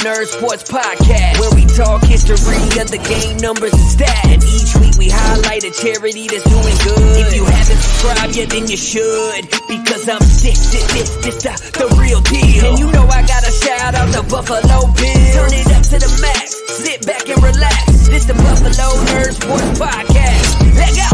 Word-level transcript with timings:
Nerd 0.00 0.26
Sports 0.32 0.64
Podcast, 0.64 1.40
where 1.40 1.52
we 1.52 1.68
talk 1.76 2.00
history 2.02 2.40
of 2.80 2.88
the 2.88 2.96
game, 3.04 3.36
numbers, 3.36 3.72
and 3.76 3.84
stats. 3.84 4.32
And 4.32 4.40
each 4.40 4.72
week 4.80 4.96
we 4.96 5.12
highlight 5.12 5.60
a 5.64 5.70
charity 5.76 6.24
that's 6.24 6.44
doing 6.48 6.76
good. 6.88 7.20
If 7.20 7.36
you 7.36 7.44
haven't 7.44 7.76
subscribed 7.76 8.32
yet, 8.34 8.48
then 8.48 8.64
you 8.64 8.78
should. 8.80 9.44
Because 9.68 10.08
I'm 10.08 10.24
sick, 10.24 10.56
this, 10.56 10.88
this, 10.96 11.10
this 11.20 11.42
the, 11.44 11.52
the 11.84 11.86
real 12.00 12.24
deal. 12.24 12.64
And 12.64 12.78
you 12.80 12.88
know 12.92 13.04
I 13.12 13.20
gotta 13.28 13.52
shout 13.52 13.92
out 13.92 14.08
the 14.08 14.24
Buffalo 14.24 14.88
Bills. 14.96 15.34
Turn 15.36 15.52
it 15.52 15.68
up 15.68 15.84
to 15.92 15.98
the 16.00 16.10
max. 16.24 16.56
Sit 16.80 17.04
back 17.04 17.28
and 17.28 17.42
relax. 17.44 18.08
This 18.08 18.24
the 18.24 18.32
Buffalo 18.40 19.04
Nerd 19.12 19.36
Sports 19.36 19.76
Podcast. 19.76 20.48
Let 20.80 20.96
go. 20.96 21.08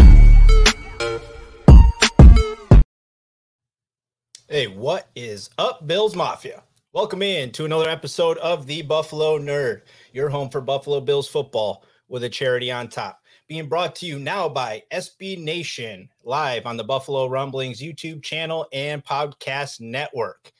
Hey, 4.48 4.68
what 4.68 5.08
is 5.16 5.50
up, 5.58 5.84
Bills 5.84 6.14
Mafia? 6.14 6.62
Welcome 6.96 7.20
in 7.20 7.52
to 7.52 7.66
another 7.66 7.90
episode 7.90 8.38
of 8.38 8.66
the 8.66 8.80
Buffalo 8.80 9.38
Nerd, 9.38 9.82
your 10.14 10.30
home 10.30 10.48
for 10.48 10.62
Buffalo 10.62 10.98
Bills 10.98 11.28
football 11.28 11.84
with 12.08 12.24
a 12.24 12.28
charity 12.30 12.72
on 12.72 12.88
top. 12.88 13.20
Being 13.48 13.68
brought 13.68 13.94
to 13.96 14.06
you 14.06 14.18
now 14.18 14.48
by 14.48 14.82
SB 14.90 15.44
Nation, 15.44 16.08
live 16.24 16.64
on 16.64 16.78
the 16.78 16.84
Buffalo 16.84 17.26
Rumblings 17.26 17.82
YouTube 17.82 18.22
channel 18.22 18.66
and 18.72 19.04
podcast 19.04 19.78
network. 19.78 20.50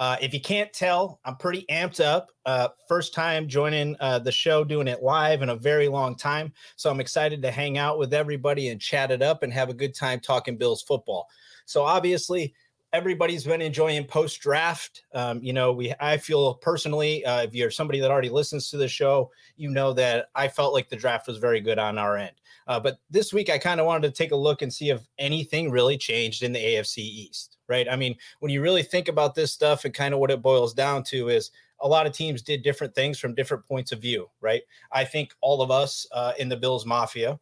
Uh, 0.00 0.16
if 0.20 0.34
you 0.34 0.40
can't 0.40 0.72
tell, 0.72 1.20
I'm 1.24 1.36
pretty 1.36 1.64
amped 1.70 2.04
up. 2.04 2.32
Uh, 2.44 2.66
first 2.88 3.14
time 3.14 3.46
joining 3.46 3.94
uh, 4.00 4.18
the 4.18 4.32
show, 4.32 4.64
doing 4.64 4.88
it 4.88 5.04
live 5.04 5.42
in 5.42 5.50
a 5.50 5.56
very 5.56 5.86
long 5.86 6.16
time. 6.16 6.52
So 6.74 6.90
I'm 6.90 6.98
excited 6.98 7.42
to 7.42 7.52
hang 7.52 7.78
out 7.78 7.96
with 7.96 8.12
everybody 8.12 8.70
and 8.70 8.80
chat 8.80 9.12
it 9.12 9.22
up 9.22 9.44
and 9.44 9.52
have 9.52 9.68
a 9.68 9.74
good 9.74 9.94
time 9.94 10.18
talking 10.18 10.56
Bills 10.56 10.82
football. 10.82 11.28
So 11.64 11.84
obviously, 11.84 12.54
everybody's 12.92 13.44
been 13.44 13.60
enjoying 13.60 14.04
post 14.04 14.40
draft. 14.40 15.04
Um, 15.14 15.42
you 15.42 15.52
know, 15.52 15.72
we 15.72 15.92
I 16.00 16.16
feel 16.16 16.54
personally, 16.54 17.24
uh, 17.24 17.42
if 17.42 17.54
you're 17.54 17.70
somebody 17.70 18.00
that 18.00 18.10
already 18.10 18.28
listens 18.28 18.70
to 18.70 18.76
the 18.76 18.88
show, 18.88 19.30
you 19.56 19.70
know 19.70 19.92
that 19.94 20.26
I 20.34 20.48
felt 20.48 20.74
like 20.74 20.88
the 20.88 20.96
draft 20.96 21.26
was 21.26 21.38
very 21.38 21.60
good 21.60 21.78
on 21.78 21.98
our 21.98 22.16
end. 22.16 22.32
Uh, 22.66 22.80
but 22.80 22.98
this 23.10 23.32
week, 23.32 23.48
I 23.50 23.58
kind 23.58 23.80
of 23.80 23.86
wanted 23.86 24.08
to 24.08 24.16
take 24.16 24.32
a 24.32 24.36
look 24.36 24.62
and 24.62 24.72
see 24.72 24.90
if 24.90 25.06
anything 25.18 25.70
really 25.70 25.96
changed 25.96 26.42
in 26.42 26.52
the 26.52 26.58
AFC 26.58 26.98
East, 26.98 27.58
right? 27.68 27.86
I 27.88 27.96
mean, 27.96 28.16
when 28.40 28.50
you 28.50 28.60
really 28.60 28.82
think 28.82 29.08
about 29.08 29.34
this 29.34 29.52
stuff 29.52 29.84
and 29.84 29.94
kind 29.94 30.14
of 30.14 30.20
what 30.20 30.30
it 30.30 30.42
boils 30.42 30.74
down 30.74 31.04
to 31.04 31.28
is 31.28 31.50
a 31.80 31.88
lot 31.88 32.06
of 32.06 32.12
teams 32.12 32.42
did 32.42 32.62
different 32.62 32.94
things 32.94 33.18
from 33.18 33.34
different 33.34 33.64
points 33.66 33.92
of 33.92 34.00
view, 34.00 34.28
right? 34.40 34.62
I 34.90 35.04
think 35.04 35.34
all 35.40 35.62
of 35.62 35.70
us 35.70 36.06
uh, 36.12 36.32
in 36.38 36.48
the 36.48 36.56
Bills 36.56 36.86
Mafia, 36.86 37.38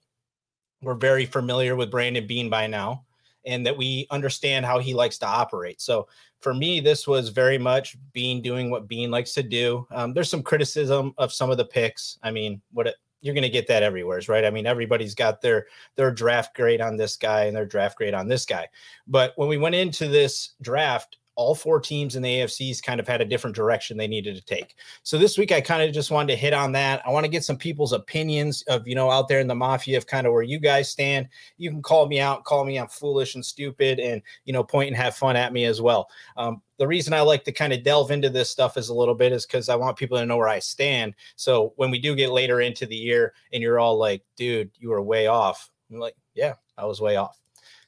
we're 0.82 0.94
very 0.94 1.25
familiar 1.25 1.76
with 1.76 1.91
Brandon 1.91 2.26
Beane 2.26 2.50
by 2.50 2.66
now 2.66 3.05
and 3.47 3.66
that 3.66 3.77
we 3.77 4.06
understand 4.10 4.66
how 4.66 4.78
he 4.78 4.94
likes 4.94 5.19
to 5.19 5.27
operate. 5.27 5.81
So 5.81 6.09
for 6.41 6.55
me, 6.55 6.81
this 6.81 7.06
was 7.06 7.31
very 7.31 7.59
much 7.59 7.97
Beane 8.12 8.43
doing 8.43 8.71
what 8.71 8.88
Beane 8.88 9.10
likes 9.10 9.32
to 9.34 9.43
do. 9.43 9.87
Um, 9.91 10.12
there's 10.12 10.31
some 10.31 10.43
criticism 10.43 11.15
of 11.19 11.32
some 11.32 11.50
of 11.50 11.56
the 11.56 11.65
picks. 11.65 12.19
I 12.22 12.31
mean, 12.31 12.60
what 12.72 12.87
it, 12.87 12.97
you're 13.21 13.34
going 13.34 13.43
to 13.43 13.49
get 13.49 13.66
that 13.69 13.82
everywhere, 13.82 14.21
right? 14.28 14.44
I 14.44 14.50
mean, 14.50 14.66
everybody's 14.66 15.15
got 15.15 15.41
their 15.41 15.66
their 15.97 16.10
draft 16.10 16.55
grade 16.55 16.82
on 16.82 16.99
this 16.99 17.16
guy 17.16 17.44
and 17.44 17.56
their 17.56 17.65
draft 17.65 17.97
grade 17.97 18.12
on 18.12 18.28
this 18.28 18.44
guy. 18.44 18.69
But 19.06 19.32
when 19.37 19.49
we 19.49 19.56
went 19.56 19.75
into 19.75 20.09
this 20.09 20.50
draft, 20.61 21.16
all 21.37 21.55
four 21.55 21.81
teams 21.81 22.17
in 22.17 22.22
the 22.22 22.41
AFCs 22.41 22.83
kind 22.83 23.00
of 23.00 23.09
had 23.09 23.21
a 23.21 23.25
different 23.25 23.56
direction 23.56 23.97
they 23.97 24.06
needed 24.06 24.37
to 24.37 24.45
take. 24.45 24.75
So 25.03 25.19
this 25.19 25.37
week 25.37 25.53
I 25.53 25.61
kind 25.61 25.83
of 25.83 25.93
just 25.93 26.11
wanted 26.11 26.33
to 26.33 26.39
hit 26.39 26.53
on 26.53 26.72
that. 26.72 27.03
I 27.06 27.11
want 27.11 27.25
to 27.25 27.31
get 27.31 27.45
some 27.45 27.56
people's 27.56 27.93
opinions 27.93 28.62
of, 28.62 28.87
you 28.87 28.95
know, 28.95 29.11
out 29.11 29.28
there 29.28 29.41
in 29.41 29.49
the 29.49 29.55
mafia 29.55 29.97
of 29.97 30.06
kind 30.06 30.27
of 30.27 30.33
where 30.33 30.43
you 30.43 30.59
guys 30.59 30.91
stand. 30.91 31.28
You 31.56 31.71
can 31.71 31.83
call 31.83 32.06
me 32.06 32.21
out, 32.21 32.44
call 32.44 32.65
me 32.65 32.78
I'm 32.78 32.89
foolish 32.89 33.34
and 33.34 33.44
stupid 33.44 33.99
and, 33.99 34.23
you 34.44 34.53
know, 34.53 34.62
point 34.62 34.89
and 34.89 34.97
have 34.97 35.17
fun 35.17 35.37
at 35.37 35.53
me 35.53 35.65
as 35.65 35.81
well. 35.81 36.09
Um, 36.37 36.62
the 36.78 36.87
reason 36.87 37.12
I 37.12 37.21
like 37.21 37.44
to 37.44 37.53
kind 37.53 37.73
of 37.73 37.83
delve 37.83 38.11
into 38.11 38.31
this 38.31 38.50
stuff 38.50 38.77
is 38.77 38.89
a 38.89 38.94
little 38.94 39.15
bit 39.15 39.33
is 39.33 39.47
because 39.47 39.69
I 39.69 39.77
want 39.77 39.97
people 39.97 40.19
to 40.19 40.27
know 40.27 40.37
where 40.37 40.49
I 40.49 40.59
stand. 40.59 41.15
So 41.37 41.73
when 41.77 41.91
we 41.91 41.99
do 41.99 42.15
get 42.15 42.31
later 42.31 42.61
into 42.61 42.87
the 42.87 42.97
year 42.97 43.34
and 43.53 43.62
you're 43.62 43.78
all 43.78 43.97
like, 43.97 44.23
dude, 44.37 44.71
you 44.78 44.91
were 44.91 45.03
way 45.03 45.27
off. 45.27 45.71
I'm 45.93 45.99
like, 45.99 46.17
yeah, 46.34 46.55
I 46.77 46.84
was 46.84 47.00
way 47.00 47.17
off. 47.17 47.41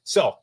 So 0.04 0.36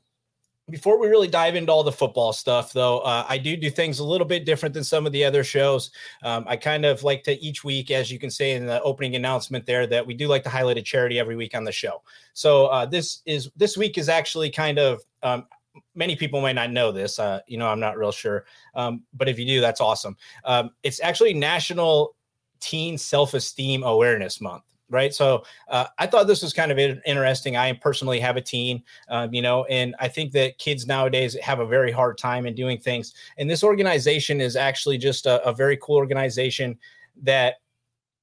before 0.70 1.00
we 1.00 1.08
really 1.08 1.28
dive 1.28 1.56
into 1.56 1.72
all 1.72 1.84
the 1.84 1.92
football 1.92 2.32
stuff, 2.32 2.72
though, 2.72 3.00
uh, 3.00 3.26
I 3.28 3.38
do 3.38 3.58
do 3.58 3.70
things 3.70 4.00
a 4.00 4.04
little 4.04 4.26
bit 4.26 4.46
different 4.46 4.74
than 4.74 4.84
some 4.84 5.06
of 5.06 5.12
the 5.12 5.24
other 5.24 5.44
shows. 5.44 5.92
Um, 6.24 6.46
I 6.48 6.56
kind 6.56 6.86
of 6.86 7.04
like 7.04 7.24
to 7.24 7.40
each 7.44 7.64
week, 7.64 7.92
as 7.92 8.10
you 8.10 8.18
can 8.18 8.30
say 8.30 8.54
in 8.54 8.66
the 8.66 8.82
opening 8.82 9.16
announcement 9.16 9.66
there, 9.66 9.86
that 9.88 10.06
we 10.06 10.14
do 10.14 10.28
like 10.28 10.44
to 10.44 10.50
highlight 10.50 10.78
a 10.78 10.82
charity 10.82 11.20
every 11.20 11.36
week 11.36 11.54
on 11.56 11.66
the 11.66 11.72
show. 11.72 12.02
So 12.34 12.68
uh, 12.68 12.86
this 12.86 13.22
is 13.26 13.52
this 13.58 13.76
week 13.78 13.98
is 13.98 14.08
actually 14.08 14.50
kind 14.50 14.80
of 14.80 15.02
um, 15.22 15.48
many 15.96 16.16
people 16.16 16.40
might 16.40 16.54
not 16.54 16.72
know 16.72 16.94
this. 16.94 17.20
Uh, 17.20 17.42
you 17.46 17.58
know, 17.58 17.68
I'm 17.68 17.82
not 17.82 17.98
real 17.98 18.14
sure, 18.14 18.46
um, 18.74 19.04
but 19.14 19.28
if 19.28 19.38
you 19.38 19.46
do, 19.46 19.60
that's 19.60 19.82
awesome. 19.82 20.16
Um, 20.46 20.70
it's 20.84 21.02
actually 21.02 21.34
National 21.34 22.16
Teen 22.62 22.98
Self 22.98 23.34
Esteem 23.34 23.84
Awareness 23.84 24.40
Month 24.40 24.64
right? 24.90 25.14
So 25.14 25.44
uh, 25.70 25.88
I 25.98 26.08
thought 26.08 26.28
this 26.28 26.42
was 26.44 26.54
kind 26.54 26.72
of 26.72 26.78
interesting. 26.78 27.58
I 27.58 27.74
personally 27.74 28.20
have 28.20 28.38
a 28.38 28.42
teen, 28.42 28.84
um, 29.10 29.34
you 29.34 29.42
know, 29.42 29.66
and 29.66 29.96
I 30.00 30.08
think 30.08 30.32
that 30.34 30.58
kids 30.58 30.86
nowadays 30.86 31.36
have 31.42 31.60
a 31.60 31.66
very 31.66 31.92
hard 31.92 32.18
time 32.18 32.46
in 32.46 32.54
doing 32.54 32.80
things. 32.80 33.14
And 33.38 33.50
this 33.50 33.64
organization 33.64 34.40
is 34.40 34.56
actually 34.56 34.98
just 34.98 35.26
a, 35.26 35.44
a 35.44 35.54
very 35.54 35.78
cool 35.78 35.98
organization 35.98 36.78
that 37.24 37.56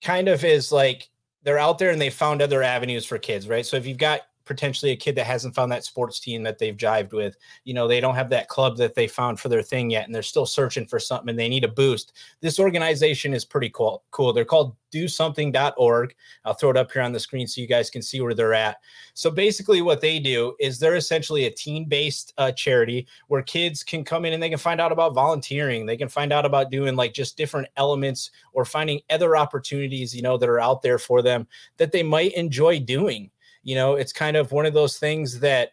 kind 0.02 0.28
of 0.28 0.44
is 0.44 0.72
like 0.72 1.10
they're 1.42 1.58
out 1.58 1.78
there 1.78 1.90
and 1.90 2.00
they 2.00 2.10
found 2.10 2.42
other 2.42 2.62
avenues 2.62 3.04
for 3.04 3.18
kids, 3.18 3.48
right? 3.48 3.64
So 3.64 3.76
if 3.76 3.86
you've 3.86 3.98
got 3.98 4.20
potentially 4.50 4.90
a 4.90 4.96
kid 4.96 5.14
that 5.14 5.26
hasn't 5.26 5.54
found 5.54 5.70
that 5.70 5.84
sports 5.84 6.18
team 6.18 6.42
that 6.42 6.58
they've 6.58 6.76
jived 6.76 7.12
with. 7.12 7.36
You 7.62 7.72
know, 7.72 7.86
they 7.86 8.00
don't 8.00 8.16
have 8.16 8.30
that 8.30 8.48
club 8.48 8.76
that 8.78 8.96
they 8.96 9.06
found 9.06 9.38
for 9.38 9.48
their 9.48 9.62
thing 9.62 9.90
yet, 9.90 10.06
and 10.06 10.12
they're 10.12 10.24
still 10.24 10.44
searching 10.44 10.86
for 10.86 10.98
something 10.98 11.28
and 11.28 11.38
they 11.38 11.48
need 11.48 11.62
a 11.62 11.68
boost. 11.68 12.14
This 12.40 12.58
organization 12.58 13.32
is 13.32 13.44
pretty 13.44 13.70
cool. 13.70 14.02
Cool. 14.10 14.32
They're 14.32 14.44
called 14.44 14.74
do 14.90 15.06
something.org. 15.06 16.14
I'll 16.44 16.54
throw 16.54 16.70
it 16.70 16.76
up 16.76 16.90
here 16.90 17.02
on 17.02 17.12
the 17.12 17.20
screen 17.20 17.46
so 17.46 17.60
you 17.60 17.68
guys 17.68 17.90
can 17.90 18.02
see 18.02 18.20
where 18.20 18.34
they're 18.34 18.54
at. 18.54 18.78
So 19.14 19.30
basically, 19.30 19.82
what 19.82 20.00
they 20.00 20.18
do 20.18 20.56
is 20.58 20.80
they're 20.80 20.96
essentially 20.96 21.46
a 21.46 21.50
teen 21.50 21.84
based 21.84 22.34
uh, 22.38 22.50
charity 22.50 23.06
where 23.28 23.42
kids 23.42 23.84
can 23.84 24.02
come 24.02 24.24
in 24.24 24.32
and 24.32 24.42
they 24.42 24.48
can 24.48 24.58
find 24.58 24.80
out 24.80 24.90
about 24.90 25.14
volunteering. 25.14 25.86
They 25.86 25.96
can 25.96 26.08
find 26.08 26.32
out 26.32 26.44
about 26.44 26.72
doing 26.72 26.96
like 26.96 27.14
just 27.14 27.36
different 27.36 27.68
elements 27.76 28.32
or 28.52 28.64
finding 28.64 29.00
other 29.10 29.36
opportunities, 29.36 30.12
you 30.12 30.22
know, 30.22 30.36
that 30.36 30.48
are 30.48 30.60
out 30.60 30.82
there 30.82 30.98
for 30.98 31.22
them 31.22 31.46
that 31.76 31.92
they 31.92 32.02
might 32.02 32.32
enjoy 32.32 32.80
doing 32.80 33.30
you 33.62 33.74
know 33.74 33.94
it's 33.94 34.12
kind 34.12 34.36
of 34.36 34.52
one 34.52 34.66
of 34.66 34.74
those 34.74 34.98
things 34.98 35.40
that 35.40 35.72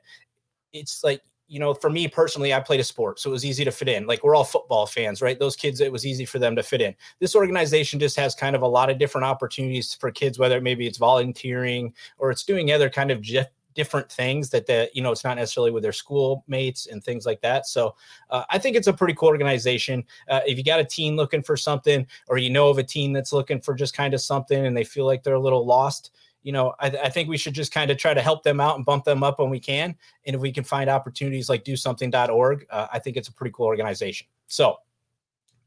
it's 0.74 1.04
like 1.04 1.22
you 1.48 1.60
know 1.60 1.74
for 1.74 1.90
me 1.90 2.08
personally 2.08 2.54
i 2.54 2.60
played 2.60 2.80
a 2.80 2.84
sport 2.84 3.20
so 3.20 3.30
it 3.30 3.34
was 3.34 3.46
easy 3.46 3.64
to 3.64 3.72
fit 3.72 3.88
in 3.88 4.06
like 4.06 4.24
we're 4.24 4.36
all 4.36 4.44
football 4.44 4.86
fans 4.86 5.22
right? 5.22 5.40
Those 5.40 5.56
kids 5.56 5.82
it 5.82 5.92
was 5.92 6.06
easy 6.06 6.26
for 6.26 6.40
them 6.40 6.56
to 6.56 6.64
fit 6.64 6.82
in. 6.82 6.96
This 7.20 7.36
organization 7.36 8.00
just 8.00 8.16
has 8.18 8.36
kind 8.36 8.56
of 8.56 8.62
a 8.62 8.68
lot 8.68 8.90
of 8.90 8.98
different 8.98 9.26
opportunities 9.26 9.94
for 9.94 10.12
kids 10.12 10.40
whether 10.40 10.60
maybe 10.62 10.88
it's 10.88 10.98
volunteering 10.98 11.94
or 12.18 12.32
it's 12.32 12.44
doing 12.44 12.72
other 12.72 12.90
kind 12.90 13.12
of 13.12 13.26
different 13.74 14.12
things 14.12 14.50
that 14.50 14.66
the 14.66 14.90
you 14.94 15.02
know 15.02 15.12
it's 15.12 15.24
not 15.24 15.38
necessarily 15.38 15.72
with 15.72 15.84
their 15.84 15.92
schoolmates 15.92 16.88
and 16.88 17.04
things 17.04 17.26
like 17.26 17.42
that. 17.42 17.68
So 17.68 17.96
uh, 18.30 18.44
i 18.50 18.58
think 18.58 18.76
it's 18.76 18.88
a 18.88 18.94
pretty 18.94 19.14
cool 19.14 19.30
organization. 19.30 20.04
Uh, 20.28 20.42
if 20.46 20.58
you 20.58 20.64
got 20.64 20.80
a 20.80 20.86
team 20.86 21.16
looking 21.16 21.44
for 21.44 21.56
something 21.56 22.08
or 22.28 22.38
you 22.38 22.50
know 22.50 22.70
of 22.70 22.78
a 22.78 22.84
team 22.84 23.14
that's 23.14 23.34
looking 23.34 23.62
for 23.62 23.74
just 23.76 23.96
kind 23.96 24.14
of 24.14 24.22
something 24.22 24.66
and 24.66 24.76
they 24.76 24.84
feel 24.84 25.06
like 25.06 25.24
they're 25.24 25.36
a 25.36 25.40
little 25.40 25.66
lost 25.66 26.12
you 26.48 26.54
know, 26.54 26.74
I, 26.80 26.88
I, 26.88 27.10
think 27.10 27.28
we 27.28 27.38
should 27.38 27.54
just 27.54 27.74
kind 27.74 27.92
of 27.92 27.98
try 27.98 28.14
to 28.14 28.22
help 28.22 28.42
them 28.42 28.62
out 28.62 28.78
and 28.78 28.86
bump 28.86 29.04
them 29.04 29.22
up 29.22 29.40
when 29.40 29.50
we 29.50 29.60
can. 29.60 29.94
And 30.26 30.34
if 30.34 30.42
we 30.42 30.54
can 30.54 30.64
find 30.64 30.90
opportunities 30.90 31.50
like 31.50 31.66
do 31.66 31.76
something.org, 31.76 32.66
uh, 32.70 32.88
I 32.90 33.00
think 33.00 33.18
it's 33.18 33.28
a 33.28 33.34
pretty 33.34 33.52
cool 33.54 33.66
organization. 33.66 34.28
So, 34.48 34.78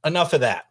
enough 0.06 0.32
of 0.32 0.40
that. 0.40 0.68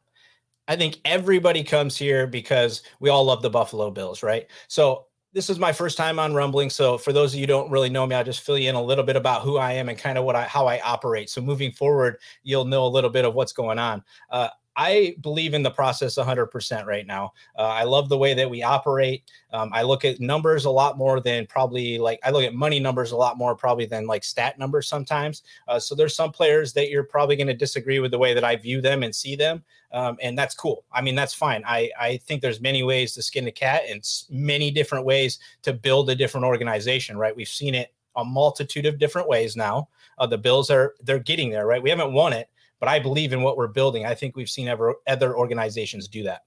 I 0.68 0.76
think 0.78 0.98
everybody 1.06 1.64
comes 1.64 1.96
here 1.96 2.26
because 2.26 2.82
we 3.00 3.10
all 3.10 3.24
love 3.24 3.44
the 3.44 3.52
Buffalo 3.52 3.92
Bills, 3.92 4.24
right? 4.24 4.48
So 4.68 5.06
this 5.32 5.48
is 5.48 5.60
my 5.60 5.72
first 5.72 5.96
time 5.96 6.18
on 6.18 6.34
rumbling 6.34 6.72
so 6.72 6.98
for 6.98 7.14
those 7.14 7.36
of 7.36 7.40
you 7.40 7.46
don't 7.46 7.70
really 7.70 7.90
know 7.90 8.08
me 8.08 8.16
i'll 8.16 8.24
just 8.24 8.42
fill 8.42 8.58
you 8.58 8.68
in 8.68 8.74
a 8.74 8.82
little 8.82 9.04
bit 9.04 9.16
about 9.16 9.44
who 9.44 9.58
i 9.58 9.72
am 9.72 9.88
and 9.88 9.98
kind 9.98 10.18
of 10.18 10.24
what 10.24 10.36
i 10.36 10.44
how 10.44 10.66
i 10.66 10.80
operate 10.80 11.30
so 11.30 11.40
moving 11.40 11.72
forward 11.72 12.18
you'll 12.42 12.66
know 12.66 12.84
a 12.84 12.88
little 12.88 13.12
bit 13.12 13.26
of 13.26 13.36
what's 13.36 13.54
going 13.54 13.78
on 13.78 14.04
uh, 14.32 14.50
I 14.80 15.18
believe 15.20 15.54
in 15.54 15.62
the 15.62 15.72
process 15.72 16.16
100% 16.16 16.86
right 16.86 17.06
now. 17.06 17.34
Uh, 17.58 17.64
I 17.64 17.84
love 17.84 18.08
the 18.08 18.18
way 18.18 18.34
that 18.34 18.50
we 18.50 18.64
operate. 18.64 19.24
Um, 19.52 19.72
I 19.74 19.82
look 19.82 20.06
at 20.06 20.22
numbers 20.22 20.64
a 20.64 20.70
lot 20.70 20.98
more 20.98 21.20
than 21.20 21.46
probably 21.48 21.98
like 21.98 22.18
I 22.24 22.30
look 22.30 22.46
at 22.46 22.54
money 22.54 22.80
numbers 22.80 23.12
a 23.12 23.18
lot 23.18 23.38
more 23.38 23.58
probably 23.58 23.86
than 23.86 24.08
like 24.08 24.24
stat 24.24 24.58
numbers 24.58 24.88
sometimes. 24.88 25.44
Uh, 25.68 25.80
so 25.80 25.96
there's 25.96 26.16
some 26.16 26.32
players 26.32 26.72
that 26.74 26.90
you're 26.90 27.04
probably 27.04 27.36
going 27.36 27.48
to 27.48 27.54
disagree 27.54 28.00
with 28.00 28.12
the 28.12 28.18
way 28.18 28.34
that 28.34 28.46
I 28.46 28.56
view 28.56 28.80
them 28.80 29.04
and 29.04 29.14
see 29.14 29.36
them, 29.36 29.66
um, 29.92 30.18
and 30.22 30.40
that's 30.40 30.56
cool. 30.56 30.86
I 30.94 31.02
mean 31.02 31.16
that's 31.16 31.34
fine. 31.34 31.62
I 31.68 31.92
I 32.00 32.16
think 32.16 32.42
there's 32.42 32.62
many 32.62 32.82
ways 32.82 33.14
to 33.16 33.22
skin 33.22 33.48
a 33.48 33.52
cat 33.52 33.82
and 33.90 34.02
many 34.30 34.72
different 34.72 35.04
ways 35.04 35.40
to 35.64 35.74
build 35.74 36.10
a 36.10 36.16
different 36.16 36.46
organization. 36.46 37.18
Right? 37.18 37.36
We've 37.36 37.50
seen 37.50 37.76
it 37.76 37.94
a 38.16 38.24
multitude 38.24 38.86
of 38.86 38.98
different 38.98 39.28
ways 39.28 39.58
now. 39.58 39.90
Uh, 40.20 40.26
the 40.26 40.38
Bills 40.38 40.70
are 40.70 40.96
they're 41.04 41.20
getting 41.20 41.50
there. 41.50 41.68
Right? 41.68 41.84
We 41.84 41.90
haven't 41.90 42.14
won 42.14 42.32
it 42.32 42.50
but 42.80 42.90
I 42.90 43.00
believe 43.00 43.34
in 43.34 43.42
what 43.42 43.58
we're 43.58 43.68
building. 43.68 44.06
I 44.06 44.16
think 44.16 44.36
we've 44.36 44.50
seen 44.50 44.68
ever, 44.68 44.96
other 45.08 45.36
organizations 45.38 46.08
do 46.08 46.24
that. 46.24 46.42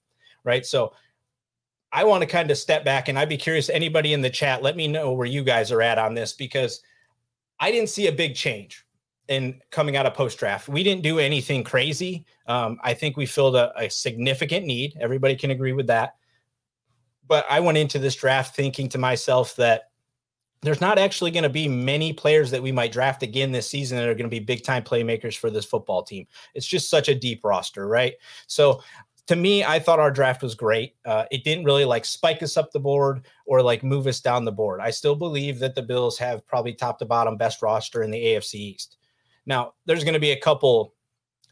Right. 0.44 0.66
So 0.66 0.92
I 1.92 2.04
want 2.04 2.22
to 2.22 2.26
kind 2.26 2.50
of 2.50 2.58
step 2.58 2.84
back 2.84 3.08
and 3.08 3.18
I'd 3.18 3.28
be 3.28 3.36
curious, 3.36 3.68
anybody 3.68 4.14
in 4.14 4.22
the 4.22 4.30
chat, 4.30 4.62
let 4.62 4.76
me 4.76 4.88
know 4.88 5.12
where 5.12 5.26
you 5.26 5.44
guys 5.44 5.70
are 5.70 5.82
at 5.82 5.98
on 5.98 6.14
this 6.14 6.32
because 6.32 6.82
I 7.60 7.70
didn't 7.70 7.90
see 7.90 8.06
a 8.06 8.12
big 8.12 8.34
change 8.34 8.86
in 9.28 9.60
coming 9.70 9.96
out 9.96 10.06
of 10.06 10.14
post 10.14 10.38
draft. 10.38 10.68
We 10.68 10.82
didn't 10.82 11.02
do 11.02 11.18
anything 11.18 11.62
crazy. 11.62 12.24
Um, 12.46 12.78
I 12.82 12.94
think 12.94 13.16
we 13.16 13.26
filled 13.26 13.56
a, 13.56 13.72
a 13.78 13.88
significant 13.88 14.66
need. 14.66 14.96
Everybody 15.00 15.36
can 15.36 15.50
agree 15.50 15.72
with 15.72 15.86
that. 15.86 16.16
But 17.28 17.44
I 17.48 17.60
went 17.60 17.78
into 17.78 17.98
this 17.98 18.16
draft 18.16 18.56
thinking 18.56 18.88
to 18.90 18.98
myself 18.98 19.54
that 19.56 19.91
there's 20.62 20.80
not 20.80 20.98
actually 20.98 21.32
going 21.32 21.42
to 21.42 21.50
be 21.50 21.68
many 21.68 22.12
players 22.12 22.50
that 22.52 22.62
we 22.62 22.72
might 22.72 22.92
draft 22.92 23.22
again 23.22 23.50
this 23.50 23.68
season 23.68 23.98
that 23.98 24.08
are 24.08 24.14
going 24.14 24.30
to 24.30 24.34
be 24.34 24.40
big 24.40 24.62
time 24.62 24.82
playmakers 24.82 25.36
for 25.36 25.50
this 25.50 25.64
football 25.64 26.02
team. 26.02 26.26
It's 26.54 26.66
just 26.66 26.88
such 26.88 27.08
a 27.08 27.14
deep 27.14 27.44
roster, 27.44 27.88
right? 27.88 28.14
So 28.46 28.80
to 29.26 29.36
me, 29.36 29.64
I 29.64 29.78
thought 29.78 30.00
our 30.00 30.10
draft 30.10 30.42
was 30.42 30.54
great. 30.54 30.94
Uh, 31.04 31.24
it 31.30 31.44
didn't 31.44 31.64
really 31.64 31.84
like 31.84 32.04
spike 32.04 32.42
us 32.42 32.56
up 32.56 32.70
the 32.70 32.80
board 32.80 33.26
or 33.44 33.60
like 33.60 33.82
move 33.82 34.06
us 34.06 34.20
down 34.20 34.44
the 34.44 34.52
board. 34.52 34.80
I 34.80 34.90
still 34.90 35.16
believe 35.16 35.58
that 35.58 35.74
the 35.74 35.82
Bills 35.82 36.18
have 36.18 36.46
probably 36.46 36.74
top 36.74 36.98
to 37.00 37.06
bottom 37.06 37.36
best 37.36 37.60
roster 37.60 38.02
in 38.02 38.10
the 38.10 38.22
AFC 38.22 38.54
East. 38.54 38.98
Now, 39.46 39.74
there's 39.86 40.04
going 40.04 40.14
to 40.14 40.20
be 40.20 40.30
a 40.30 40.40
couple 40.40 40.94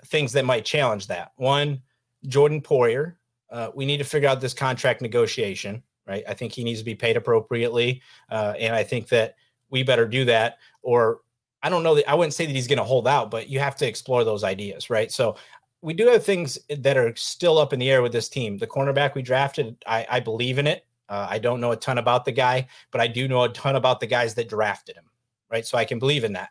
things 0.07 0.33
that 0.33 0.45
might 0.45 0.65
challenge 0.65 1.09
that. 1.09 1.33
One, 1.37 1.83
Jordan 2.27 2.61
Poyer. 2.61 3.17
Uh, 3.51 3.71
we 3.75 3.85
need 3.85 3.97
to 3.97 4.05
figure 4.05 4.29
out 4.29 4.41
this 4.41 4.55
contract 4.55 5.03
negotiation 5.03 5.83
right? 6.11 6.25
I 6.29 6.35
think 6.35 6.53
he 6.53 6.65
needs 6.65 6.81
to 6.81 6.85
be 6.85 6.97
paid 6.97 7.17
appropriately, 7.17 8.03
uh, 8.31 8.55
and 8.59 8.75
I 8.75 8.83
think 8.83 9.09
that 9.09 9.37
we 9.71 9.85
better 9.85 10.07
do 10.07 10.25
that. 10.25 10.59
Or 10.83 11.21
I 11.63 11.71
don't 11.71 11.85
know 11.85 11.95
that 11.95 12.11
I 12.11 12.15
wouldn't 12.15 12.35
say 12.35 12.47
that 12.47 12.53
he's 12.53 12.67
going 12.67 12.79
to 12.79 12.85
hold 12.85 13.07
out, 13.07 13.31
but 13.31 13.49
you 13.49 13.61
have 13.61 13.77
to 13.77 13.87
explore 13.87 14.25
those 14.25 14.43
ideas, 14.43 14.91
right? 14.91 15.13
So 15.13 15.37
we 15.83 15.95
do 15.95 16.09
have 16.09 16.25
things 16.25 16.59
that 16.69 16.97
are 16.97 17.15
still 17.17 17.59
up 17.59 17.73
in 17.73 17.79
the 17.79 17.91
air 17.91 18.03
with 18.03 18.13
this 18.13 18.29
team. 18.29 18.59
The 18.59 18.67
cornerback 18.67 19.15
we 19.15 19.23
drafted, 19.23 19.77
I, 19.87 20.07
I 20.11 20.21
believe 20.21 20.59
in 20.59 20.67
it. 20.67 20.85
Uh, 21.09 21.27
I 21.31 21.39
don't 21.39 21.61
know 21.61 21.73
a 21.73 21.77
ton 21.77 21.99
about 21.99 22.25
the 22.25 22.33
guy, 22.33 22.67
but 22.91 23.01
I 23.01 23.07
do 23.07 23.29
know 23.29 23.43
a 23.45 23.49
ton 23.49 23.77
about 23.77 24.01
the 24.01 24.07
guys 24.07 24.35
that 24.35 24.49
drafted 24.49 24.97
him, 24.97 25.05
right? 25.51 25.67
So 25.67 25.79
I 25.79 25.85
can 25.85 25.99
believe 25.99 26.25
in 26.25 26.33
that. 26.35 26.51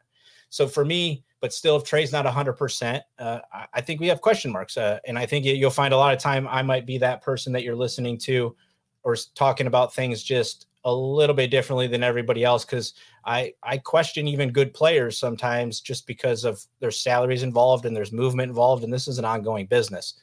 So 0.49 0.67
for 0.67 0.83
me, 0.83 1.23
but 1.41 1.53
still, 1.53 1.77
if 1.77 1.83
Trey's 1.83 2.11
not 2.11 2.25
100%, 2.25 3.01
uh, 3.17 3.39
I 3.73 3.81
think 3.81 4.01
we 4.01 4.07
have 4.07 4.19
question 4.19 4.51
marks. 4.51 4.77
Uh, 4.77 4.99
and 5.05 5.17
I 5.17 5.25
think 5.25 5.45
you'll 5.45 5.69
find 5.69 5.93
a 5.93 5.97
lot 5.97 6.13
of 6.13 6.19
time 6.19 6.47
I 6.47 6.61
might 6.61 6.85
be 6.85 6.97
that 6.97 7.21
person 7.21 7.53
that 7.53 7.63
you're 7.63 7.75
listening 7.75 8.17
to 8.19 8.55
or 9.03 9.15
talking 9.35 9.67
about 9.67 9.93
things 9.93 10.23
just 10.23 10.67
a 10.85 10.93
little 10.93 11.35
bit 11.35 11.51
differently 11.51 11.87
than 11.87 12.03
everybody 12.03 12.43
else 12.43 12.63
because 12.63 12.93
I 13.25 13.53
I 13.63 13.77
question 13.77 14.27
even 14.27 14.51
good 14.51 14.73
players 14.73 15.17
sometimes 15.17 15.81
just 15.81 16.07
because 16.07 16.45
of 16.45 16.63
there's 16.79 17.01
salaries 17.01 17.43
involved 17.43 17.85
and 17.85 17.95
there's 17.95 18.13
movement 18.13 18.49
involved 18.49 18.83
and 18.83 18.93
this 18.93 19.07
is 19.07 19.17
an 19.17 19.25
ongoing 19.25 19.65
business, 19.65 20.21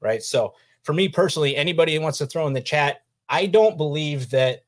right? 0.00 0.22
So 0.22 0.54
for 0.82 0.92
me 0.92 1.08
personally, 1.08 1.56
anybody 1.56 1.94
who 1.94 2.02
wants 2.02 2.18
to 2.18 2.26
throw 2.26 2.46
in 2.46 2.52
the 2.52 2.60
chat, 2.60 3.02
I 3.28 3.46
don't 3.46 3.78
believe 3.78 4.28
that 4.30 4.64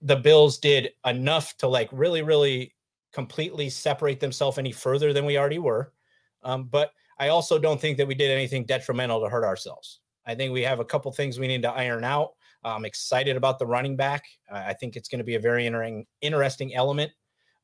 the 0.00 0.16
Bills 0.16 0.58
did 0.58 0.90
enough 1.04 1.56
to 1.58 1.68
like 1.68 1.88
really 1.92 2.22
really 2.22 2.74
completely 3.12 3.68
separate 3.68 4.20
themselves 4.20 4.58
any 4.58 4.72
further 4.72 5.12
than 5.12 5.26
we 5.26 5.38
already 5.38 5.58
were, 5.58 5.92
um, 6.42 6.64
but 6.64 6.92
I 7.18 7.28
also 7.28 7.58
don't 7.58 7.80
think 7.80 7.98
that 7.98 8.06
we 8.06 8.14
did 8.14 8.30
anything 8.30 8.64
detrimental 8.64 9.20
to 9.20 9.28
hurt 9.28 9.44
ourselves. 9.44 10.00
I 10.24 10.34
think 10.34 10.52
we 10.52 10.62
have 10.62 10.78
a 10.78 10.84
couple 10.84 11.10
things 11.10 11.38
we 11.38 11.48
need 11.48 11.62
to 11.62 11.70
iron 11.70 12.04
out. 12.04 12.34
I'm 12.64 12.84
excited 12.84 13.36
about 13.36 13.58
the 13.58 13.66
running 13.66 13.96
back. 13.96 14.24
I 14.50 14.74
think 14.74 14.96
it's 14.96 15.08
going 15.08 15.18
to 15.20 15.24
be 15.24 15.36
a 15.36 15.40
very 15.40 15.66
interesting, 15.66 16.06
interesting 16.20 16.74
element. 16.74 17.12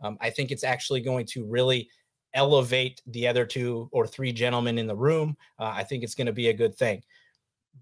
Um, 0.01 0.19
I 0.21 0.31
think 0.31 0.51
it's 0.51 0.65
actually 0.65 1.01
going 1.01 1.27
to 1.27 1.45
really 1.45 1.89
elevate 2.35 3.01
the 3.07 3.27
other 3.27 3.47
two 3.47 3.89
or 3.93 4.07
three 4.07 4.33
gentlemen 4.33 4.79
in 4.79 4.87
the 4.87 4.97
room. 4.97 5.37
Uh, 5.59 5.73
I 5.75 5.85
think 5.85 6.03
it's 6.03 6.15
going 6.15 6.27
to 6.27 6.33
be 6.33 6.49
a 6.49 6.55
good 6.55 6.75
thing. 6.77 7.03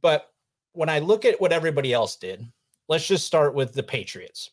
But 0.00 0.26
when 0.72 0.88
I 0.88 0.98
look 0.98 1.24
at 1.24 1.40
what 1.40 1.52
everybody 1.52 1.92
else 1.92 2.16
did, 2.16 2.46
let's 2.88 3.06
just 3.06 3.26
start 3.26 3.54
with 3.54 3.72
the 3.72 3.82
Patriots. 3.82 4.50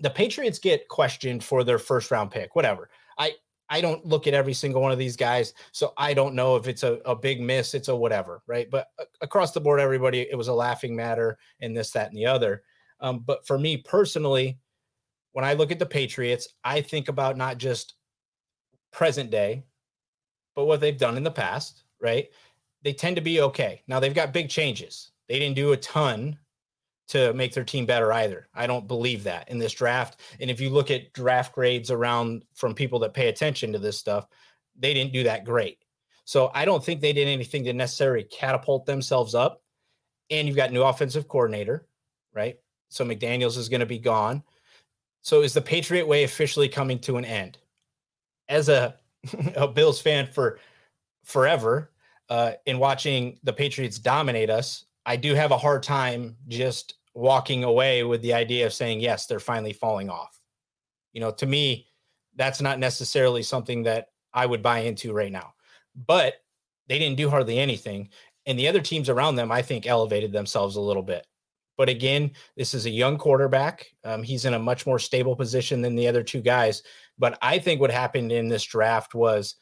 The 0.00 0.10
Patriots 0.10 0.58
get 0.58 0.88
questioned 0.88 1.42
for 1.42 1.64
their 1.64 1.78
first 1.78 2.10
round 2.10 2.30
pick, 2.30 2.54
whatever. 2.54 2.90
I 3.18 3.32
I 3.68 3.80
don't 3.80 4.04
look 4.06 4.26
at 4.26 4.34
every 4.34 4.54
single 4.54 4.80
one 4.80 4.92
of 4.92 4.98
these 4.98 5.16
guys, 5.16 5.54
so 5.72 5.92
I 5.96 6.14
don't 6.14 6.34
know 6.34 6.56
if 6.56 6.68
it's 6.68 6.82
a, 6.82 6.94
a 7.04 7.16
big 7.16 7.40
miss, 7.40 7.74
it's 7.74 7.88
a 7.88 7.96
whatever, 7.96 8.42
right? 8.46 8.70
But 8.70 8.88
across 9.20 9.52
the 9.52 9.60
board, 9.60 9.80
everybody, 9.80 10.20
it 10.20 10.36
was 10.36 10.48
a 10.48 10.54
laughing 10.54 10.94
matter 10.94 11.38
and 11.60 11.76
this, 11.76 11.90
that, 11.92 12.08
and 12.08 12.16
the 12.16 12.26
other. 12.26 12.62
Um, 13.00 13.20
but 13.26 13.46
for 13.46 13.58
me 13.58 13.76
personally, 13.78 14.58
when 15.32 15.44
I 15.44 15.54
look 15.54 15.70
at 15.70 15.78
the 15.78 15.86
Patriots, 15.86 16.48
I 16.64 16.80
think 16.80 17.08
about 17.08 17.36
not 17.36 17.58
just 17.58 17.94
present 18.92 19.30
day, 19.30 19.64
but 20.54 20.64
what 20.64 20.80
they've 20.80 20.96
done 20.96 21.16
in 21.16 21.24
the 21.24 21.30
past, 21.30 21.84
right? 22.00 22.28
They 22.82 22.92
tend 22.92 23.16
to 23.16 23.22
be 23.22 23.40
okay. 23.42 23.82
Now 23.86 24.00
they've 24.00 24.14
got 24.14 24.32
big 24.32 24.48
changes. 24.48 25.10
They 25.28 25.38
didn't 25.38 25.56
do 25.56 25.72
a 25.72 25.76
ton 25.76 26.38
to 27.08 27.32
make 27.34 27.54
their 27.54 27.64
team 27.64 27.86
better 27.86 28.12
either. 28.12 28.48
I 28.54 28.66
don't 28.66 28.88
believe 28.88 29.24
that 29.24 29.48
in 29.48 29.58
this 29.58 29.72
draft. 29.72 30.20
And 30.40 30.50
if 30.50 30.60
you 30.60 30.70
look 30.70 30.90
at 30.90 31.12
draft 31.12 31.54
grades 31.54 31.90
around 31.90 32.44
from 32.54 32.74
people 32.74 32.98
that 33.00 33.14
pay 33.14 33.28
attention 33.28 33.72
to 33.72 33.78
this 33.78 33.98
stuff, 33.98 34.26
they 34.78 34.92
didn't 34.92 35.12
do 35.12 35.22
that 35.24 35.44
great. 35.44 35.78
So 36.24 36.50
I 36.54 36.64
don't 36.64 36.84
think 36.84 37.00
they 37.00 37.12
did 37.12 37.28
anything 37.28 37.64
to 37.64 37.72
necessarily 37.72 38.24
catapult 38.24 38.86
themselves 38.86 39.34
up. 39.34 39.62
And 40.30 40.48
you've 40.48 40.56
got 40.56 40.72
new 40.72 40.82
offensive 40.82 41.28
coordinator, 41.28 41.86
right? 42.34 42.58
So 42.88 43.04
McDaniels 43.04 43.56
is 43.56 43.68
going 43.68 43.80
to 43.80 43.86
be 43.86 43.98
gone. 43.98 44.42
So 45.22 45.42
is 45.42 45.54
the 45.54 45.60
Patriot 45.60 46.06
way 46.06 46.24
officially 46.24 46.68
coming 46.68 46.98
to 47.00 47.16
an 47.16 47.24
end? 47.24 47.58
As 48.48 48.68
a, 48.68 48.96
a 49.54 49.68
Bills 49.68 50.00
fan 50.00 50.26
for 50.26 50.58
forever, 51.24 51.92
uh, 52.28 52.52
in 52.66 52.80
watching 52.80 53.38
the 53.44 53.52
Patriots 53.52 54.00
dominate 54.00 54.50
us, 54.50 54.85
I 55.06 55.16
do 55.16 55.34
have 55.34 55.52
a 55.52 55.58
hard 55.58 55.82
time 55.84 56.36
just 56.48 56.94
walking 57.14 57.64
away 57.64 58.02
with 58.02 58.20
the 58.22 58.34
idea 58.34 58.66
of 58.66 58.74
saying, 58.74 59.00
yes, 59.00 59.26
they're 59.26 59.40
finally 59.40 59.72
falling 59.72 60.10
off. 60.10 60.38
You 61.12 61.20
know, 61.20 61.30
to 61.30 61.46
me, 61.46 61.86
that's 62.34 62.60
not 62.60 62.78
necessarily 62.78 63.42
something 63.42 63.84
that 63.84 64.08
I 64.34 64.44
would 64.44 64.62
buy 64.62 64.80
into 64.80 65.14
right 65.14 65.32
now. 65.32 65.54
But 66.06 66.34
they 66.88 66.98
didn't 66.98 67.16
do 67.16 67.30
hardly 67.30 67.58
anything. 67.58 68.10
And 68.44 68.58
the 68.58 68.68
other 68.68 68.82
teams 68.82 69.08
around 69.08 69.36
them, 69.36 69.50
I 69.50 69.62
think, 69.62 69.86
elevated 69.86 70.32
themselves 70.32 70.76
a 70.76 70.80
little 70.80 71.02
bit. 71.02 71.26
But 71.78 71.88
again, 71.88 72.32
this 72.56 72.74
is 72.74 72.86
a 72.86 72.90
young 72.90 73.16
quarterback. 73.16 73.86
Um, 74.04 74.22
he's 74.22 74.44
in 74.44 74.54
a 74.54 74.58
much 74.58 74.86
more 74.86 74.98
stable 74.98 75.36
position 75.36 75.82
than 75.82 75.94
the 75.94 76.08
other 76.08 76.22
two 76.22 76.40
guys. 76.40 76.82
But 77.18 77.38
I 77.42 77.58
think 77.58 77.80
what 77.80 77.90
happened 77.90 78.32
in 78.32 78.48
this 78.48 78.64
draft 78.64 79.14
was 79.14 79.56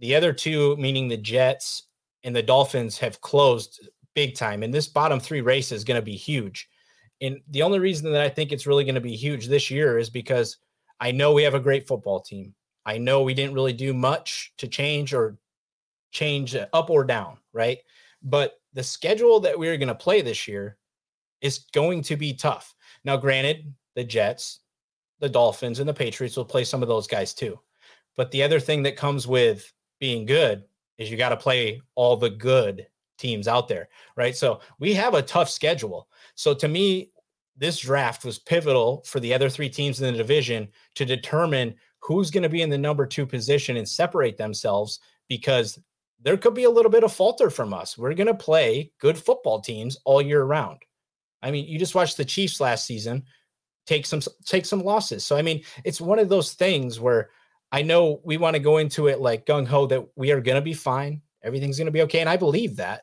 the 0.00 0.14
other 0.14 0.32
two, 0.32 0.76
meaning 0.76 1.08
the 1.08 1.16
Jets 1.16 1.84
and 2.24 2.34
the 2.34 2.42
Dolphins, 2.42 2.98
have 2.98 3.20
closed 3.20 3.88
big 4.18 4.34
time. 4.34 4.64
And 4.64 4.74
this 4.74 4.88
bottom 4.88 5.20
three 5.20 5.42
race 5.42 5.70
is 5.70 5.84
going 5.84 5.94
to 5.94 6.04
be 6.04 6.16
huge. 6.16 6.68
And 7.20 7.38
the 7.50 7.62
only 7.62 7.78
reason 7.78 8.10
that 8.10 8.20
I 8.20 8.28
think 8.28 8.50
it's 8.50 8.66
really 8.66 8.82
going 8.82 8.96
to 8.96 9.00
be 9.00 9.14
huge 9.14 9.46
this 9.46 9.70
year 9.70 9.96
is 9.96 10.10
because 10.10 10.56
I 10.98 11.12
know 11.12 11.32
we 11.32 11.44
have 11.44 11.54
a 11.54 11.60
great 11.60 11.86
football 11.86 12.18
team. 12.18 12.52
I 12.84 12.98
know 12.98 13.22
we 13.22 13.32
didn't 13.32 13.54
really 13.54 13.72
do 13.72 13.94
much 13.94 14.52
to 14.58 14.66
change 14.66 15.14
or 15.14 15.38
change 16.10 16.56
uh, 16.56 16.66
up 16.72 16.90
or 16.90 17.04
down, 17.04 17.36
right? 17.52 17.78
But 18.20 18.54
the 18.72 18.82
schedule 18.82 19.38
that 19.38 19.56
we're 19.56 19.76
going 19.76 19.86
to 19.86 19.94
play 19.94 20.20
this 20.20 20.48
year 20.48 20.78
is 21.40 21.66
going 21.72 22.02
to 22.02 22.16
be 22.16 22.34
tough. 22.34 22.74
Now, 23.04 23.16
granted, 23.16 23.72
the 23.94 24.02
Jets, 24.02 24.62
the 25.20 25.28
Dolphins, 25.28 25.78
and 25.78 25.88
the 25.88 25.94
Patriots 25.94 26.36
will 26.36 26.44
play 26.44 26.64
some 26.64 26.82
of 26.82 26.88
those 26.88 27.06
guys 27.06 27.34
too. 27.34 27.60
But 28.16 28.32
the 28.32 28.42
other 28.42 28.58
thing 28.58 28.82
that 28.82 28.96
comes 28.96 29.28
with 29.28 29.72
being 30.00 30.26
good 30.26 30.64
is 30.96 31.08
you 31.08 31.16
got 31.16 31.28
to 31.28 31.36
play 31.36 31.80
all 31.94 32.16
the 32.16 32.30
good 32.30 32.88
teams 33.18 33.48
out 33.48 33.68
there, 33.68 33.88
right? 34.16 34.36
So 34.36 34.60
we 34.78 34.94
have 34.94 35.14
a 35.14 35.22
tough 35.22 35.50
schedule. 35.50 36.08
So 36.34 36.54
to 36.54 36.68
me, 36.68 37.10
this 37.56 37.80
draft 37.80 38.24
was 38.24 38.38
pivotal 38.38 39.02
for 39.06 39.20
the 39.20 39.34
other 39.34 39.50
three 39.50 39.68
teams 39.68 40.00
in 40.00 40.10
the 40.10 40.16
division 40.18 40.68
to 40.94 41.04
determine 41.04 41.74
who's 42.00 42.30
going 42.30 42.44
to 42.44 42.48
be 42.48 42.62
in 42.62 42.70
the 42.70 42.78
number 42.78 43.04
two 43.04 43.26
position 43.26 43.76
and 43.76 43.88
separate 43.88 44.36
themselves 44.36 45.00
because 45.28 45.78
there 46.20 46.36
could 46.36 46.54
be 46.54 46.64
a 46.64 46.70
little 46.70 46.90
bit 46.90 47.04
of 47.04 47.12
falter 47.12 47.50
from 47.50 47.74
us. 47.74 47.98
We're 47.98 48.14
going 48.14 48.28
to 48.28 48.34
play 48.34 48.92
good 49.00 49.18
football 49.18 49.60
teams 49.60 49.96
all 50.04 50.22
year 50.22 50.44
round. 50.44 50.78
I 51.42 51.50
mean, 51.50 51.66
you 51.66 51.78
just 51.78 51.94
watched 51.94 52.16
the 52.16 52.24
Chiefs 52.24 52.60
last 52.60 52.86
season 52.86 53.24
take 53.88 54.04
some 54.04 54.20
take 54.44 54.66
some 54.66 54.84
losses. 54.84 55.24
So 55.24 55.36
I 55.36 55.42
mean, 55.42 55.62
it's 55.84 56.00
one 56.00 56.18
of 56.18 56.28
those 56.28 56.52
things 56.52 57.00
where 57.00 57.30
I 57.72 57.82
know 57.82 58.20
we 58.22 58.36
want 58.36 58.54
to 58.54 58.60
go 58.60 58.76
into 58.76 59.08
it 59.08 59.20
like 59.20 59.46
gung 59.46 59.66
ho 59.66 59.86
that 59.86 60.06
we 60.14 60.30
are 60.30 60.40
going 60.40 60.56
to 60.56 60.62
be 60.62 60.74
fine, 60.74 61.22
everything's 61.42 61.78
going 61.78 61.86
to 61.86 61.92
be 61.92 62.02
okay, 62.02 62.20
and 62.20 62.28
I 62.28 62.36
believe 62.36 62.76
that. 62.76 63.02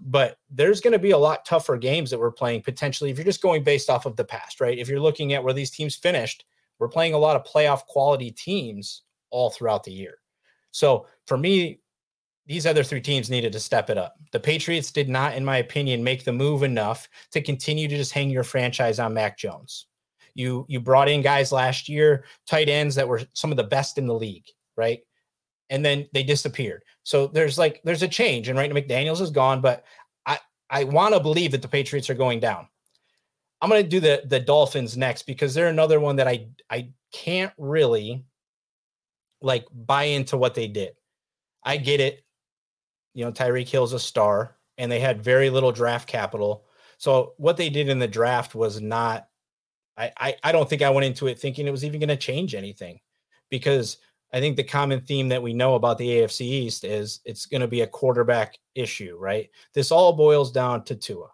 But 0.00 0.38
there's 0.50 0.80
going 0.80 0.92
to 0.92 0.98
be 0.98 1.12
a 1.12 1.18
lot 1.18 1.44
tougher 1.44 1.76
games 1.76 2.10
that 2.10 2.18
we're 2.18 2.30
playing 2.30 2.62
potentially 2.62 3.10
if 3.10 3.18
you're 3.18 3.24
just 3.24 3.42
going 3.42 3.64
based 3.64 3.90
off 3.90 4.06
of 4.06 4.16
the 4.16 4.24
past, 4.24 4.60
right? 4.60 4.78
If 4.78 4.88
you're 4.88 5.00
looking 5.00 5.32
at 5.32 5.42
where 5.42 5.54
these 5.54 5.70
teams 5.70 5.96
finished, 5.96 6.44
we're 6.78 6.88
playing 6.88 7.14
a 7.14 7.18
lot 7.18 7.36
of 7.36 7.44
playoff 7.44 7.84
quality 7.86 8.30
teams 8.30 9.02
all 9.30 9.50
throughout 9.50 9.84
the 9.84 9.92
year. 9.92 10.18
So 10.70 11.06
for 11.26 11.38
me, 11.38 11.80
these 12.46 12.66
other 12.66 12.84
three 12.84 13.00
teams 13.00 13.28
needed 13.28 13.52
to 13.52 13.60
step 13.60 13.90
it 13.90 13.98
up. 13.98 14.14
The 14.32 14.40
Patriots 14.40 14.92
did 14.92 15.08
not, 15.08 15.34
in 15.34 15.44
my 15.44 15.56
opinion, 15.58 16.04
make 16.04 16.24
the 16.24 16.32
move 16.32 16.62
enough 16.62 17.08
to 17.32 17.42
continue 17.42 17.88
to 17.88 17.96
just 17.96 18.12
hang 18.12 18.30
your 18.30 18.44
franchise 18.44 18.98
on 18.98 19.14
Mac 19.14 19.36
Jones. 19.36 19.86
You 20.34 20.66
you 20.68 20.80
brought 20.80 21.08
in 21.08 21.22
guys 21.22 21.50
last 21.50 21.88
year, 21.88 22.24
tight 22.46 22.68
ends 22.68 22.94
that 22.94 23.08
were 23.08 23.22
some 23.32 23.50
of 23.50 23.56
the 23.56 23.64
best 23.64 23.98
in 23.98 24.06
the 24.06 24.14
league, 24.14 24.44
right? 24.76 25.00
And 25.70 25.84
then 25.84 26.06
they 26.12 26.22
disappeared. 26.22 26.84
So 27.06 27.28
there's 27.28 27.56
like 27.56 27.80
there's 27.84 28.02
a 28.02 28.08
change, 28.08 28.48
and 28.48 28.58
right 28.58 28.68
now 28.68 28.80
McDaniels 28.80 29.20
is 29.20 29.30
gone, 29.30 29.60
but 29.60 29.84
I 30.26 30.40
I 30.68 30.82
want 30.82 31.14
to 31.14 31.20
believe 31.20 31.52
that 31.52 31.62
the 31.62 31.68
Patriots 31.68 32.10
are 32.10 32.14
going 32.14 32.40
down. 32.40 32.66
I'm 33.62 33.70
going 33.70 33.84
to 33.84 33.88
do 33.88 34.00
the 34.00 34.22
the 34.26 34.40
Dolphins 34.40 34.96
next 34.96 35.22
because 35.22 35.54
they're 35.54 35.68
another 35.68 36.00
one 36.00 36.16
that 36.16 36.26
I 36.26 36.48
I 36.68 36.90
can't 37.12 37.52
really 37.58 38.24
like 39.40 39.66
buy 39.72 40.02
into 40.02 40.36
what 40.36 40.54
they 40.54 40.66
did. 40.66 40.94
I 41.62 41.76
get 41.76 42.00
it 42.00 42.24
you 43.14 43.24
know, 43.24 43.30
Tyreek 43.30 43.68
Hill's 43.68 43.92
a 43.92 44.00
star 44.00 44.56
and 44.76 44.90
they 44.90 44.98
had 44.98 45.22
very 45.22 45.48
little 45.48 45.70
draft 45.70 46.08
capital. 46.08 46.64
So 46.98 47.34
what 47.36 47.56
they 47.56 47.70
did 47.70 47.88
in 47.88 48.00
the 48.00 48.08
draft 48.08 48.56
was 48.56 48.80
not 48.80 49.28
I, 49.96 50.12
I, 50.18 50.36
I 50.42 50.52
don't 50.52 50.68
think 50.68 50.82
I 50.82 50.90
went 50.90 51.06
into 51.06 51.28
it 51.28 51.38
thinking 51.38 51.68
it 51.68 51.70
was 51.70 51.84
even 51.84 52.00
going 52.00 52.08
to 52.08 52.16
change 52.16 52.56
anything 52.56 52.98
because 53.48 53.98
I 54.36 54.40
think 54.40 54.58
the 54.58 54.64
common 54.64 55.00
theme 55.00 55.30
that 55.30 55.42
we 55.42 55.54
know 55.54 55.76
about 55.76 55.96
the 55.96 56.08
AFC 56.10 56.42
East 56.42 56.84
is 56.84 57.20
it's 57.24 57.46
going 57.46 57.62
to 57.62 57.66
be 57.66 57.80
a 57.80 57.86
quarterback 57.86 58.58
issue, 58.74 59.16
right? 59.18 59.48
This 59.72 59.90
all 59.90 60.12
boils 60.12 60.52
down 60.52 60.84
to 60.84 60.94
Tua. 60.94 61.28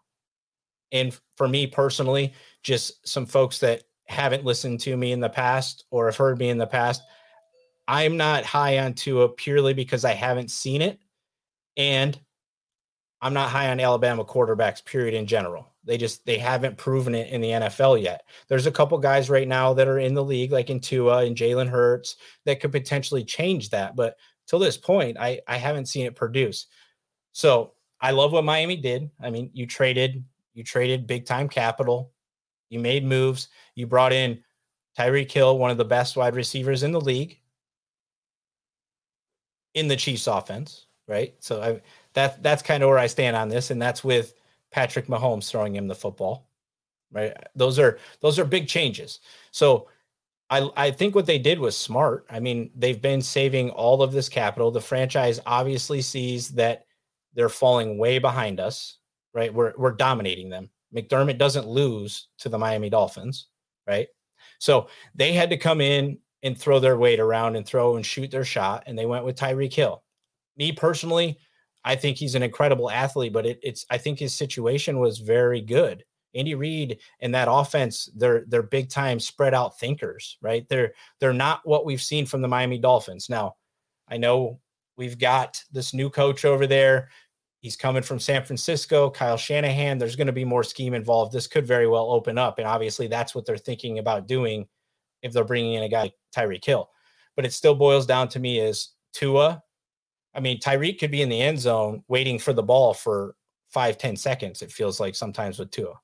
And 0.93 1.19
for 1.37 1.49
me 1.49 1.67
personally, 1.67 2.33
just 2.63 3.05
some 3.09 3.27
folks 3.27 3.59
that 3.59 3.83
haven't 4.05 4.45
listened 4.45 4.79
to 4.83 4.97
me 4.97 5.11
in 5.11 5.19
the 5.19 5.29
past 5.29 5.85
or 5.91 6.07
have 6.07 6.17
heard 6.17 6.39
me 6.39 6.51
in 6.51 6.59
the 6.59 6.67
past, 6.69 7.03
I'm 7.89 8.17
not 8.17 8.45
high 8.45 8.79
on 8.79 8.95
Tua 8.95 9.31
purely 9.31 9.75
because 9.75 10.05
I 10.05 10.13
haven't 10.13 10.53
seen 10.53 10.81
it. 10.81 11.01
And 11.77 12.17
I'm 13.21 13.35
not 13.35 13.51
high 13.51 13.71
on 13.73 13.81
Alabama 13.81 14.25
quarterbacks, 14.25 14.85
period, 14.85 15.15
in 15.15 15.27
general. 15.27 15.72
They 15.85 15.97
just 15.97 16.25
they 16.27 16.39
haven't 16.39 16.79
proven 16.79 17.15
it 17.15 17.29
in 17.31 17.41
the 17.41 17.51
NFL 17.51 18.03
yet. 18.03 18.23
There's 18.49 18.67
a 18.67 18.73
couple 18.73 18.99
guys 18.99 19.31
right 19.31 19.49
now 19.49 19.73
that 19.75 19.89
are 19.89 19.99
in 19.99 20.15
the 20.15 20.25
league, 20.25 20.53
like 20.53 20.71
in 20.71 20.81
Tua 20.81 21.25
and 21.25 21.37
Jalen 21.37 21.69
Hurts, 21.69 22.17
that 22.45 22.61
could 22.61 22.73
potentially 22.73 23.25
change 23.25 23.71
that. 23.71 23.97
But 23.97 24.17
till 24.47 24.59
this 24.59 24.77
point, 24.77 25.17
I 25.19 25.41
I 25.49 25.57
haven't 25.57 25.87
seen 25.87 26.07
it 26.07 26.15
produce. 26.15 26.67
So 27.33 27.73
I 28.01 28.11
love 28.13 28.33
what 28.33 28.45
Miami 28.45 28.77
did. 28.77 29.11
I 29.21 29.31
mean, 29.31 29.51
you 29.53 29.67
traded 29.67 30.25
you 30.55 30.63
traded 30.65 31.07
big 31.07 31.27
time 31.27 31.49
capital, 31.49 32.13
you 32.69 32.79
made 32.79 33.05
moves, 33.05 33.49
you 33.75 33.87
brought 33.87 34.13
in 34.13 34.43
Tyreek 34.99 35.31
Hill, 35.31 35.59
one 35.59 35.71
of 35.71 35.79
the 35.79 35.85
best 35.85 36.17
wide 36.17 36.37
receivers 36.37 36.83
in 36.83 36.93
the 36.93 37.01
league, 37.01 37.39
in 39.75 39.89
the 39.89 39.97
Chiefs 39.97 40.27
offense 40.27 40.87
right? 41.09 41.35
So 41.41 41.63
I 41.63 41.81
that 42.15 42.43
that's 42.43 42.63
kind 42.63 42.83
of 42.83 42.89
where 42.89 42.99
I 42.99 43.07
stand 43.07 43.37
on 43.37 43.49
this, 43.49 43.71
and 43.71 43.81
that's 43.81 44.05
with 44.05 44.35
Patrick 44.73 45.07
Mahomes 45.07 45.49
throwing 45.49 45.75
him 45.77 45.87
the 45.87 45.95
football, 45.95 46.49
right? 47.13 47.37
Those 47.55 47.79
are 47.79 47.99
those 48.21 48.39
are 48.39 48.45
big 48.45 48.69
changes. 48.69 49.21
So 49.51 49.89
I 50.51 50.69
I 50.77 50.91
think 50.91 51.15
what 51.15 51.27
they 51.27 51.39
did 51.39 51.59
was 51.59 51.77
smart. 51.77 52.27
I 52.31 52.41
mean, 52.41 52.71
they've 52.75 53.01
been 53.01 53.23
saving 53.23 53.71
all 53.71 54.03
of 54.03 54.13
this 54.13 54.29
capital. 54.29 54.71
The 54.71 54.81
franchise 54.81 55.41
obviously 55.47 56.03
sees 56.03 56.51
that 56.51 56.87
they're 57.35 57.49
falling 57.49 57.99
way 57.99 58.19
behind 58.19 58.61
us, 58.61 58.99
right? 59.35 59.53
We're 59.53 59.75
we're 59.77 59.93
dominating 59.93 60.49
them. 60.49 60.71
McDermott 60.95 61.39
doesn't 61.39 61.67
lose 61.69 62.29
to 62.39 62.49
the 62.49 62.59
Miami 62.59 62.91
Dolphins, 62.91 63.49
right? 63.87 64.09
So 64.59 64.89
they 65.15 65.33
had 65.33 65.51
to 65.51 65.57
come 65.57 65.81
in 65.81 66.19
and 66.43 66.59
throw 66.59 66.81
their 66.81 66.99
weight 66.99 67.21
around 67.21 67.57
and 67.57 67.65
throw 67.65 67.97
and 67.97 68.05
shoot 68.05 68.31
their 68.31 68.45
shot, 68.45 68.85
and 68.87 68.99
they 68.99 69.07
went 69.07 69.25
with 69.25 69.37
Tyreek 69.37 69.73
Hill 69.73 70.03
me 70.57 70.73
personally, 70.73 71.39
I 71.85 71.97
think 71.97 72.17
he's 72.17 72.35
an 72.35 72.43
incredible 72.43 72.91
athlete, 72.91 73.33
but 73.33 73.47
it, 73.47 73.59
it's 73.63 73.85
I 73.91 73.99
think 73.99 74.19
his 74.19 74.35
situation 74.35 74.99
was 74.99 75.19
very 75.19 75.61
good. 75.61 76.05
Andy 76.35 76.55
Reid 76.55 76.99
and 77.21 77.35
that 77.35 77.49
offense, 77.51 78.09
they're 78.17 78.45
they're 78.49 78.63
big 78.63 78.89
time 78.89 79.21
spread 79.21 79.55
out 79.55 79.79
thinkers, 79.79 80.39
right? 80.41 80.67
They're 80.69 80.93
they're 81.21 81.33
not 81.33 81.61
what 81.65 81.85
we've 81.85 82.03
seen 82.03 82.27
from 82.27 82.43
the 82.43 82.49
Miami 82.49 82.79
Dolphins. 82.79 83.29
Now, 83.29 83.57
I 84.09 84.17
know 84.17 84.61
we've 84.97 85.19
got 85.19 85.63
this 85.73 85.93
new 85.93 86.09
coach 86.09 86.45
over 86.45 86.67
there. 86.67 87.11
He's 87.61 87.77
coming 87.77 88.03
from 88.03 88.19
San 88.19 88.45
Francisco, 88.45 89.09
Kyle 89.11 89.37
Shanahan. 89.37 89.99
There's 89.99 90.17
going 90.17 90.27
to 90.27 90.33
be 90.33 90.45
more 90.45 90.65
scheme 90.65 90.95
involved. 90.95 91.33
This 91.33 91.47
could 91.47 91.67
very 91.67 91.87
well 91.87 92.11
open 92.11 92.39
up, 92.39 92.59
and 92.59 92.67
obviously 92.67 93.07
that's 93.07 93.35
what 93.35 93.47
they're 93.47 93.57
thinking 93.57 93.99
about 93.99 94.27
doing 94.27 94.67
if 95.23 95.33
they're 95.33 95.45
bringing 95.45 95.75
in 95.75 95.85
a 95.85 95.89
guy 95.89 96.03
like 96.03 96.15
Tyreek 96.35 96.65
Hill. 96.65 96.91
But 97.37 97.45
it 97.45 97.53
still 97.53 97.75
boils 97.75 98.07
down 98.07 98.29
to 98.29 98.41
me 98.41 98.59
is 98.59 98.91
Tua 99.13 99.63
I 100.35 100.41
mean, 100.41 100.61
Tyreek 100.61 100.99
could 100.99 101.11
be 101.11 101.23
in 101.23 101.29
the 101.29 101.41
end 101.41 101.59
zone 101.59 102.03
waiting 102.09 102.39
for 102.39 102.53
the 102.53 102.63
ball 102.63 102.95
for 102.95 103.35
five, 103.71 103.99
ten 103.99 104.17
seconds. 104.17 104.63
It 104.63 104.73
feels 104.73 105.01
like 105.01 105.15
sometimes 105.15 105.59
with 105.59 105.71
Tua, 105.71 105.95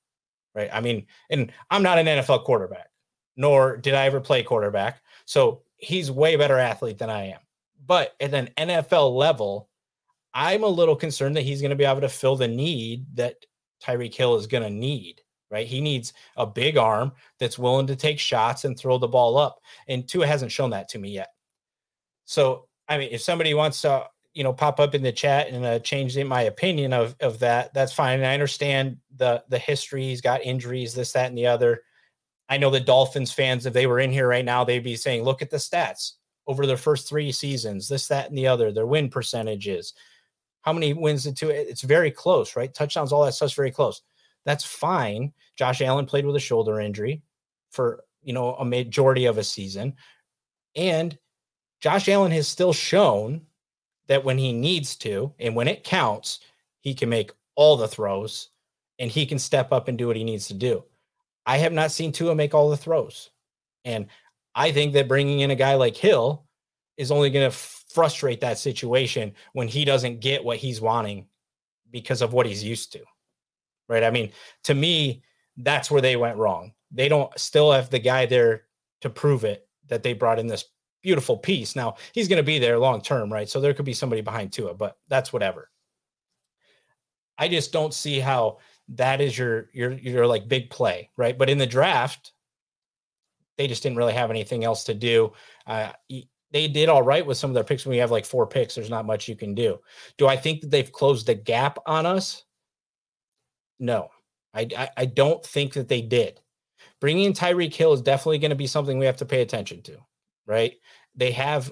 right? 0.54 0.70
I 0.72 0.80
mean, 0.80 1.06
and 1.30 1.52
I'm 1.70 1.82
not 1.82 1.98
an 1.98 2.06
NFL 2.06 2.44
quarterback, 2.44 2.88
nor 3.36 3.76
did 3.76 3.94
I 3.94 4.06
ever 4.06 4.20
play 4.20 4.42
quarterback. 4.42 5.02
So 5.24 5.62
he's 5.76 6.10
way 6.10 6.36
better 6.36 6.58
athlete 6.58 6.98
than 6.98 7.10
I 7.10 7.26
am. 7.28 7.40
But 7.86 8.14
at 8.20 8.34
an 8.34 8.50
NFL 8.58 9.14
level, 9.16 9.68
I'm 10.34 10.62
a 10.62 10.68
little 10.68 10.96
concerned 10.96 11.36
that 11.36 11.42
he's 11.42 11.60
going 11.60 11.70
to 11.70 11.76
be 11.76 11.84
able 11.84 12.02
to 12.02 12.08
fill 12.08 12.36
the 12.36 12.48
need 12.48 13.06
that 13.14 13.36
Tyreek 13.82 14.14
Hill 14.14 14.36
is 14.36 14.46
going 14.46 14.62
to 14.62 14.70
need, 14.70 15.22
right? 15.50 15.66
He 15.66 15.80
needs 15.80 16.12
a 16.36 16.46
big 16.46 16.76
arm 16.76 17.12
that's 17.38 17.58
willing 17.58 17.86
to 17.86 17.96
take 17.96 18.18
shots 18.18 18.64
and 18.64 18.78
throw 18.78 18.98
the 18.98 19.08
ball 19.08 19.38
up. 19.38 19.60
And 19.86 20.06
Tua 20.06 20.26
hasn't 20.26 20.52
shown 20.52 20.70
that 20.70 20.88
to 20.90 20.98
me 20.98 21.10
yet. 21.10 21.28
So, 22.24 22.68
I 22.88 22.98
mean, 22.98 23.08
if 23.10 23.22
somebody 23.22 23.54
wants 23.54 23.80
to 23.82 24.06
you 24.38 24.44
know 24.44 24.52
pop 24.52 24.78
up 24.78 24.94
in 24.94 25.02
the 25.02 25.10
chat 25.10 25.48
and 25.48 25.64
uh, 25.66 25.80
change 25.80 26.16
my 26.16 26.42
opinion 26.42 26.92
of 26.92 27.16
of 27.18 27.40
that 27.40 27.74
that's 27.74 27.92
fine. 27.92 28.20
And 28.20 28.26
i 28.26 28.34
understand 28.34 28.98
the 29.16 29.42
the 29.48 29.58
history 29.58 30.04
he's 30.04 30.20
got 30.20 30.44
injuries 30.44 30.94
this 30.94 31.12
that 31.12 31.26
and 31.26 31.36
the 31.36 31.48
other. 31.48 31.82
I 32.48 32.56
know 32.56 32.70
the 32.70 32.78
dolphins 32.78 33.32
fans 33.32 33.66
if 33.66 33.74
they 33.74 33.88
were 33.88 33.98
in 33.98 34.12
here 34.12 34.28
right 34.28 34.44
now 34.44 34.62
they'd 34.62 34.78
be 34.78 34.94
saying 34.94 35.24
look 35.24 35.42
at 35.42 35.50
the 35.50 35.56
stats 35.56 36.12
over 36.46 36.66
their 36.66 36.76
first 36.76 37.08
three 37.08 37.32
seasons 37.32 37.88
this 37.88 38.06
that 38.08 38.28
and 38.28 38.38
the 38.38 38.46
other 38.46 38.70
their 38.70 38.86
win 38.86 39.08
percentages. 39.08 39.94
How 40.60 40.72
many 40.72 40.92
wins 40.92 41.26
into 41.26 41.48
it? 41.48 41.66
It's 41.68 41.82
very 41.82 42.12
close 42.12 42.54
right? 42.54 42.72
Touchdowns 42.72 43.10
all 43.12 43.24
that 43.24 43.34
stuff's 43.34 43.54
very 43.54 43.72
close. 43.72 44.02
That's 44.44 44.64
fine. 44.64 45.32
Josh 45.56 45.82
allen 45.82 46.06
played 46.06 46.24
with 46.24 46.36
a 46.36 46.40
shoulder 46.40 46.80
injury 46.80 47.22
for 47.70 48.04
you 48.22 48.34
know 48.34 48.54
a 48.54 48.64
majority 48.64 49.24
of 49.24 49.36
a 49.36 49.42
season. 49.42 49.94
And 50.76 51.18
josh 51.80 52.08
allen 52.08 52.30
has 52.30 52.46
still 52.46 52.72
shown 52.72 53.42
that 54.08 54.24
when 54.24 54.38
he 54.38 54.52
needs 54.52 54.96
to 54.96 55.32
and 55.38 55.54
when 55.54 55.68
it 55.68 55.84
counts, 55.84 56.40
he 56.80 56.94
can 56.94 57.08
make 57.08 57.30
all 57.54 57.76
the 57.76 57.88
throws 57.88 58.50
and 58.98 59.10
he 59.10 59.26
can 59.26 59.38
step 59.38 59.72
up 59.72 59.88
and 59.88 59.96
do 59.96 60.06
what 60.06 60.16
he 60.16 60.24
needs 60.24 60.48
to 60.48 60.54
do. 60.54 60.84
I 61.46 61.58
have 61.58 61.72
not 61.72 61.92
seen 61.92 62.12
Tua 62.12 62.34
make 62.34 62.54
all 62.54 62.68
the 62.68 62.76
throws. 62.76 63.30
And 63.84 64.06
I 64.54 64.72
think 64.72 64.92
that 64.94 65.08
bringing 65.08 65.40
in 65.40 65.50
a 65.50 65.56
guy 65.56 65.74
like 65.74 65.96
Hill 65.96 66.44
is 66.96 67.10
only 67.10 67.30
going 67.30 67.48
to 67.48 67.56
frustrate 67.56 68.40
that 68.40 68.58
situation 68.58 69.32
when 69.52 69.68
he 69.68 69.84
doesn't 69.84 70.20
get 70.20 70.44
what 70.44 70.58
he's 70.58 70.80
wanting 70.80 71.26
because 71.90 72.22
of 72.22 72.32
what 72.32 72.46
he's 72.46 72.64
used 72.64 72.92
to. 72.92 73.00
Right. 73.88 74.04
I 74.04 74.10
mean, 74.10 74.32
to 74.64 74.74
me, 74.74 75.22
that's 75.56 75.90
where 75.90 76.02
they 76.02 76.16
went 76.16 76.36
wrong. 76.36 76.72
They 76.90 77.08
don't 77.08 77.36
still 77.38 77.72
have 77.72 77.88
the 77.88 77.98
guy 77.98 78.26
there 78.26 78.64
to 79.00 79.10
prove 79.10 79.44
it 79.44 79.66
that 79.86 80.02
they 80.02 80.12
brought 80.12 80.38
in 80.38 80.46
this 80.46 80.64
beautiful 81.02 81.36
piece. 81.36 81.76
Now 81.76 81.96
he's 82.12 82.28
going 82.28 82.38
to 82.38 82.42
be 82.42 82.58
there 82.58 82.78
long 82.78 83.00
term, 83.00 83.32
right? 83.32 83.48
So 83.48 83.60
there 83.60 83.74
could 83.74 83.84
be 83.84 83.94
somebody 83.94 84.22
behind 84.22 84.52
Tua, 84.52 84.74
but 84.74 84.96
that's 85.08 85.32
whatever. 85.32 85.70
I 87.38 87.48
just 87.48 87.72
don't 87.72 87.94
see 87.94 88.18
how 88.18 88.58
that 88.90 89.20
is 89.20 89.36
your 89.36 89.68
your 89.72 89.92
your 89.92 90.26
like 90.26 90.48
big 90.48 90.70
play, 90.70 91.10
right? 91.16 91.36
But 91.36 91.50
in 91.50 91.58
the 91.58 91.66
draft, 91.66 92.32
they 93.56 93.68
just 93.68 93.82
didn't 93.82 93.98
really 93.98 94.14
have 94.14 94.30
anything 94.30 94.64
else 94.64 94.84
to 94.84 94.94
do. 94.94 95.32
Uh, 95.66 95.92
they 96.50 96.66
did 96.68 96.88
all 96.88 97.02
right 97.02 97.24
with 97.24 97.36
some 97.36 97.50
of 97.50 97.54
their 97.54 97.64
picks. 97.64 97.84
When 97.84 97.92
we 97.92 97.98
have 97.98 98.10
like 98.10 98.24
four 98.24 98.46
picks, 98.46 98.74
there's 98.74 98.90
not 98.90 99.06
much 99.06 99.28
you 99.28 99.36
can 99.36 99.54
do. 99.54 99.78
Do 100.16 100.26
I 100.26 100.36
think 100.36 100.62
that 100.62 100.70
they've 100.70 100.90
closed 100.90 101.26
the 101.26 101.34
gap 101.34 101.78
on 101.86 102.06
us? 102.06 102.44
No, 103.78 104.08
I, 104.54 104.68
I, 104.76 104.88
I 104.96 105.04
don't 105.04 105.44
think 105.44 105.74
that 105.74 105.88
they 105.88 106.00
did. 106.00 106.40
Bringing 107.00 107.24
in 107.24 107.32
Tyreek 107.32 107.74
Hill 107.74 107.92
is 107.92 108.02
definitely 108.02 108.38
going 108.38 108.50
to 108.50 108.56
be 108.56 108.66
something 108.66 108.98
we 108.98 109.06
have 109.06 109.18
to 109.18 109.26
pay 109.26 109.42
attention 109.42 109.82
to 109.82 109.98
right? 110.48 110.74
They 111.14 111.30
have 111.32 111.70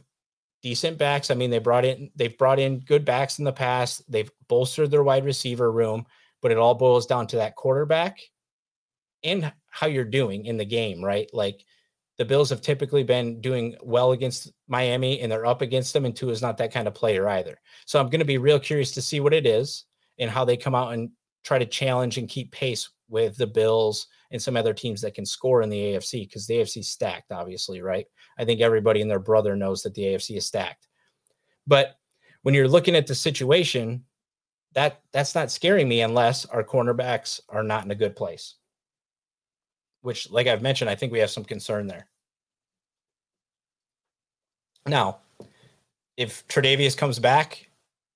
decent 0.63 0.99
backs. 0.99 1.31
I 1.31 1.35
mean, 1.35 1.51
they 1.51 1.59
brought 1.59 1.85
in 1.85 2.11
they've 2.15 2.37
brought 2.37 2.59
in 2.59 2.81
good 2.81 3.05
backs 3.05 3.39
in 3.39 3.45
the 3.45 3.53
past. 3.53 4.03
They've 4.11 4.31
bolstered 4.49 4.91
their 4.91 5.03
wide 5.03 5.25
receiver 5.25 5.73
room, 5.73 6.07
but 6.43 6.53
it 6.53 6.59
all 6.59 6.75
boils 6.75 7.07
down 7.07 7.27
to 7.29 7.37
that 7.37 7.57
quarterback 7.57 8.21
and 9.25 9.53
how 9.71 9.87
you're 9.87 10.05
doing 10.05 10.47
in 10.47 10.57
the 10.57 10.65
game, 10.65 11.03
right? 11.05 11.29
Like 11.33 11.65
the 12.19 12.25
Bills 12.25 12.51
have 12.51 12.63
typically 12.63 13.05
been 13.05 13.41
doing 13.41 13.77
well 13.83 14.13
against 14.13 14.53
Miami 14.69 15.21
and 15.21 15.31
they're 15.31 15.47
up 15.47 15.63
against 15.63 15.93
them, 15.93 16.05
and 16.05 16.17
Tua 16.17 16.33
is 16.33 16.43
not 16.43 16.59
that 16.59 16.73
kind 16.73 16.89
of 16.89 16.95
player 16.95 17.29
either. 17.29 17.61
So 17.85 18.01
I'm 18.01 18.09
going 18.09 18.21
to 18.21 18.25
be 18.25 18.39
real 18.39 18.61
curious 18.61 18.93
to 18.93 19.03
see 19.03 19.21
what 19.21 19.35
it 19.35 19.47
is 19.47 19.85
and 20.19 20.31
how 20.31 20.45
they 20.45 20.57
come 20.57 20.75
out 20.75 20.93
and 20.95 21.11
try 21.45 21.59
to 21.59 21.67
challenge 21.67 22.19
and 22.19 22.29
keep 22.29 22.53
pace 22.53 22.91
with 23.09 23.37
the 23.37 23.47
Bills 23.47 24.09
and 24.37 24.43
some 24.43 24.57
other 24.57 24.75
teams 24.75 25.01
that 25.01 25.15
can 25.15 25.27
score 25.27 25.63
in 25.63 25.69
the 25.69 25.81
AFC 25.81 26.29
because 26.29 26.47
the 26.47 26.55
AFC 26.55 26.79
is 26.79 26.89
stacked, 26.89 27.33
obviously, 27.33 27.81
right? 27.81 28.07
I 28.39 28.45
think 28.45 28.61
everybody 28.61 29.01
and 29.01 29.11
their 29.11 29.19
brother 29.19 29.57
knows 29.57 29.83
that 29.83 29.95
the 29.95 30.03
AFC 30.03 30.37
is 30.37 30.47
stacked. 30.47 30.87
But 31.67 31.97
when 32.43 32.55
you're 32.55 32.69
looking 32.69 32.95
at 32.95 33.07
the 33.07 33.15
situation, 33.15 34.05
that 34.75 35.01
that's 35.11 35.35
not 35.35 35.51
scaring 35.51 35.89
me 35.89 36.03
unless 36.03 36.45
our 36.45 36.63
cornerbacks 36.63 37.41
are 37.49 37.63
not 37.63 37.85
in 37.85 37.91
a 37.91 37.97
good 37.97 38.15
place. 38.15 38.57
Which, 40.03 40.31
like 40.31 40.47
I've 40.47 40.63
mentioned, 40.63 40.91
I 40.91 40.95
think 40.95 41.13
we 41.13 41.19
have 41.21 41.31
some 41.31 41.45
concern 41.45 41.87
there. 41.87 42.07
Now, 44.87 45.19
if 46.17 46.47
Tre'Davious 46.47 46.97
comes 46.97 47.19
back 47.19 47.66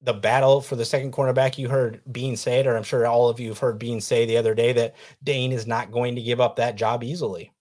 the 0.03 0.15
battle 0.15 0.61
for 0.61 0.77
the 0.77 0.85
second 0.85 1.13
cornerback, 1.13 1.59
you 1.59 1.69
heard 1.69 2.01
Beane 2.11 2.37
say 2.37 2.61
it, 2.61 2.67
or 2.67 2.77
I'm 2.77 2.83
sure 2.83 3.07
all 3.07 3.29
of 3.29 3.39
you 3.39 3.49
have 3.51 3.59
heard 3.59 3.79
Beane 3.79 4.01
say 4.01 4.25
the 4.25 4.37
other 4.37 4.55
day 4.55 4.73
that 4.73 4.95
Dane 5.23 5.53
is 5.53 5.67
not 5.67 5.93
going 5.93 6.15
to 6.15 6.23
give 6.23 6.41
up 6.41 6.57
that 6.57 6.77
job 6.77 7.05
easily. 7.05 7.53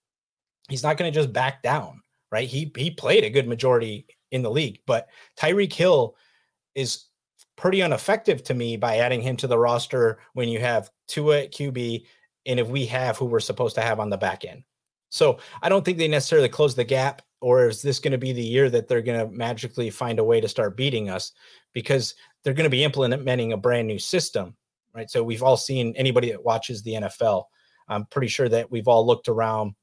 He's 0.70 0.84
not 0.84 0.98
going 0.98 1.12
to 1.12 1.20
just 1.20 1.34
back 1.34 1.62
down, 1.64 2.02
right? 2.32 2.48
He 2.48 2.72
he 2.78 2.92
played 2.92 3.24
a 3.24 3.30
good 3.30 3.48
majority 3.48 4.06
in 4.32 4.42
the 4.42 4.52
league, 4.52 4.80
but 4.86 5.10
Tyreek 5.38 5.74
Hill 5.74 6.16
is 6.76 7.06
pretty 7.58 7.82
ineffective 7.82 8.42
to 8.44 8.54
me 8.54 8.78
by 8.78 8.98
adding 8.98 9.22
him 9.22 9.36
to 9.36 9.48
the 9.48 9.58
roster 9.58 10.20
when 10.34 10.48
you 10.48 10.60
have 10.60 10.90
Tua 11.08 11.42
at 11.42 11.52
QB 11.52 12.06
and 12.46 12.60
if 12.60 12.68
we 12.68 12.86
have 12.86 13.18
who 13.18 13.26
we're 13.26 13.42
supposed 13.42 13.76
to 13.76 13.82
have 13.82 14.00
on 14.00 14.10
the 14.10 14.18
back 14.18 14.46
end. 14.46 14.64
So 15.10 15.40
I 15.62 15.70
don't 15.70 15.84
think 15.84 15.98
they 15.98 16.08
necessarily 16.08 16.50
close 16.50 16.76
the 16.76 16.84
gap, 16.84 17.22
or 17.42 17.68
is 17.68 17.82
this 17.82 18.00
going 18.00 18.12
to 18.12 18.18
be 18.18 18.32
the 18.32 18.42
year 18.42 18.70
that 18.70 18.88
they're 18.88 19.02
going 19.02 19.20
to 19.20 19.36
magically 19.36 19.90
find 19.90 20.20
a 20.20 20.24
way 20.24 20.40
to 20.40 20.48
start 20.48 20.78
beating 20.78 21.10
us? 21.10 21.34
Because 21.74 22.16
they're 22.44 22.54
going 22.54 22.66
to 22.66 22.70
be 22.70 22.84
implementing 22.84 23.54
a 23.54 23.58
brand 23.58 23.88
new 23.88 24.00
system, 24.00 24.56
right? 24.94 25.10
So 25.10 25.24
we've 25.24 25.44
all 25.44 25.58
seen 25.58 25.94
anybody 25.98 26.32
that 26.32 26.44
watches 26.44 26.82
the 26.82 26.94
NFL. 26.94 27.46
I'm 27.88 28.06
pretty 28.06 28.28
sure 28.28 28.50
that 28.50 28.72
we've 28.72 28.88
all 28.88 29.06
looked 29.06 29.28
around 29.28 29.74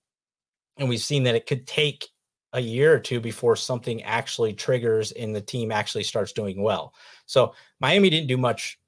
and 0.79 0.89
we've 0.89 1.01
seen 1.01 1.25
that 1.25 1.35
it 1.35 1.47
could 1.47 1.67
take 1.67 2.07
a 2.53 2.61
year 2.61 2.95
or 2.95 2.99
two 2.99 3.21
before 3.21 3.57
something 3.57 4.03
actually 4.03 4.53
triggers 4.53 5.13
and 5.13 5.35
the 5.35 5.41
team 5.41 5.71
actually 5.71 6.05
starts 6.05 6.33
doing 6.33 6.63
well. 6.63 6.95
So 7.27 7.55
Miami 7.81 8.09
didn't 8.09 8.29
do 8.29 8.37
much, 8.37 8.79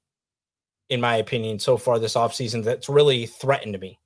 in 0.89 1.01
my 1.01 1.17
opinion, 1.17 1.59
so 1.59 1.77
far 1.77 1.99
this 1.99 2.15
offseason 2.15 2.63
that's 2.63 2.89
really 2.89 3.25
threatened 3.25 3.79
me 3.79 3.99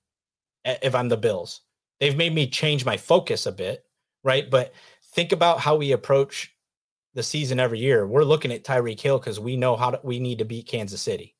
if 0.65 0.95
I'm 0.95 1.09
the 1.09 1.17
Bills. 1.17 1.61
They've 1.99 2.17
made 2.17 2.33
me 2.33 2.47
change 2.47 2.83
my 2.83 2.97
focus 2.97 3.45
a 3.45 3.51
bit, 3.51 3.85
right? 4.23 4.49
But 4.49 4.73
think 5.13 5.31
about 5.31 5.59
how 5.59 5.75
we 5.75 5.91
approach 5.91 6.52
the 7.13 7.23
season 7.23 7.59
every 7.59 7.79
year, 7.79 8.07
we're 8.07 8.23
looking 8.23 8.51
at 8.51 8.63
Tyreek 8.63 8.99
Hill 8.99 9.19
because 9.19 9.39
we 9.39 9.55
know 9.55 9.75
how 9.75 9.91
to, 9.91 9.99
we 10.03 10.19
need 10.19 10.39
to 10.39 10.45
beat 10.45 10.67
Kansas 10.67 11.01
City. 11.01 11.35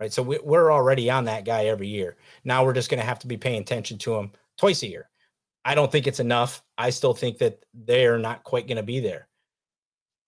Right. 0.00 0.12
So 0.12 0.22
we, 0.22 0.38
we're 0.42 0.72
already 0.72 1.10
on 1.10 1.24
that 1.24 1.44
guy 1.44 1.66
every 1.66 1.88
year. 1.88 2.16
Now 2.44 2.64
we're 2.64 2.72
just 2.72 2.88
going 2.88 3.00
to 3.00 3.06
have 3.06 3.18
to 3.20 3.26
be 3.26 3.36
paying 3.36 3.60
attention 3.60 3.98
to 3.98 4.14
him 4.14 4.30
twice 4.56 4.82
a 4.82 4.88
year. 4.88 5.08
I 5.64 5.74
don't 5.74 5.90
think 5.90 6.06
it's 6.06 6.20
enough. 6.20 6.62
I 6.76 6.90
still 6.90 7.14
think 7.14 7.38
that 7.38 7.64
they're 7.74 8.18
not 8.18 8.44
quite 8.44 8.68
going 8.68 8.76
to 8.76 8.82
be 8.82 9.00
there. 9.00 9.28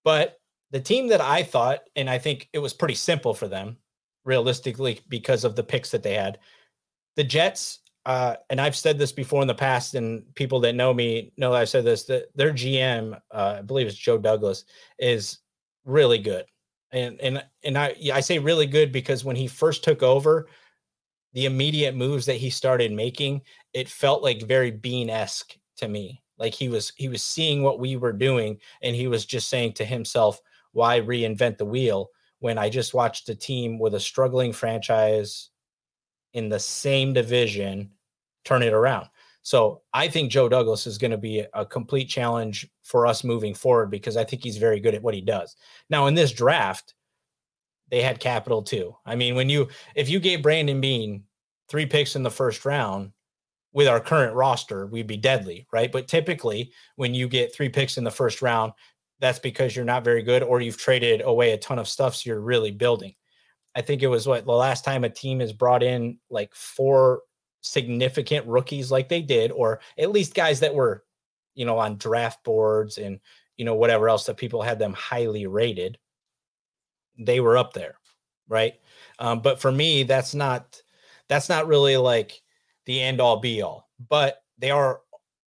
But 0.03 0.39
the 0.71 0.79
team 0.79 1.07
that 1.07 1.21
I 1.21 1.43
thought, 1.43 1.81
and 1.95 2.09
I 2.09 2.17
think 2.17 2.49
it 2.53 2.59
was 2.59 2.73
pretty 2.73 2.95
simple 2.95 3.33
for 3.33 3.47
them, 3.47 3.77
realistically, 4.25 4.99
because 5.07 5.43
of 5.43 5.55
the 5.55 5.63
picks 5.63 5.91
that 5.91 6.03
they 6.03 6.15
had, 6.15 6.39
the 7.15 7.23
Jets 7.23 7.79
uh, 8.05 8.35
and 8.49 8.59
I've 8.59 8.75
said 8.75 8.97
this 8.97 9.11
before 9.11 9.41
in 9.41 9.47
the 9.47 9.53
past, 9.53 9.93
and 9.93 10.23
people 10.35 10.59
that 10.61 10.75
know 10.75 10.93
me 10.93 11.31
know 11.37 11.53
I've 11.53 11.69
said 11.69 11.85
this 11.85 12.03
that 12.05 12.35
their 12.35 12.51
GM, 12.51 13.19
uh, 13.31 13.55
I 13.59 13.61
believe 13.61 13.87
it's 13.87 13.95
Joe 13.95 14.17
Douglas, 14.17 14.65
is 14.97 15.39
really 15.85 16.17
good. 16.17 16.45
And 16.91 17.19
and 17.21 17.43
and 17.63 17.77
I 17.77 17.95
I 18.13 18.21
say 18.21 18.39
really 18.39 18.65
good 18.65 18.91
because 18.91 19.23
when 19.23 19.35
he 19.35 19.47
first 19.47 19.83
took 19.83 20.01
over, 20.01 20.47
the 21.33 21.45
immediate 21.45 21.95
moves 21.95 22.25
that 22.25 22.37
he 22.37 22.49
started 22.49 22.91
making, 22.91 23.41
it 23.73 23.87
felt 23.87 24.23
like 24.23 24.41
very 24.41 24.71
Beane 24.71 25.09
esque 25.09 25.55
to 25.77 25.87
me. 25.87 26.21
Like 26.39 26.55
he 26.55 26.69
was 26.69 26.91
he 26.95 27.07
was 27.07 27.21
seeing 27.21 27.61
what 27.61 27.79
we 27.79 27.97
were 27.97 28.13
doing, 28.13 28.57
and 28.81 28.95
he 28.95 29.07
was 29.07 29.25
just 29.25 29.47
saying 29.47 29.73
to 29.73 29.85
himself, 29.85 30.39
"Why 30.71 30.99
reinvent 30.99 31.59
the 31.59 31.65
wheel?" 31.65 32.09
When 32.39 32.57
I 32.57 32.69
just 32.69 32.95
watched 32.95 33.29
a 33.29 33.35
team 33.35 33.77
with 33.77 33.93
a 33.93 33.99
struggling 33.99 34.51
franchise 34.53 35.51
in 36.33 36.49
the 36.49 36.59
same 36.59 37.13
division 37.13 37.91
turn 38.45 38.63
it 38.63 38.73
around. 38.73 39.07
So 39.43 39.81
I 39.93 40.07
think 40.07 40.31
Joe 40.31 40.49
Douglas 40.49 40.85
is 40.85 40.97
going 40.97 41.11
to 41.11 41.17
be 41.17 41.45
a 41.53 41.65
complete 41.65 42.05
challenge 42.05 42.67
for 42.83 43.07
us 43.07 43.23
moving 43.23 43.53
forward 43.53 43.89
because 43.89 44.15
I 44.15 44.23
think 44.23 44.43
he's 44.43 44.57
very 44.57 44.79
good 44.79 44.93
at 44.93 45.01
what 45.01 45.15
he 45.15 45.21
does. 45.21 45.55
Now 45.89 46.07
in 46.07 46.13
this 46.13 46.31
draft, 46.31 46.93
they 47.89 48.01
had 48.01 48.19
capital 48.19 48.61
too. 48.61 48.95
I 49.05 49.15
mean, 49.15 49.35
when 49.35 49.49
you 49.49 49.67
if 49.95 50.09
you 50.09 50.19
gave 50.19 50.43
Brandon 50.43 50.79
Beane 50.79 51.23
three 51.69 51.85
picks 51.85 52.15
in 52.15 52.23
the 52.23 52.29
first 52.29 52.65
round 52.65 53.11
with 53.73 53.87
our 53.87 53.99
current 53.99 54.35
roster, 54.35 54.85
we'd 54.85 55.07
be 55.07 55.17
deadly, 55.17 55.67
right? 55.73 55.91
But 55.91 56.07
typically, 56.07 56.71
when 56.95 57.13
you 57.13 57.27
get 57.27 57.53
three 57.53 57.69
picks 57.69 57.97
in 57.97 58.03
the 58.03 58.11
first 58.11 58.41
round, 58.41 58.73
that's 59.19 59.39
because 59.39 59.75
you're 59.75 59.85
not 59.85 60.03
very 60.03 60.23
good 60.23 60.43
or 60.43 60.61
you've 60.61 60.77
traded 60.77 61.21
away 61.21 61.51
a 61.51 61.57
ton 61.57 61.79
of 61.79 61.87
stuff, 61.87 62.15
so 62.15 62.29
you're 62.29 62.41
really 62.41 62.71
building. 62.71 63.13
I 63.75 63.81
think 63.81 64.03
it 64.03 64.07
was 64.07 64.27
what 64.27 64.45
the 64.45 64.51
last 64.51 64.83
time 64.83 65.03
a 65.03 65.09
team 65.09 65.39
has 65.39 65.53
brought 65.53 65.83
in 65.83 66.19
like 66.29 66.53
four 66.53 67.21
significant 67.61 68.45
rookies 68.47 68.91
like 68.91 69.07
they 69.07 69.21
did, 69.21 69.51
or 69.51 69.79
at 69.97 70.11
least 70.11 70.33
guys 70.33 70.59
that 70.59 70.73
were, 70.73 71.03
you 71.55 71.65
know, 71.65 71.77
on 71.77 71.97
draft 71.97 72.43
boards 72.43 72.97
and, 72.97 73.19
you 73.57 73.65
know, 73.65 73.75
whatever 73.75 74.09
else 74.09 74.25
that 74.25 74.37
people 74.37 74.61
had 74.61 74.79
them 74.79 74.93
highly 74.93 75.47
rated, 75.47 75.97
they 77.17 77.39
were 77.39 77.57
up 77.57 77.73
there. 77.73 77.95
Right. 78.49 78.73
Um, 79.19 79.41
but 79.41 79.61
for 79.61 79.71
me, 79.71 80.03
that's 80.03 80.33
not, 80.33 80.81
that's 81.29 81.47
not 81.47 81.67
really 81.67 81.95
like 81.95 82.41
the 82.85 83.01
end 83.01 83.21
all 83.21 83.39
be 83.39 83.61
all, 83.61 83.89
but 84.09 84.43
they 84.57 84.71
are 84.71 85.01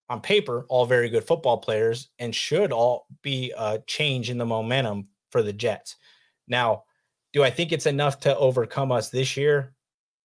on 0.08 0.20
paper 0.20 0.64
all 0.68 0.86
very 0.86 1.08
good 1.08 1.24
football 1.24 1.58
players 1.58 2.08
and 2.18 2.34
should 2.34 2.72
all 2.72 3.06
be 3.22 3.52
a 3.56 3.82
change 3.86 4.30
in 4.30 4.38
the 4.38 4.46
momentum 4.46 5.08
for 5.30 5.42
the 5.42 5.52
Jets. 5.52 5.96
Now, 6.48 6.84
do 7.34 7.42
I 7.42 7.50
think 7.50 7.72
it's 7.72 7.86
enough 7.86 8.20
to 8.20 8.36
overcome 8.38 8.92
us 8.92 9.10
this 9.10 9.36
year? 9.36 9.74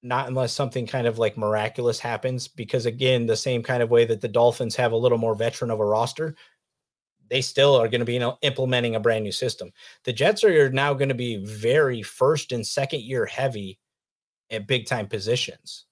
Not 0.01 0.29
unless 0.29 0.53
something 0.53 0.87
kind 0.87 1.07
of 1.07 1.17
like 1.17 1.37
miraculous 1.37 1.99
happens, 1.99 2.47
because 2.47 2.85
again, 2.85 3.25
the 3.25 3.35
same 3.35 3.63
kind 3.63 3.83
of 3.83 3.89
way 3.89 4.05
that 4.05 4.21
the 4.21 4.29
Dolphins 4.29 4.75
have 4.77 4.93
a 4.93 4.97
little 4.97 5.17
more 5.17 5.35
veteran 5.35 5.71
of 5.71 5.81
a 5.81 5.85
roster, 5.85 6.35
they 7.29 7.41
still 7.41 7.75
are 7.75 7.89
going 7.89 7.99
to 7.99 8.05
be 8.05 8.23
implementing 8.41 8.95
a 8.95 8.99
brand 8.99 9.23
new 9.23 9.31
system. 9.31 9.71
The 10.03 10.13
Jets 10.13 10.43
are 10.43 10.69
now 10.69 10.93
going 10.93 11.09
to 11.09 11.15
be 11.15 11.43
very 11.43 12.01
first 12.01 12.51
and 12.51 12.65
second 12.65 13.01
year 13.01 13.25
heavy 13.25 13.79
at 14.51 14.67
big 14.67 14.85
time 14.85 15.07
positions. 15.07 15.85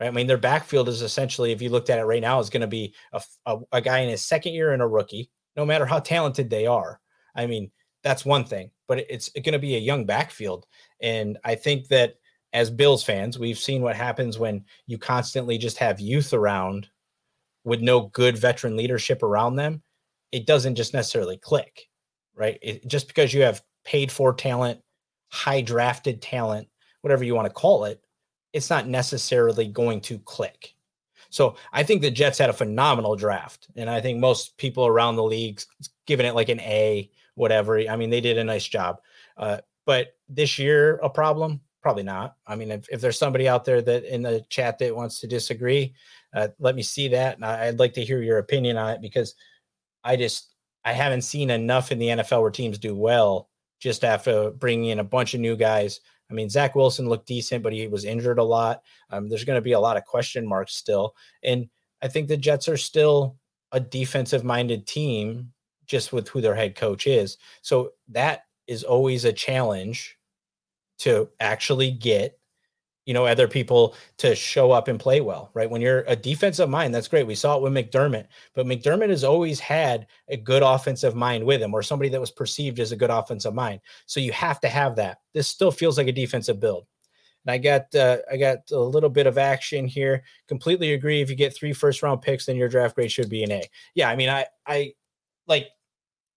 Right? 0.00 0.08
I 0.08 0.10
mean, 0.10 0.26
their 0.26 0.38
backfield 0.38 0.88
is 0.88 1.02
essentially, 1.02 1.52
if 1.52 1.62
you 1.62 1.68
looked 1.68 1.90
at 1.90 1.98
it 1.98 2.04
right 2.04 2.20
now, 2.20 2.40
is 2.40 2.50
going 2.50 2.62
to 2.62 2.66
be 2.66 2.94
a, 3.12 3.22
a, 3.46 3.58
a 3.72 3.80
guy 3.80 4.00
in 4.00 4.08
his 4.08 4.24
second 4.24 4.54
year 4.54 4.72
and 4.72 4.82
a 4.82 4.86
rookie, 4.86 5.30
no 5.54 5.64
matter 5.64 5.86
how 5.86 6.00
talented 6.00 6.50
they 6.50 6.66
are. 6.66 6.98
I 7.36 7.46
mean, 7.46 7.70
that's 8.02 8.24
one 8.24 8.44
thing, 8.44 8.70
but 8.88 9.04
it's 9.08 9.28
going 9.30 9.52
to 9.52 9.58
be 9.58 9.76
a 9.76 9.80
young 9.80 10.04
backfield. 10.04 10.66
And 11.00 11.38
I 11.44 11.54
think 11.54 11.88
that 11.88 12.16
as 12.52 12.70
Bills 12.70 13.02
fans, 13.02 13.38
we've 13.38 13.58
seen 13.58 13.82
what 13.82 13.96
happens 13.96 14.38
when 14.38 14.64
you 14.86 14.98
constantly 14.98 15.56
just 15.58 15.78
have 15.78 16.00
youth 16.00 16.32
around 16.32 16.88
with 17.64 17.80
no 17.80 18.08
good 18.08 18.36
veteran 18.36 18.76
leadership 18.76 19.22
around 19.22 19.56
them. 19.56 19.82
It 20.32 20.46
doesn't 20.46 20.74
just 20.74 20.94
necessarily 20.94 21.38
click, 21.38 21.88
right? 22.34 22.58
It, 22.60 22.86
just 22.86 23.06
because 23.06 23.32
you 23.32 23.42
have 23.42 23.62
paid 23.84 24.10
for 24.10 24.34
talent, 24.34 24.80
high 25.28 25.60
drafted 25.60 26.20
talent, 26.20 26.68
whatever 27.02 27.24
you 27.24 27.34
want 27.34 27.46
to 27.46 27.52
call 27.52 27.84
it, 27.84 28.02
it's 28.52 28.70
not 28.70 28.88
necessarily 28.88 29.66
going 29.66 30.00
to 30.02 30.18
click. 30.20 30.74
So 31.30 31.56
I 31.72 31.82
think 31.82 32.02
the 32.02 32.10
Jets 32.10 32.38
had 32.38 32.50
a 32.50 32.54
phenomenal 32.54 33.16
draft. 33.16 33.68
And 33.76 33.88
I 33.88 34.00
think 34.00 34.18
most 34.18 34.56
people 34.58 34.86
around 34.86 35.16
the 35.16 35.22
league 35.22 35.62
giving 36.06 36.26
it 36.26 36.34
like 36.34 36.50
an 36.50 36.60
A 36.60 37.10
whatever. 37.34 37.78
I 37.78 37.96
mean, 37.96 38.10
they 38.10 38.20
did 38.20 38.38
a 38.38 38.44
nice 38.44 38.66
job. 38.66 39.00
Uh, 39.36 39.58
but 39.86 40.16
this 40.28 40.58
year, 40.58 40.96
a 41.02 41.10
problem? 41.10 41.60
Probably 41.82 42.04
not. 42.04 42.36
I 42.46 42.54
mean, 42.54 42.70
if, 42.70 42.88
if 42.90 43.00
there's 43.00 43.18
somebody 43.18 43.48
out 43.48 43.64
there 43.64 43.82
that 43.82 44.04
in 44.04 44.22
the 44.22 44.44
chat 44.48 44.78
that 44.78 44.94
wants 44.94 45.20
to 45.20 45.26
disagree, 45.26 45.94
uh, 46.34 46.48
let 46.60 46.74
me 46.74 46.82
see 46.82 47.08
that. 47.08 47.36
And 47.36 47.44
I, 47.44 47.66
I'd 47.66 47.78
like 47.78 47.94
to 47.94 48.04
hear 48.04 48.22
your 48.22 48.38
opinion 48.38 48.76
on 48.76 48.90
it 48.90 49.00
because 49.00 49.34
I 50.04 50.16
just 50.16 50.54
I 50.84 50.92
haven't 50.92 51.22
seen 51.22 51.50
enough 51.50 51.92
in 51.92 51.98
the 51.98 52.08
NFL 52.08 52.42
where 52.42 52.50
teams 52.50 52.78
do 52.78 52.94
well 52.94 53.48
just 53.80 54.04
after 54.04 54.50
bringing 54.50 54.90
in 54.90 55.00
a 55.00 55.04
bunch 55.04 55.34
of 55.34 55.40
new 55.40 55.56
guys. 55.56 56.00
I 56.30 56.34
mean, 56.34 56.48
Zach 56.48 56.74
Wilson 56.74 57.08
looked 57.08 57.26
decent, 57.26 57.62
but 57.62 57.72
he 57.72 57.88
was 57.88 58.04
injured 58.04 58.38
a 58.38 58.44
lot. 58.44 58.82
Um, 59.10 59.28
there's 59.28 59.44
going 59.44 59.58
to 59.58 59.62
be 59.62 59.72
a 59.72 59.80
lot 59.80 59.96
of 59.96 60.04
question 60.04 60.46
marks 60.46 60.74
still. 60.74 61.14
And 61.42 61.68
I 62.00 62.08
think 62.08 62.28
the 62.28 62.36
Jets 62.36 62.68
are 62.68 62.76
still 62.76 63.36
a 63.70 63.80
defensive 63.80 64.44
minded 64.44 64.86
team 64.86 65.52
just 65.92 66.12
with 66.12 66.26
who 66.26 66.40
their 66.40 66.54
head 66.54 66.74
coach 66.74 67.06
is. 67.06 67.36
So 67.60 67.92
that 68.08 68.46
is 68.66 68.82
always 68.82 69.24
a 69.24 69.32
challenge 69.32 70.18
to 71.00 71.28
actually 71.38 71.90
get 71.90 72.38
you 73.04 73.12
know 73.12 73.26
other 73.26 73.48
people 73.48 73.94
to 74.16 74.34
show 74.34 74.70
up 74.70 74.86
and 74.86 75.00
play 75.00 75.20
well 75.20 75.50
right 75.54 75.68
when 75.68 75.80
you're 75.80 76.04
a 76.06 76.14
defensive 76.14 76.68
mind 76.68 76.94
that's 76.94 77.08
great 77.08 77.26
we 77.26 77.34
saw 77.34 77.56
it 77.56 77.62
with 77.62 77.72
mcdermott 77.72 78.28
but 78.54 78.64
mcdermott 78.64 79.08
has 79.08 79.24
always 79.24 79.58
had 79.58 80.06
a 80.28 80.36
good 80.36 80.62
offensive 80.62 81.16
mind 81.16 81.42
with 81.42 81.60
him 81.60 81.74
or 81.74 81.82
somebody 81.82 82.08
that 82.08 82.20
was 82.20 82.30
perceived 82.30 82.78
as 82.78 82.92
a 82.92 82.96
good 82.96 83.10
offensive 83.10 83.54
mind 83.54 83.80
so 84.06 84.20
you 84.20 84.30
have 84.30 84.60
to 84.60 84.68
have 84.68 84.94
that 84.94 85.18
this 85.34 85.48
still 85.48 85.72
feels 85.72 85.98
like 85.98 86.06
a 86.06 86.12
defensive 86.12 86.60
build 86.60 86.86
and 87.44 87.52
I 87.52 87.58
got 87.58 87.92
uh, 87.94 88.18
I 88.30 88.36
got 88.36 88.70
a 88.70 88.78
little 88.78 89.10
bit 89.10 89.26
of 89.26 89.38
action 89.38 89.86
here. 89.86 90.22
Completely 90.46 90.92
agree. 90.94 91.20
If 91.20 91.30
you 91.30 91.36
get 91.36 91.54
three 91.54 91.72
first 91.72 92.02
round 92.02 92.22
picks, 92.22 92.46
then 92.46 92.56
your 92.56 92.68
draft 92.68 92.94
grade 92.94 93.10
should 93.10 93.28
be 93.28 93.42
an 93.42 93.52
A. 93.52 93.62
Yeah, 93.94 94.08
I 94.08 94.16
mean, 94.16 94.28
I 94.28 94.46
I 94.66 94.92
like 95.46 95.68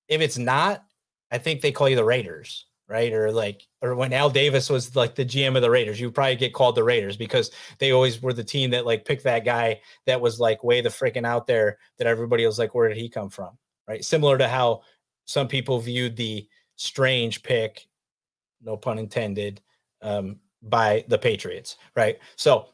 if 0.07 0.21
it's 0.21 0.37
not, 0.37 0.83
I 1.31 1.37
think 1.37 1.61
they 1.61 1.71
call 1.71 1.89
you 1.89 1.95
the 1.95 2.03
Raiders, 2.03 2.65
right? 2.87 3.11
Or 3.11 3.31
like, 3.31 3.67
or 3.81 3.95
when 3.95 4.13
Al 4.13 4.29
Davis 4.29 4.69
was 4.69 4.95
like 4.95 5.15
the 5.15 5.25
GM 5.25 5.55
of 5.55 5.61
the 5.61 5.71
Raiders, 5.71 5.99
you 5.99 6.11
probably 6.11 6.35
get 6.35 6.53
called 6.53 6.75
the 6.75 6.83
Raiders 6.83 7.17
because 7.17 7.51
they 7.79 7.91
always 7.91 8.21
were 8.21 8.33
the 8.33 8.43
team 8.43 8.69
that 8.71 8.85
like 8.85 9.05
picked 9.05 9.23
that 9.23 9.45
guy 9.45 9.81
that 10.05 10.21
was 10.21 10.39
like 10.39 10.63
way 10.63 10.81
the 10.81 10.89
freaking 10.89 11.25
out 11.25 11.47
there 11.47 11.77
that 11.97 12.07
everybody 12.07 12.45
was 12.45 12.59
like, 12.59 12.75
where 12.75 12.87
did 12.87 12.97
he 12.97 13.09
come 13.09 13.29
from? 13.29 13.57
Right. 13.87 14.03
Similar 14.03 14.37
to 14.37 14.47
how 14.47 14.81
some 15.25 15.47
people 15.47 15.79
viewed 15.79 16.15
the 16.15 16.47
strange 16.75 17.43
pick, 17.43 17.87
no 18.63 18.77
pun 18.77 18.99
intended, 18.99 19.61
um, 20.01 20.39
by 20.61 21.05
the 21.07 21.17
Patriots, 21.17 21.77
right? 21.95 22.17
So 22.35 22.69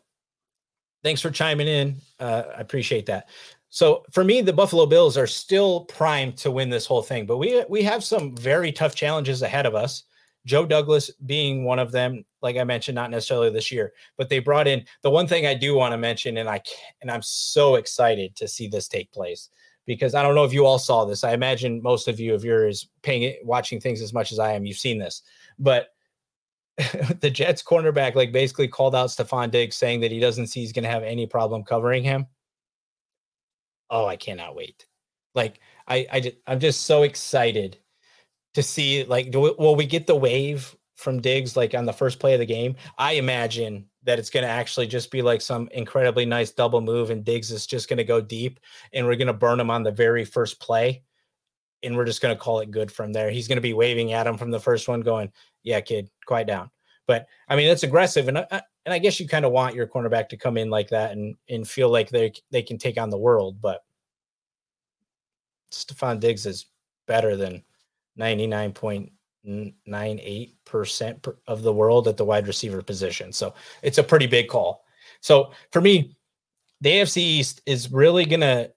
thanks 1.04 1.22
for 1.22 1.30
chiming 1.30 1.68
in. 1.68 1.96
Uh, 2.20 2.44
I 2.58 2.62
appreciate 2.62 3.06
that. 3.08 3.30
So 3.72 4.04
for 4.12 4.26
me, 4.26 4.42
the 4.42 4.52
Buffalo 4.52 4.86
Bills 4.86 5.18
are 5.18 5.26
still 5.26 5.86
primed 5.86 6.38
to 6.40 6.52
win 6.52 6.70
this 6.70 6.86
whole 6.86 7.02
thing, 7.02 7.26
but 7.26 7.38
we 7.38 7.64
we 7.70 7.82
have 7.84 8.04
some 8.04 8.36
very 8.36 8.70
tough 8.70 8.96
challenges 8.96 9.42
ahead 9.42 9.66
of 9.66 9.76
us. 9.76 10.04
Joe 10.46 10.66
Douglas 10.66 11.10
being 11.26 11.64
one 11.64 11.80
of 11.80 11.92
them, 11.92 12.26
like 12.42 12.58
I 12.58 12.66
mentioned, 12.66 12.96
not 12.96 13.12
necessarily 13.12 13.50
this 13.50 13.72
year, 13.72 13.94
but 14.18 14.28
they 14.28 14.40
brought 14.40 14.68
in 14.68 14.84
the 15.04 15.10
one 15.10 15.26
thing 15.26 15.46
I 15.46 15.54
do 15.54 15.74
want 15.74 15.94
to 15.94 15.98
mention, 15.98 16.38
and 16.38 16.50
I 16.50 16.62
and 17.02 17.10
I'm 17.10 17.22
so 17.22 17.76
excited 17.76 18.36
to 18.36 18.48
see 18.48 18.68
this 18.68 18.90
take 18.90 19.10
place 19.14 19.48
because 19.86 20.16
I 20.16 20.22
don't 20.22 20.36
know 20.36 20.44
if 20.44 20.52
you 20.52 20.66
all 20.66 20.80
saw 20.80 21.06
this. 21.06 21.24
I 21.24 21.32
imagine 21.32 21.82
most 21.82 22.10
of 22.10 22.20
you, 22.20 22.36
if 22.36 22.44
you're 22.44 22.68
as 22.68 22.88
paying 23.04 23.38
watching 23.46 23.80
things 23.80 24.02
as 24.02 24.12
much 24.12 24.34
as 24.34 24.40
I 24.40 24.52
am, 24.52 24.66
you've 24.66 24.78
seen 24.80 25.00
this. 25.00 25.22
But 25.58 25.94
the 27.22 27.32
Jets 27.32 27.64
cornerback 27.64 28.16
like 28.16 28.34
basically 28.34 28.68
called 28.68 28.96
out 28.96 29.12
Stefon 29.12 29.50
Diggs 29.50 29.78
saying 29.78 30.02
that 30.02 30.12
he 30.12 30.20
doesn't 30.20 30.48
see 30.48 30.60
he's 30.60 30.74
going 30.74 30.84
to 30.84 30.90
have 30.90 31.04
any 31.04 31.26
problem 31.26 31.64
covering 31.64 32.04
him. 32.04 32.28
Oh, 33.92 34.06
I 34.08 34.16
cannot 34.16 34.56
wait. 34.56 34.88
Like 35.36 35.60
I 35.88 36.08
I 36.12 36.20
just, 36.22 36.38
I'm 36.48 36.60
just 36.60 36.82
so 36.86 37.04
excited 37.04 37.78
to 38.56 38.64
see 38.64 39.04
like 39.04 39.32
do 39.32 39.42
we, 39.42 39.56
will 39.60 39.76
we 39.76 39.86
get 39.86 40.08
the 40.08 40.16
wave 40.16 40.76
from 40.96 41.22
Diggs 41.22 41.56
like 41.58 41.74
on 41.76 41.86
the 41.86 41.94
first 41.94 42.20
play 42.20 42.34
of 42.34 42.40
the 42.40 42.46
game? 42.46 42.76
I 42.98 43.14
imagine 43.14 43.86
that 44.04 44.20
it's 44.20 44.30
going 44.32 44.44
to 44.44 44.50
actually 44.50 44.88
just 44.88 45.12
be 45.12 45.22
like 45.22 45.42
some 45.42 45.70
incredibly 45.74 46.26
nice 46.26 46.52
double 46.52 46.82
move 46.82 47.12
and 47.12 47.24
Diggs 47.24 47.52
is 47.52 47.68
just 47.68 47.88
going 47.88 47.98
to 47.98 48.04
go 48.04 48.20
deep 48.20 48.60
and 48.94 49.06
we're 49.06 49.16
going 49.16 49.28
to 49.28 49.34
burn 49.34 49.60
him 49.60 49.70
on 49.70 49.84
the 49.84 49.92
very 49.92 50.26
first 50.26 50.60
play 50.60 51.04
and 51.84 51.96
we're 51.96 52.06
just 52.06 52.22
going 52.22 52.36
to 52.36 52.42
call 52.42 52.60
it 52.60 52.72
good 52.72 52.92
from 52.92 53.14
there. 53.14 53.30
He's 53.30 53.48
going 53.48 53.58
to 53.58 53.62
be 53.62 53.74
waving 53.74 54.14
at 54.14 54.28
him 54.28 54.38
from 54.38 54.52
the 54.52 54.60
first 54.60 54.88
one, 54.88 55.02
going, 55.02 55.32
"Yeah, 55.64 55.82
kid, 55.82 56.10
quiet 56.26 56.48
down." 56.48 56.70
But 57.08 57.28
I 57.48 57.56
mean, 57.56 57.68
that's 57.68 57.84
aggressive, 57.84 58.28
and 58.28 58.40
I, 58.40 58.62
and 58.86 58.94
I 58.94 59.00
guess 59.00 59.20
you 59.20 59.28
kind 59.28 59.46
of 59.46 59.52
want 59.52 59.76
your 59.76 59.88
cornerback 59.88 60.30
to 60.30 60.38
come 60.38 60.58
in 60.58 60.70
like 60.70 60.90
that 60.90 61.12
and 61.12 61.36
and 61.50 61.68
feel 61.68 61.90
like 61.90 62.10
they 62.10 62.34
they 62.50 62.62
can 62.62 62.78
take 62.78 63.00
on 63.00 63.10
the 63.10 63.18
world. 63.18 63.62
But 63.62 63.84
Stefon 65.72 66.20
Diggs 66.20 66.46
is 66.46 66.68
better 67.08 67.36
than 67.36 67.64
ninety 68.16 68.48
nine 68.48 68.74
point 68.74 69.12
nine 69.44 70.20
eight 70.22 70.56
percent 70.66 71.26
of 71.48 71.64
the 71.64 71.74
world 71.74 72.08
at 72.08 72.18
the 72.18 72.26
wide 72.26 72.48
receiver 72.48 72.82
position. 72.82 73.32
So 73.32 73.54
it's 73.82 73.98
a 73.98 74.04
pretty 74.04 74.28
big 74.28 74.48
call. 74.48 74.86
So 75.22 75.52
for 75.72 75.82
me, 75.82 76.16
the 76.82 76.90
AFC 76.90 77.18
East 77.18 77.62
is 77.66 77.92
really 77.92 78.26
going 78.26 78.42
to 78.42 78.72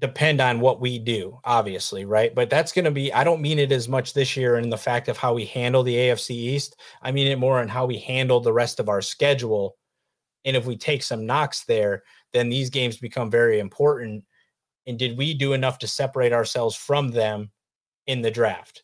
depend 0.00 0.40
on 0.40 0.60
what 0.60 0.80
we 0.80 0.98
do, 0.98 1.38
obviously, 1.44 2.04
right? 2.06 2.34
But 2.34 2.48
that's 2.48 2.72
going 2.72 2.86
to 2.86 2.90
be, 2.90 3.12
I 3.12 3.22
don't 3.22 3.42
mean 3.42 3.58
it 3.58 3.70
as 3.70 3.88
much 3.88 4.14
this 4.14 4.36
year 4.36 4.56
in 4.56 4.70
the 4.70 4.78
fact 4.78 5.08
of 5.08 5.18
how 5.18 5.34
we 5.34 5.44
handle 5.44 5.82
the 5.82 5.94
AFC 5.94 6.30
East. 6.30 6.80
I 7.02 7.12
mean 7.12 7.26
it 7.26 7.38
more 7.38 7.62
in 7.62 7.68
how 7.68 7.86
we 7.86 7.98
handle 7.98 8.40
the 8.40 8.52
rest 8.52 8.80
of 8.80 8.88
our 8.88 9.02
schedule. 9.02 9.76
And 10.44 10.56
if 10.56 10.64
we 10.64 10.76
take 10.76 11.02
some 11.02 11.26
knocks 11.26 11.64
there, 11.64 12.02
then 12.32 12.48
these 12.48 12.70
games 12.70 12.96
become 12.96 13.30
very 13.30 13.58
important. 13.58 14.24
And 14.86 14.98
did 14.98 15.18
we 15.18 15.34
do 15.34 15.52
enough 15.52 15.78
to 15.80 15.86
separate 15.86 16.32
ourselves 16.32 16.74
from 16.74 17.08
them 17.08 17.50
in 18.06 18.22
the 18.22 18.30
draft? 18.30 18.82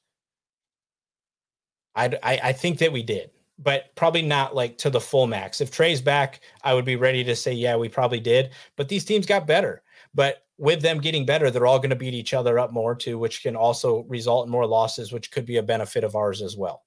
I, 1.94 2.10
I, 2.22 2.40
I 2.44 2.52
think 2.52 2.78
that 2.78 2.92
we 2.92 3.02
did 3.02 3.30
but 3.58 3.94
probably 3.94 4.20
not 4.20 4.54
like 4.54 4.76
to 4.76 4.90
the 4.90 5.00
full 5.00 5.26
max. 5.26 5.62
If 5.62 5.70
Trey's 5.70 6.02
back, 6.02 6.40
I 6.62 6.74
would 6.74 6.84
be 6.84 6.96
ready 6.96 7.24
to 7.24 7.34
say, 7.34 7.54
yeah, 7.54 7.74
we 7.76 7.88
probably 7.88 8.20
did. 8.20 8.50
But 8.76 8.88
these 8.88 9.04
teams 9.04 9.24
got 9.24 9.46
better. 9.46 9.82
But 10.14 10.45
with 10.58 10.80
them 10.80 11.00
getting 11.00 11.26
better, 11.26 11.50
they're 11.50 11.66
all 11.66 11.78
going 11.78 11.90
to 11.90 11.96
beat 11.96 12.14
each 12.14 12.34
other 12.34 12.58
up 12.58 12.72
more 12.72 12.94
too, 12.94 13.18
which 13.18 13.42
can 13.42 13.56
also 13.56 14.04
result 14.04 14.46
in 14.46 14.52
more 14.52 14.66
losses, 14.66 15.12
which 15.12 15.30
could 15.30 15.44
be 15.44 15.58
a 15.58 15.62
benefit 15.62 16.04
of 16.04 16.16
ours 16.16 16.40
as 16.42 16.56
well. 16.56 16.84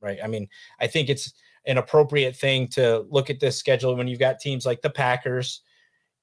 Right. 0.00 0.18
I 0.22 0.26
mean, 0.26 0.48
I 0.80 0.86
think 0.86 1.08
it's 1.08 1.32
an 1.66 1.78
appropriate 1.78 2.36
thing 2.36 2.68
to 2.68 3.06
look 3.08 3.30
at 3.30 3.40
this 3.40 3.58
schedule 3.58 3.96
when 3.96 4.06
you've 4.06 4.18
got 4.18 4.38
teams 4.38 4.66
like 4.66 4.82
the 4.82 4.90
Packers, 4.90 5.62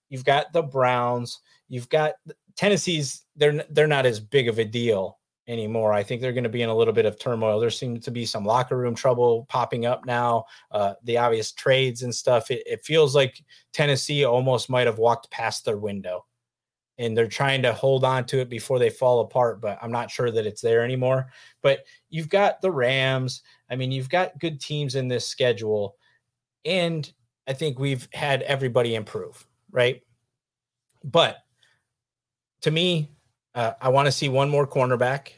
you've 0.09 0.23
got 0.23 0.53
the 0.53 0.61
Browns, 0.61 1.39
you've 1.67 1.89
got 1.89 2.13
Tennessee's 2.55 3.25
they're 3.35 3.65
they're 3.71 3.87
not 3.87 4.05
as 4.05 4.19
big 4.19 4.47
of 4.47 4.59
a 4.59 4.65
deal 4.65 5.17
anymore. 5.47 5.91
I 5.91 6.03
think 6.03 6.21
they're 6.21 6.31
going 6.31 6.43
to 6.43 6.49
be 6.49 6.61
in 6.61 6.69
a 6.69 6.75
little 6.75 6.93
bit 6.93 7.05
of 7.05 7.19
turmoil. 7.19 7.59
There 7.59 7.71
seems 7.71 8.05
to 8.05 8.11
be 8.11 8.25
some 8.25 8.45
locker 8.45 8.77
room 8.77 8.95
trouble 8.95 9.45
popping 9.49 9.85
up 9.85 10.05
now. 10.05 10.45
Uh, 10.71 10.93
the 11.03 11.17
obvious 11.17 11.51
trades 11.51 12.03
and 12.03 12.13
stuff. 12.13 12.51
It, 12.51 12.63
it 12.65 12.85
feels 12.85 13.15
like 13.15 13.43
Tennessee 13.73 14.23
almost 14.23 14.69
might 14.69 14.87
have 14.87 14.99
walked 14.99 15.31
past 15.31 15.65
their 15.65 15.77
window 15.77 16.25
and 16.97 17.17
they're 17.17 17.27
trying 17.27 17.61
to 17.61 17.73
hold 17.73 18.03
on 18.03 18.25
to 18.25 18.39
it 18.39 18.49
before 18.49 18.77
they 18.79 18.89
fall 18.89 19.21
apart 19.21 19.59
but 19.59 19.77
i'm 19.81 19.91
not 19.91 20.11
sure 20.11 20.31
that 20.31 20.45
it's 20.45 20.61
there 20.61 20.83
anymore. 20.83 21.27
But 21.61 21.85
you've 22.09 22.29
got 22.29 22.61
the 22.61 22.71
rams. 22.71 23.41
I 23.69 23.75
mean 23.75 23.91
you've 23.91 24.09
got 24.09 24.39
good 24.39 24.59
teams 24.59 24.95
in 24.95 25.07
this 25.07 25.27
schedule 25.27 25.95
and 26.65 27.11
i 27.47 27.53
think 27.53 27.79
we've 27.79 28.07
had 28.13 28.41
everybody 28.43 28.95
improve 28.95 29.45
right? 29.71 30.01
But 31.03 31.37
to 32.61 32.71
me 32.71 33.09
uh, 33.55 33.73
i 33.81 33.89
want 33.89 34.05
to 34.05 34.11
see 34.11 34.29
one 34.29 34.49
more 34.49 34.67
cornerback 34.67 35.29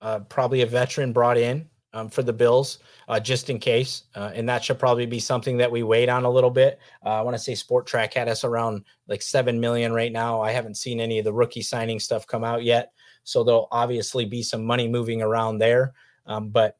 uh, 0.00 0.20
probably 0.20 0.62
a 0.62 0.66
veteran 0.66 1.12
brought 1.12 1.38
in 1.38 1.68
um, 1.92 2.08
for 2.08 2.22
the 2.22 2.32
Bills, 2.32 2.78
uh, 3.08 3.20
just 3.20 3.50
in 3.50 3.58
case. 3.58 4.04
Uh, 4.14 4.30
and 4.34 4.48
that 4.48 4.64
should 4.64 4.78
probably 4.78 5.06
be 5.06 5.20
something 5.20 5.56
that 5.58 5.70
we 5.70 5.82
wait 5.82 6.08
on 6.08 6.24
a 6.24 6.30
little 6.30 6.50
bit. 6.50 6.78
Uh, 7.04 7.10
I 7.10 7.22
want 7.22 7.36
to 7.36 7.42
say 7.42 7.52
Spotrac 7.52 8.14
had 8.14 8.28
us 8.28 8.44
around 8.44 8.84
like 9.08 9.22
seven 9.22 9.60
million 9.60 9.92
right 9.92 10.12
now. 10.12 10.40
I 10.40 10.52
haven't 10.52 10.76
seen 10.76 11.00
any 11.00 11.18
of 11.18 11.24
the 11.24 11.32
rookie 11.32 11.62
signing 11.62 12.00
stuff 12.00 12.26
come 12.26 12.44
out 12.44 12.64
yet, 12.64 12.92
so 13.24 13.44
there'll 13.44 13.68
obviously 13.70 14.24
be 14.24 14.42
some 14.42 14.64
money 14.64 14.88
moving 14.88 15.22
around 15.22 15.58
there. 15.58 15.92
Um, 16.26 16.48
but 16.50 16.78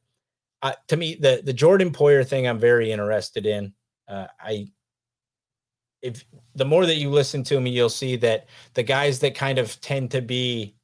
uh, 0.61 0.73
to 0.87 0.97
me, 0.97 1.15
the 1.15 1.41
the 1.43 1.53
Jordan 1.53 1.91
Poyer 1.91 2.27
thing, 2.27 2.47
I'm 2.47 2.59
very 2.59 2.91
interested 2.91 3.45
in. 3.45 3.73
Uh, 4.07 4.27
I 4.39 4.67
if 6.01 6.25
the 6.55 6.65
more 6.65 6.85
that 6.85 6.95
you 6.95 7.09
listen 7.09 7.43
to 7.43 7.59
me, 7.59 7.71
you'll 7.71 7.89
see 7.89 8.15
that 8.17 8.47
the 8.73 8.83
guys 8.83 9.19
that 9.19 9.35
kind 9.35 9.57
of 9.57 9.79
tend 9.79 10.11
to 10.11 10.21
be 10.21 10.75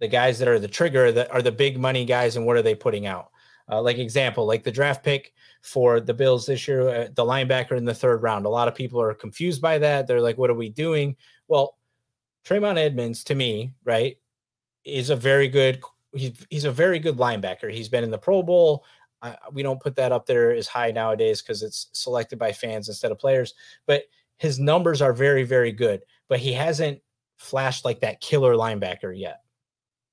the 0.00 0.08
guys 0.08 0.38
that 0.38 0.48
are 0.48 0.58
the 0.58 0.68
trigger 0.68 1.12
that 1.12 1.30
are 1.30 1.42
the 1.42 1.52
big 1.52 1.78
money 1.78 2.04
guys 2.04 2.36
and 2.36 2.46
what 2.46 2.56
are 2.56 2.62
they 2.62 2.74
putting 2.74 3.06
out 3.06 3.29
uh, 3.70 3.80
like 3.80 3.98
example, 3.98 4.46
like 4.46 4.62
the 4.62 4.70
draft 4.70 5.04
pick 5.04 5.32
for 5.62 6.00
the 6.00 6.14
Bills 6.14 6.46
this 6.46 6.66
year, 6.66 6.88
uh, 6.88 7.08
the 7.14 7.24
linebacker 7.24 7.76
in 7.76 7.84
the 7.84 7.94
third 7.94 8.22
round. 8.22 8.46
A 8.46 8.50
lot 8.50 8.68
of 8.68 8.74
people 8.74 9.00
are 9.00 9.14
confused 9.14 9.62
by 9.62 9.78
that. 9.78 10.06
They're 10.06 10.20
like, 10.20 10.38
"What 10.38 10.50
are 10.50 10.54
we 10.54 10.70
doing?" 10.70 11.16
Well, 11.48 11.78
Tremaine 12.44 12.78
Edmunds, 12.78 13.24
to 13.24 13.34
me, 13.34 13.72
right, 13.84 14.16
is 14.84 15.10
a 15.10 15.16
very 15.16 15.48
good. 15.48 15.82
He's 16.12 16.46
he's 16.50 16.64
a 16.64 16.72
very 16.72 16.98
good 16.98 17.16
linebacker. 17.16 17.72
He's 17.72 17.88
been 17.88 18.04
in 18.04 18.10
the 18.10 18.18
Pro 18.18 18.42
Bowl. 18.42 18.84
We 19.52 19.62
don't 19.62 19.82
put 19.82 19.96
that 19.96 20.12
up 20.12 20.24
there 20.24 20.52
as 20.52 20.66
high 20.66 20.90
nowadays 20.90 21.42
because 21.42 21.62
it's 21.62 21.88
selected 21.92 22.38
by 22.38 22.52
fans 22.52 22.88
instead 22.88 23.12
of 23.12 23.18
players. 23.18 23.54
But 23.86 24.04
his 24.38 24.58
numbers 24.58 25.02
are 25.02 25.12
very 25.12 25.44
very 25.44 25.72
good. 25.72 26.02
But 26.28 26.40
he 26.40 26.52
hasn't 26.52 27.00
flashed 27.36 27.84
like 27.84 28.00
that 28.00 28.20
killer 28.20 28.54
linebacker 28.54 29.16
yet, 29.16 29.42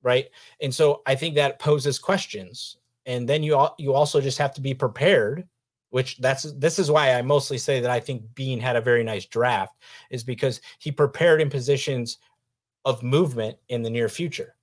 right? 0.03 0.27
And 0.61 0.73
so 0.73 1.01
I 1.05 1.15
think 1.15 1.35
that 1.35 1.59
poses 1.59 1.99
questions 1.99 2.77
and 3.07 3.27
then 3.27 3.41
you 3.41 3.67
you 3.79 3.93
also 3.93 4.21
just 4.21 4.37
have 4.37 4.53
to 4.53 4.61
be 4.61 4.73
prepared 4.73 5.47
which 5.89 6.17
that's 6.17 6.51
this 6.53 6.79
is 6.79 6.91
why 6.91 7.13
I 7.13 7.21
mostly 7.21 7.57
say 7.57 7.79
that 7.79 7.91
I 7.91 7.99
think 7.99 8.23
Beane 8.35 8.59
had 8.59 8.75
a 8.75 8.81
very 8.81 9.03
nice 9.03 9.25
draft 9.25 9.75
is 10.09 10.23
because 10.23 10.61
he 10.79 10.91
prepared 10.91 11.41
in 11.41 11.49
positions 11.49 12.17
of 12.85 13.03
movement 13.03 13.57
in 13.69 13.81
the 13.81 13.89
near 13.89 14.09
future. 14.09 14.55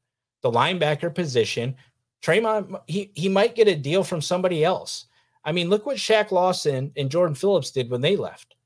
The 0.43 0.51
linebacker 0.51 1.15
position, 1.15 1.77
Tremont, 2.21 2.75
he 2.87 3.11
he 3.15 3.29
might 3.29 3.55
get 3.55 3.69
a 3.69 3.77
deal 3.77 4.05
from 4.05 4.21
somebody 4.21 4.65
else. 4.65 5.07
I 5.45 5.53
mean, 5.53 5.69
look 5.71 5.87
what 5.87 5.97
Shaq 5.97 6.31
Lawson 6.31 6.93
and 6.97 7.11
Jordan 7.11 7.35
Phillips 7.35 7.71
did 7.71 7.91
when 7.91 8.01
they 8.01 8.17
left. 8.17 8.57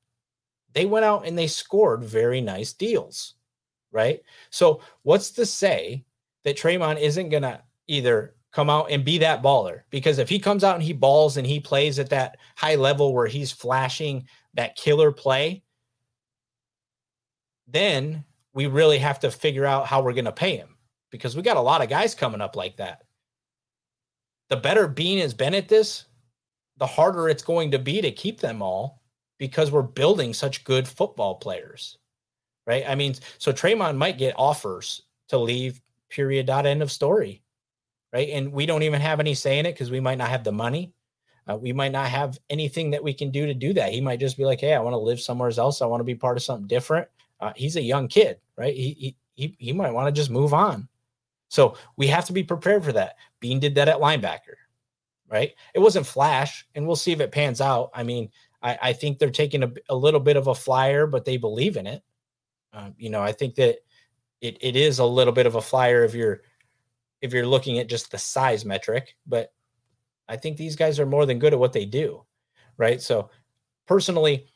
They 0.74 0.86
went 0.86 1.04
out 1.04 1.26
and 1.26 1.36
they 1.36 1.46
scored 1.46 2.04
very 2.04 2.40
nice 2.40 2.72
deals, 2.72 3.34
right? 3.90 4.20
So, 4.50 4.80
what's 5.02 5.30
to 5.32 5.46
say 5.46 6.04
that 6.44 6.56
Tre'Mon 6.56 7.00
isn't 7.00 7.30
gonna 7.30 7.62
either 7.86 8.34
come 8.52 8.70
out 8.70 8.90
and 8.90 9.04
be 9.04 9.18
that 9.18 9.42
baller 9.42 9.82
because 9.90 10.18
if 10.18 10.28
he 10.28 10.38
comes 10.38 10.64
out 10.64 10.74
and 10.74 10.82
he 10.82 10.92
balls 10.92 11.36
and 11.36 11.46
he 11.46 11.60
plays 11.60 11.98
at 11.98 12.10
that 12.10 12.38
high 12.56 12.76
level 12.76 13.12
where 13.14 13.26
he's 13.26 13.52
flashing 13.52 14.26
that 14.54 14.76
killer 14.76 15.12
play, 15.12 15.62
then 17.66 18.24
we 18.54 18.66
really 18.66 18.98
have 18.98 19.20
to 19.20 19.30
figure 19.30 19.66
out 19.66 19.86
how 19.86 20.02
we're 20.02 20.14
going 20.14 20.24
to 20.24 20.32
pay 20.32 20.56
him 20.56 20.76
because 21.10 21.36
we 21.36 21.42
got 21.42 21.58
a 21.58 21.60
lot 21.60 21.82
of 21.82 21.90
guys 21.90 22.14
coming 22.14 22.40
up 22.40 22.56
like 22.56 22.76
that. 22.78 23.02
The 24.48 24.56
better 24.56 24.88
Beane 24.88 25.18
has 25.18 25.34
been 25.34 25.54
at 25.54 25.68
this, 25.68 26.06
the 26.78 26.86
harder 26.86 27.28
it's 27.28 27.42
going 27.42 27.70
to 27.72 27.78
be 27.78 28.00
to 28.00 28.10
keep 28.10 28.40
them 28.40 28.62
all 28.62 29.02
because 29.38 29.70
we're 29.70 29.82
building 29.82 30.32
such 30.32 30.64
good 30.64 30.88
football 30.88 31.34
players. 31.34 31.98
Right. 32.66 32.84
I 32.86 32.94
mean, 32.94 33.14
so 33.38 33.52
Tre'Mon 33.52 33.96
might 33.96 34.18
get 34.18 34.34
offers 34.36 35.02
to 35.28 35.38
leave, 35.38 35.80
period, 36.10 36.46
dot, 36.46 36.66
end 36.66 36.82
of 36.82 36.92
story 36.92 37.42
right? 38.12 38.28
And 38.30 38.52
we 38.52 38.66
don't 38.66 38.82
even 38.82 39.00
have 39.00 39.20
any 39.20 39.34
say 39.34 39.58
in 39.58 39.66
it 39.66 39.72
because 39.72 39.90
we 39.90 40.00
might 40.00 40.18
not 40.18 40.28
have 40.28 40.44
the 40.44 40.52
money. 40.52 40.92
Uh, 41.46 41.56
we 41.56 41.72
might 41.72 41.92
not 41.92 42.08
have 42.08 42.38
anything 42.50 42.90
that 42.90 43.02
we 43.02 43.14
can 43.14 43.30
do 43.30 43.46
to 43.46 43.54
do 43.54 43.72
that. 43.72 43.92
He 43.92 44.00
might 44.00 44.20
just 44.20 44.36
be 44.36 44.44
like, 44.44 44.60
"Hey, 44.60 44.74
I 44.74 44.80
want 44.80 44.94
to 44.94 44.98
live 44.98 45.20
somewhere 45.20 45.50
else. 45.56 45.80
I 45.80 45.86
want 45.86 46.00
to 46.00 46.04
be 46.04 46.14
part 46.14 46.36
of 46.36 46.42
something 46.42 46.66
different." 46.66 47.08
Uh, 47.40 47.52
he's 47.56 47.76
a 47.76 47.82
young 47.82 48.08
kid, 48.08 48.38
right? 48.56 48.74
He 48.74 49.16
he 49.34 49.56
he, 49.58 49.72
might 49.72 49.92
want 49.92 50.08
to 50.08 50.20
just 50.20 50.30
move 50.30 50.52
on. 50.52 50.88
So 51.48 51.76
we 51.96 52.08
have 52.08 52.24
to 52.26 52.32
be 52.32 52.42
prepared 52.42 52.84
for 52.84 52.92
that. 52.92 53.14
Beane 53.40 53.60
did 53.60 53.76
that 53.76 53.88
at 53.88 53.98
linebacker, 54.00 54.56
right? 55.30 55.52
It 55.74 55.78
wasn't 55.78 56.06
flash, 56.06 56.66
and 56.74 56.86
we'll 56.86 56.96
see 56.96 57.12
if 57.12 57.20
it 57.20 57.32
pans 57.32 57.60
out. 57.60 57.90
I 57.94 58.02
mean, 58.02 58.30
I, 58.62 58.78
I 58.82 58.92
think 58.92 59.18
they're 59.18 59.30
taking 59.30 59.62
a, 59.62 59.72
a 59.88 59.94
little 59.94 60.20
bit 60.20 60.36
of 60.36 60.48
a 60.48 60.54
flyer, 60.54 61.06
but 61.06 61.24
they 61.24 61.36
believe 61.36 61.76
in 61.76 61.86
it. 61.86 62.02
Um, 62.72 62.94
you 62.98 63.10
know, 63.10 63.22
I 63.22 63.32
think 63.32 63.54
that 63.54 63.78
it, 64.40 64.58
it 64.60 64.76
is 64.76 64.98
a 64.98 65.04
little 65.04 65.32
bit 65.32 65.46
of 65.46 65.54
a 65.54 65.62
flyer 65.62 66.04
if 66.04 66.14
you're 66.14 66.42
if 67.20 67.32
you're 67.32 67.46
looking 67.46 67.78
at 67.78 67.88
just 67.88 68.10
the 68.10 68.18
size 68.18 68.64
metric, 68.64 69.14
but 69.26 69.52
I 70.28 70.36
think 70.36 70.56
these 70.56 70.76
guys 70.76 71.00
are 71.00 71.06
more 71.06 71.26
than 71.26 71.38
good 71.38 71.52
at 71.52 71.58
what 71.58 71.72
they 71.72 71.84
do. 71.84 72.24
Right. 72.76 73.00
So 73.02 73.30
personally, 73.86 74.46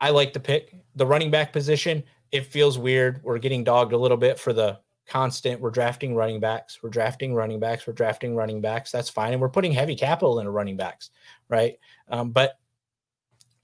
I 0.00 0.10
like 0.10 0.32
the 0.32 0.40
pick. 0.40 0.74
The 0.94 1.06
running 1.06 1.30
back 1.30 1.52
position, 1.52 2.04
it 2.30 2.46
feels 2.46 2.78
weird. 2.78 3.20
We're 3.24 3.38
getting 3.38 3.64
dogged 3.64 3.92
a 3.92 3.98
little 3.98 4.16
bit 4.16 4.38
for 4.38 4.52
the 4.52 4.78
constant. 5.08 5.60
We're 5.60 5.70
drafting 5.70 6.14
running 6.14 6.38
backs. 6.38 6.82
We're 6.82 6.90
drafting 6.90 7.34
running 7.34 7.58
backs. 7.58 7.86
We're 7.86 7.94
drafting 7.94 8.36
running 8.36 8.60
backs. 8.60 8.92
That's 8.92 9.08
fine. 9.08 9.32
And 9.32 9.40
we're 9.40 9.48
putting 9.48 9.72
heavy 9.72 9.96
capital 9.96 10.38
into 10.38 10.50
running 10.50 10.76
backs. 10.76 11.10
Right. 11.48 11.78
Um, 12.08 12.30
but 12.30 12.58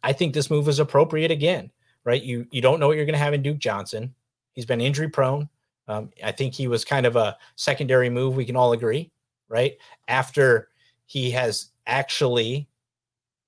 I 0.02 0.12
think 0.12 0.34
this 0.34 0.50
move 0.50 0.68
is 0.68 0.80
appropriate 0.80 1.30
again. 1.30 1.70
Right. 2.04 2.22
You 2.22 2.46
you 2.50 2.60
don't 2.60 2.80
know 2.80 2.88
what 2.88 2.96
you're 2.96 3.06
going 3.06 3.14
to 3.14 3.18
have 3.18 3.34
in 3.34 3.42
Duke 3.42 3.58
Johnson. 3.58 4.14
He's 4.52 4.66
been 4.66 4.80
injury 4.80 5.08
prone. 5.08 5.48
Um, 5.88 6.10
I 6.22 6.32
think 6.32 6.54
he 6.54 6.68
was 6.68 6.84
kind 6.84 7.06
of 7.06 7.16
a 7.16 7.36
secondary 7.56 8.10
move. 8.10 8.36
We 8.36 8.44
can 8.44 8.56
all 8.56 8.72
agree, 8.72 9.10
right? 9.48 9.74
After 10.08 10.68
he 11.06 11.30
has 11.32 11.70
actually 11.86 12.68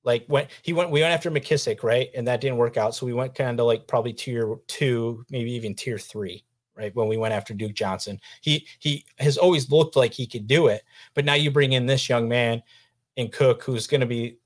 like 0.04 0.24
went 0.28 0.48
he 0.62 0.72
went 0.72 0.90
we 0.90 1.00
went 1.00 1.12
after 1.12 1.30
McKissic, 1.30 1.82
right? 1.82 2.08
And 2.14 2.26
that 2.28 2.40
didn't 2.40 2.58
work 2.58 2.76
out. 2.76 2.94
So 2.94 3.06
we 3.06 3.12
went 3.12 3.34
kind 3.34 3.58
of 3.58 3.66
like 3.66 3.86
probably 3.88 4.12
tier 4.12 4.56
two, 4.68 5.24
maybe 5.30 5.52
even 5.52 5.74
tier 5.74 5.98
three, 5.98 6.44
right? 6.76 6.94
When 6.94 7.08
we 7.08 7.16
went 7.16 7.34
after 7.34 7.54
Duke 7.54 7.74
Johnson. 7.74 8.20
He 8.42 8.66
he 8.78 9.04
has 9.18 9.36
always 9.38 9.70
looked 9.70 9.96
like 9.96 10.12
he 10.12 10.26
could 10.26 10.46
do 10.46 10.68
it, 10.68 10.82
but 11.14 11.24
now 11.24 11.34
you 11.34 11.50
bring 11.50 11.72
in 11.72 11.86
this 11.86 12.08
young 12.08 12.28
man 12.28 12.62
in 13.16 13.30
Cook 13.30 13.62
who's 13.62 13.86
going 13.86 14.02
to 14.02 14.06
be 14.06 14.38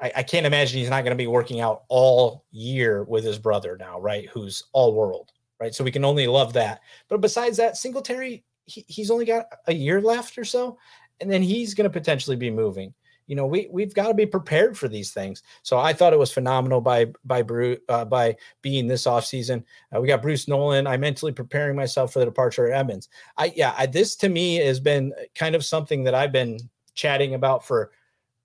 I, 0.00 0.12
I, 0.16 0.22
can't 0.22 0.44
imagine 0.44 0.78
he's 0.78 0.90
not 0.90 1.04
going 1.04 1.16
to 1.16 1.22
be 1.22 1.26
working 1.26 1.60
out 1.60 1.84
all 1.88 2.44
year 2.50 3.04
with 3.04 3.24
his 3.24 3.38
brother 3.38 3.78
now, 3.78 3.98
right? 3.98 4.28
Who's 4.28 4.62
all 4.72 4.94
world 4.94 5.32
right? 5.60 5.74
So 5.74 5.84
we 5.84 5.90
can 5.90 6.04
only 6.04 6.26
love 6.26 6.52
that. 6.54 6.80
But 7.08 7.20
besides 7.20 7.56
that, 7.56 7.76
Singletary, 7.76 8.44
he, 8.64 8.84
he's 8.88 9.10
only 9.10 9.24
got 9.24 9.46
a 9.66 9.74
year 9.74 10.00
left 10.00 10.38
or 10.38 10.44
so, 10.44 10.78
and 11.20 11.30
then 11.30 11.42
he's 11.42 11.74
going 11.74 11.88
to 11.88 11.98
potentially 11.98 12.36
be 12.36 12.50
moving. 12.50 12.92
You 13.26 13.34
know, 13.34 13.46
we 13.46 13.68
we've 13.72 13.94
got 13.94 14.06
to 14.08 14.14
be 14.14 14.26
prepared 14.26 14.78
for 14.78 14.86
these 14.86 15.12
things. 15.12 15.42
So 15.62 15.78
I 15.78 15.92
thought 15.92 16.12
it 16.12 16.18
was 16.18 16.32
phenomenal 16.32 16.80
by 16.80 17.06
by 17.24 17.42
Bruce 17.42 17.80
uh, 17.88 18.04
by 18.04 18.36
Beane 18.62 18.86
this 18.86 19.04
offseason. 19.04 19.64
Uh, 19.94 20.00
we 20.00 20.06
got 20.06 20.22
Bruce 20.22 20.46
Nolan. 20.46 20.86
I'm 20.86 21.00
mentally 21.00 21.32
preparing 21.32 21.74
myself 21.74 22.12
for 22.12 22.20
the 22.20 22.24
departure 22.24 22.66
of 22.66 22.72
Evans. 22.72 23.08
I 23.36 23.52
yeah, 23.56 23.74
I, 23.76 23.86
this 23.86 24.14
to 24.16 24.28
me 24.28 24.56
has 24.56 24.78
been 24.78 25.12
kind 25.34 25.56
of 25.56 25.64
something 25.64 26.04
that 26.04 26.14
I've 26.14 26.30
been 26.30 26.58
chatting 26.94 27.34
about 27.34 27.66
for 27.66 27.90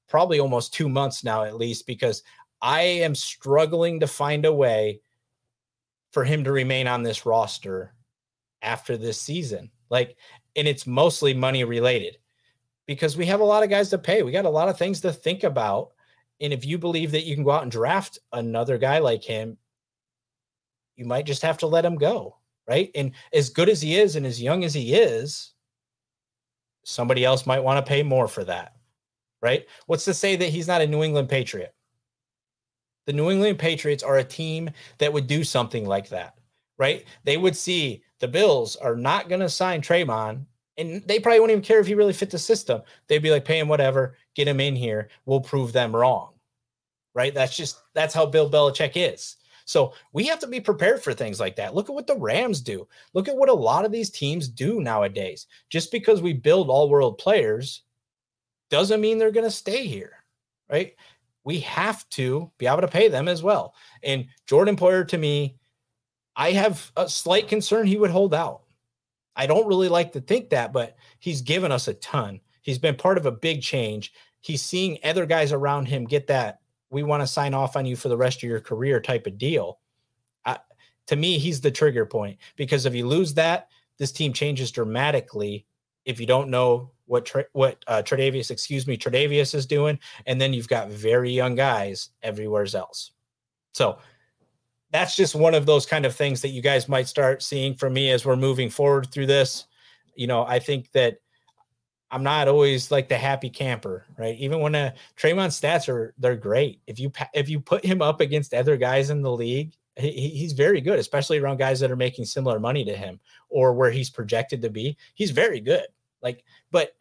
probably 0.10 0.40
almost 0.40 0.74
two 0.74 0.90
months 0.90 1.24
now, 1.24 1.44
at 1.44 1.56
least, 1.58 1.86
because 1.86 2.24
I 2.62 2.82
am 2.82 3.14
struggling 3.14 4.00
to 4.00 4.08
find 4.08 4.46
a 4.46 4.54
way 4.54 5.00
for 6.12 6.24
him 6.24 6.44
to 6.44 6.52
remain 6.52 6.88
on 6.88 7.04
this 7.04 7.26
roster 7.26 7.94
after 8.62 8.98
this 8.98 9.20
season. 9.20 9.72
Like, 9.90 10.16
and 10.56 10.68
it's 10.68 10.86
mostly 10.86 11.34
money 11.34 11.64
related 11.64 12.18
because 12.88 13.18
we 13.18 13.26
have 13.26 13.40
a 13.40 13.46
lot 13.46 13.64
of 13.64 13.70
guys 13.70 13.90
to 13.90 13.98
pay. 13.98 14.24
We 14.24 14.32
got 14.32 14.46
a 14.46 14.50
lot 14.50 14.70
of 14.70 14.78
things 14.78 15.02
to 15.02 15.14
think 15.14 15.44
about. 15.44 15.92
And 16.40 16.52
if 16.52 16.66
you 16.66 16.78
believe 16.78 17.12
that 17.12 17.26
you 17.26 17.36
can 17.36 17.44
go 17.44 17.52
out 17.52 17.64
and 17.64 17.72
draft 17.72 18.20
another 18.34 18.78
guy 18.78 19.00
like 19.00 19.24
him, 19.24 19.58
you 20.96 21.06
might 21.06 21.26
just 21.26 21.42
have 21.42 21.58
to 21.60 21.68
let 21.68 21.86
him 21.86 21.96
go. 21.96 22.38
Right. 22.68 22.92
And 22.96 23.12
as 23.34 23.50
good 23.50 23.70
as 23.70 23.82
he 23.82 23.98
is 23.98 24.16
and 24.16 24.26
as 24.26 24.42
young 24.42 24.64
as 24.64 24.74
he 24.74 24.94
is, 24.94 25.54
somebody 26.84 27.26
else 27.26 27.46
might 27.46 27.64
want 27.64 27.84
to 27.84 27.90
pay 27.90 28.04
more 28.04 28.28
for 28.28 28.44
that. 28.46 28.74
Right. 29.42 29.66
What's 29.88 30.06
to 30.06 30.14
say 30.14 30.36
that 30.36 30.50
he's 30.50 30.68
not 30.68 30.82
a 30.82 30.88
New 30.88 31.04
England 31.04 31.30
Patriot? 31.30 31.74
The 33.08 33.14
New 33.14 33.32
England 33.32 33.60
Patriots 33.60 34.04
are 34.04 34.18
a 34.18 34.24
team 34.24 34.70
that 35.00 35.12
would 35.12 35.28
do 35.28 35.44
something 35.44 35.86
like 35.86 36.10
that, 36.10 36.38
right? 36.78 37.06
They 37.24 37.38
would 37.38 37.56
see 37.56 38.04
the 38.20 38.28
Bills 38.28 38.76
are 38.76 38.96
not 38.96 39.30
going 39.30 39.42
to 39.42 39.50
sign 39.50 39.82
Tre'Mon, 39.82 40.46
and 40.78 41.04
they 41.08 41.20
probably 41.20 41.40
wouldn't 41.40 41.58
even 41.58 41.66
care 41.66 41.80
if 41.80 41.88
he 41.88 41.96
really 41.96 42.14
fit 42.14 42.30
the 42.30 42.40
system. 42.40 42.82
They'd 43.08 43.20
be 43.20 43.32
like, 43.32 43.46
pay 43.46 43.60
him 43.60 43.68
whatever, 43.68 44.16
get 44.36 44.48
him 44.48 44.60
in 44.60 44.76
here. 44.76 45.10
We'll 45.26 45.42
prove 45.42 45.74
them 45.74 45.96
wrong, 45.96 46.34
right? 47.14 47.34
That's 47.34 47.56
just 47.56 47.82
that's 47.94 48.14
how 48.14 48.26
Bill 48.26 48.50
Belichick 48.50 48.94
is. 48.96 49.38
So 49.66 49.94
we 50.12 50.26
have 50.26 50.40
to 50.40 50.48
be 50.48 50.60
prepared 50.60 51.02
for 51.02 51.14
things 51.14 51.40
like 51.40 51.56
that. 51.56 51.74
Look 51.74 51.90
at 51.90 51.96
what 51.96 52.08
the 52.08 52.18
Rams 52.18 52.62
do. 52.62 52.88
Look 53.14 53.28
at 53.28 53.38
what 53.38 53.50
a 53.50 53.54
lot 53.54 53.86
of 53.86 53.92
these 53.92 54.10
teams 54.10 54.48
do 54.48 54.82
nowadays. 54.82 55.48
Just 55.70 55.92
because 55.92 56.22
we 56.22 56.34
build 56.34 56.70
all 56.70 56.90
world 56.90 57.18
players 57.18 57.84
doesn't 58.70 59.02
mean 59.02 59.18
they're 59.18 59.32
going 59.32 59.46
to 59.46 59.52
stay 59.52 59.86
here, 59.86 60.14
right? 60.70 60.96
We 61.44 61.60
have 61.62 62.08
to 62.10 62.52
be 62.58 62.68
able 62.68 62.82
to 62.82 62.88
pay 62.88 63.08
them 63.08 63.28
as 63.28 63.42
well. 63.42 63.74
And 64.04 64.28
Jordan 64.46 64.76
Poyer, 64.76 65.08
to 65.08 65.18
me, 65.18 65.58
I 66.36 66.52
have 66.52 66.92
a 66.96 67.10
slight 67.10 67.48
concern 67.48 67.88
he 67.88 67.98
would 67.98 68.12
hold 68.12 68.34
out. 68.34 68.62
I 69.36 69.48
don't 69.48 69.68
really 69.68 69.90
like 69.90 70.12
to 70.14 70.22
think 70.22 70.50
that, 70.50 70.74
but 70.74 70.96
he's 71.20 71.42
given 71.42 71.72
us 71.72 71.88
a 71.88 71.94
ton. 71.96 72.42
He's 72.62 72.80
been 72.80 72.96
part 72.96 73.18
of 73.18 73.26
a 73.26 73.32
big 73.32 73.62
change. 73.62 74.14
He's 74.40 74.62
seeing 74.62 75.00
other 75.04 75.26
guys 75.26 75.52
around 75.52 75.88
him 75.88 76.06
get 76.06 76.28
that 76.28 76.62
we 76.92 77.04
want 77.04 77.24
to 77.24 77.28
sign 77.28 77.54
off 77.54 77.76
on 77.76 77.86
you 77.86 77.96
for 77.96 78.10
the 78.10 78.18
rest 78.18 78.44
of 78.44 78.50
your 78.50 78.60
career 78.60 79.00
type 79.00 79.26
of 79.26 79.38
deal. 79.38 79.80
to 81.08 81.16
me, 81.16 81.40
he's 81.40 81.62
the 81.62 81.72
trigger 81.72 82.06
point 82.06 82.38
because 82.56 82.86
if 82.86 82.94
you 82.94 83.08
lose 83.08 83.34
that, 83.34 83.70
this 83.98 84.12
team 84.12 84.34
changes 84.34 84.72
dramatically 84.72 85.66
if 86.06 86.20
you 86.20 86.26
don't 86.26 86.50
know 86.50 86.92
what 87.12 87.30
what 87.52 87.84
uh, 87.88 88.02
Tre'Davious, 88.02 88.52
excuse 88.52 88.88
me, 88.88 88.96
Tre'Davious 88.96 89.54
is 89.54 89.66
doing, 89.66 90.00
and 90.28 90.40
then 90.40 90.54
you've 90.54 90.70
got 90.70 90.90
very 90.90 91.30
young 91.30 91.56
guys 91.56 92.10
everywhere 92.24 92.66
else. 92.74 93.12
So 93.74 93.98
that's 94.92 95.18
just 95.18 95.36
one 95.36 95.54
of 95.54 95.66
those 95.66 95.86
kind 95.86 96.06
of 96.06 96.16
things 96.16 96.42
that 96.42 96.50
you 96.50 96.62
guys 96.62 96.88
might 96.88 97.10
start 97.10 97.44
seeing 97.44 97.76
from 97.76 97.92
me 97.94 98.12
as 98.12 98.26
we're 98.26 98.38
moving 98.38 98.70
forward 98.70 99.12
through 99.12 99.26
this. 99.26 99.66
You 100.16 100.28
know, 100.28 100.46
I 100.46 100.60
think 100.60 100.90
that 100.94 101.18
I'm 102.12 102.24
not 102.24 102.48
always 102.48 102.92
like 102.92 103.10
the 103.10 103.18
happy 103.18 103.50
camper, 103.50 104.06
right? 104.18 104.38
Even 104.38 104.62
when 104.62 104.76
a 104.76 104.80
uh, 104.80 104.92
Tre'Mon's 105.18 105.60
stats 105.60 105.90
are 105.90 106.14
they're 106.18 106.38
great. 106.38 106.80
If 106.88 106.98
you 106.98 107.12
if 107.34 107.50
you 107.50 107.60
put 107.60 107.84
him 107.84 108.02
up 108.02 108.22
against 108.22 108.54
other 108.54 108.78
guys 108.78 109.10
in 109.10 109.22
the 109.22 109.32
league, 109.32 109.74
he, 109.98 110.30
he's 110.30 110.54
very 110.54 110.80
good, 110.80 110.98
especially 110.98 111.40
around 111.40 111.58
guys 111.58 111.82
that 111.82 111.92
are 111.92 111.98
making 111.98 112.24
similar 112.24 112.58
money 112.58 112.86
to 112.86 112.96
him 112.96 113.20
or 113.50 113.74
where 113.74 113.92
he's 113.92 114.10
projected 114.10 114.62
to 114.62 114.70
be. 114.70 114.96
He's 115.14 115.32
very 115.32 115.60
good. 115.60 115.88
Like, 116.22 116.44
but 116.72 116.96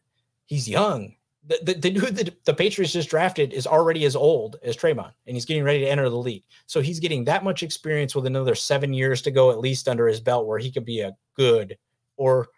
he's 0.51 0.69
young. 0.69 1.15
The, 1.47 1.59
the, 1.63 1.75
the 1.75 1.91
dude 1.91 2.17
that 2.17 2.45
the 2.45 2.53
Patriots 2.53 2.93
just 2.93 3.09
drafted 3.09 3.55
is 3.55 3.67
already 3.67 4.05
as 4.05 4.15
old 4.15 4.57
as 4.63 4.77
Tre'Mon, 4.77 5.13
and 5.27 5.37
he's 5.37 5.47
getting 5.47 5.65
ready 5.65 5.81
to 5.81 5.89
enter 5.89 6.11
the 6.11 6.17
league. 6.17 6.45
So 6.67 6.83
he's 6.83 7.01
getting 7.01 7.25
that 7.25 7.45
much 7.45 7.63
experience 7.63 8.15
with 8.15 8.27
another 8.27 8.55
seven 8.55 8.93
years 8.93 9.23
to 9.23 9.31
go 9.31 9.51
at 9.51 9.59
least 9.59 9.89
under 9.89 10.07
his 10.07 10.21
belt, 10.21 10.47
where 10.47 10.59
he 10.59 10.71
could 10.71 10.85
be 10.85 11.01
a 11.01 11.17
good 11.35 11.79
or 12.19 12.49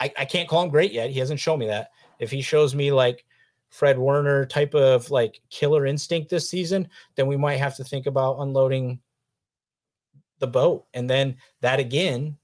I, 0.00 0.10
I 0.16 0.24
can't 0.24 0.48
call 0.48 0.62
him 0.62 0.70
great 0.70 0.92
yet. 0.92 1.10
He 1.10 1.18
hasn't 1.18 1.40
shown 1.40 1.58
me 1.58 1.66
that. 1.66 1.90
If 2.18 2.30
he 2.30 2.40
shows 2.40 2.74
me 2.74 2.90
like 2.90 3.24
Fred 3.68 3.98
Warner 3.98 4.46
type 4.46 4.74
of 4.74 5.10
like 5.10 5.40
killer 5.50 5.84
instinct 5.84 6.30
this 6.30 6.48
season, 6.48 6.88
then 7.16 7.26
we 7.26 7.36
might 7.36 7.56
have 7.56 7.76
to 7.76 7.84
think 7.84 8.06
about 8.06 8.38
unloading 8.38 9.00
the 10.38 10.46
boat. 10.46 10.86
And 10.94 11.10
then 11.10 11.36
that 11.60 11.78
again 11.80 12.38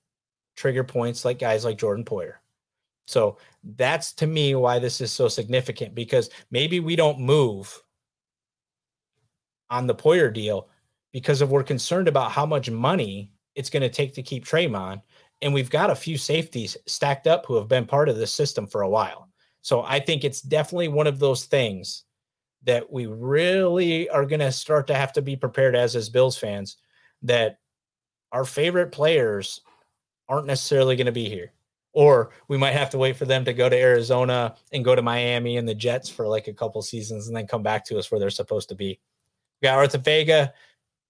trigger 0.56 0.84
points 0.84 1.24
like 1.24 1.38
guys 1.38 1.64
like 1.64 1.78
Jordan 1.78 2.04
Poyer. 2.04 2.34
So 3.10 3.38
that's 3.76 4.12
to 4.14 4.26
me 4.28 4.54
why 4.54 4.78
this 4.78 5.00
is 5.00 5.10
so 5.10 5.26
significant 5.26 5.96
because 5.96 6.30
maybe 6.52 6.78
we 6.78 6.94
don't 6.94 7.18
move 7.18 7.82
on 9.68 9.88
the 9.88 9.94
Poyer 9.94 10.32
deal 10.32 10.68
because 11.12 11.42
if 11.42 11.48
we're 11.48 11.64
concerned 11.64 12.06
about 12.06 12.30
how 12.30 12.46
much 12.46 12.70
money 12.70 13.32
it's 13.56 13.68
going 13.68 13.82
to 13.82 13.88
take 13.88 14.14
to 14.14 14.22
keep 14.22 14.44
Tre'Mon 14.44 15.02
and 15.42 15.52
we've 15.52 15.70
got 15.70 15.90
a 15.90 15.94
few 15.94 16.16
safeties 16.16 16.76
stacked 16.86 17.26
up 17.26 17.46
who 17.46 17.56
have 17.56 17.66
been 17.66 17.84
part 17.84 18.08
of 18.08 18.16
this 18.16 18.32
system 18.32 18.64
for 18.64 18.82
a 18.82 18.88
while. 18.88 19.28
So 19.62 19.82
I 19.82 19.98
think 19.98 20.22
it's 20.22 20.40
definitely 20.40 20.88
one 20.88 21.08
of 21.08 21.18
those 21.18 21.46
things 21.46 22.04
that 22.62 22.92
we 22.92 23.06
really 23.06 24.08
are 24.10 24.24
going 24.24 24.40
to 24.40 24.52
start 24.52 24.86
to 24.86 24.94
have 24.94 25.12
to 25.14 25.22
be 25.22 25.34
prepared 25.34 25.74
as 25.74 25.96
as 25.96 26.08
Bills 26.08 26.38
fans 26.38 26.76
that 27.22 27.58
our 28.30 28.44
favorite 28.44 28.92
players 28.92 29.62
aren't 30.28 30.46
necessarily 30.46 30.94
going 30.94 31.06
to 31.06 31.12
be 31.12 31.28
here. 31.28 31.52
Or 31.92 32.30
we 32.48 32.56
might 32.56 32.72
have 32.72 32.90
to 32.90 32.98
wait 32.98 33.16
for 33.16 33.24
them 33.24 33.44
to 33.44 33.52
go 33.52 33.68
to 33.68 33.76
Arizona 33.76 34.54
and 34.72 34.84
go 34.84 34.94
to 34.94 35.02
Miami 35.02 35.56
and 35.56 35.68
the 35.68 35.74
Jets 35.74 36.08
for 36.08 36.28
like 36.28 36.46
a 36.46 36.52
couple 36.52 36.80
seasons 36.82 37.26
and 37.26 37.36
then 37.36 37.46
come 37.46 37.62
back 37.62 37.84
to 37.86 37.98
us 37.98 38.10
where 38.10 38.20
they're 38.20 38.30
supposed 38.30 38.68
to 38.68 38.74
be. 38.74 39.00
We 39.60 39.66
got 39.66 39.78
Arthur 39.78 39.98
Vega. 39.98 40.52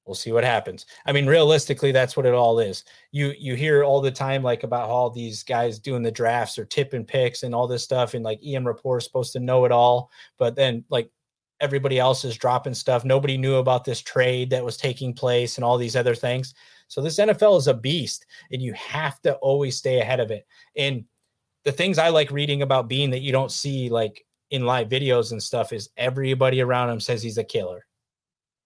We'll 0.07 0.15
see 0.15 0.33
what 0.33 0.43
happens. 0.43 0.87
I 1.07 1.13
mean, 1.13 1.27
realistically, 1.27 1.93
that's 1.93 2.17
what 2.17 2.27
it 2.27 2.35
all 2.35 2.59
is. 2.59 2.85
You 3.13 3.35
you 3.39 3.55
hear 3.55 3.85
all 3.85 4.01
the 4.01 4.11
time 4.11 4.43
like 4.43 4.65
about 4.65 4.89
all 4.89 5.11
these 5.11 5.45
guys 5.45 5.79
doing 5.79 6.03
the 6.03 6.11
drafts 6.11 6.59
or 6.59 6.65
tipping 6.65 7.05
picks 7.05 7.43
and 7.43 7.55
all 7.55 7.69
this 7.69 7.85
stuff, 7.85 8.15
and 8.15 8.25
like 8.25 8.43
Ian 8.43 8.65
Rapoport 8.65 9.03
is 9.03 9.05
supposed 9.05 9.33
to 9.35 9.41
know 9.41 9.67
it 9.67 9.73
all, 9.73 10.11
but 10.39 10.57
then 10.57 10.85
like 10.89 11.11
everybody 11.61 11.99
else 11.99 12.25
is 12.25 12.37
dropping 12.37 12.75
stuff. 12.75 13.05
Nobody 13.05 13.37
knew 13.37 13.57
about 13.57 13.85
this 13.85 14.01
trade 14.01 14.51
that 14.51 14.65
was 14.65 14.77
taking 14.77 15.13
place 15.13 15.57
and 15.57 15.65
all 15.65 15.79
these 15.79 15.97
other 15.97 16.15
things. 16.15 16.55
So 16.91 17.01
this 17.01 17.19
NFL 17.19 17.57
is 17.57 17.69
a 17.69 17.75
beast 17.75 18.27
and 18.53 18.61
you 18.61 18.73
have 18.75 19.21
to 19.23 19.35
always 19.37 19.77
stay 19.77 20.01
ahead 20.01 20.21
of 20.21 20.31
it. 20.31 20.47
And 20.77 21.05
the 21.65 21.73
things 21.73 21.99
I 21.99 22.09
like 22.09 22.31
reading 22.31 22.63
about 22.63 22.89
Beane 22.89 23.11
that 23.11 23.21
you 23.21 23.33
don't 23.33 23.53
see 23.53 23.89
like 23.89 24.27
in 24.51 24.67
live 24.67 24.89
videos 24.89 25.33
and 25.33 25.43
stuff 25.43 25.73
is 25.73 25.91
everybody 25.97 26.61
around 26.61 26.91
him 26.91 27.01
says 27.01 27.23
he's 27.23 27.39
a 27.39 27.45
killer. 27.45 27.87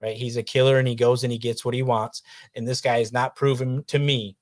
Right? 0.02 0.16
He's 0.16 0.36
a 0.36 0.42
killer 0.42 0.78
and 0.78 0.88
he 0.88 0.94
goes 0.94 1.22
and 1.22 1.32
he 1.32 1.38
gets 1.38 1.64
what 1.64 1.74
he 1.74 1.82
wants. 1.82 2.22
And 2.56 2.66
this 2.66 2.80
guy 2.80 2.98
has 2.98 3.12
not 3.12 3.36
proven 3.36 3.84
to 3.84 3.98
me 3.98 4.36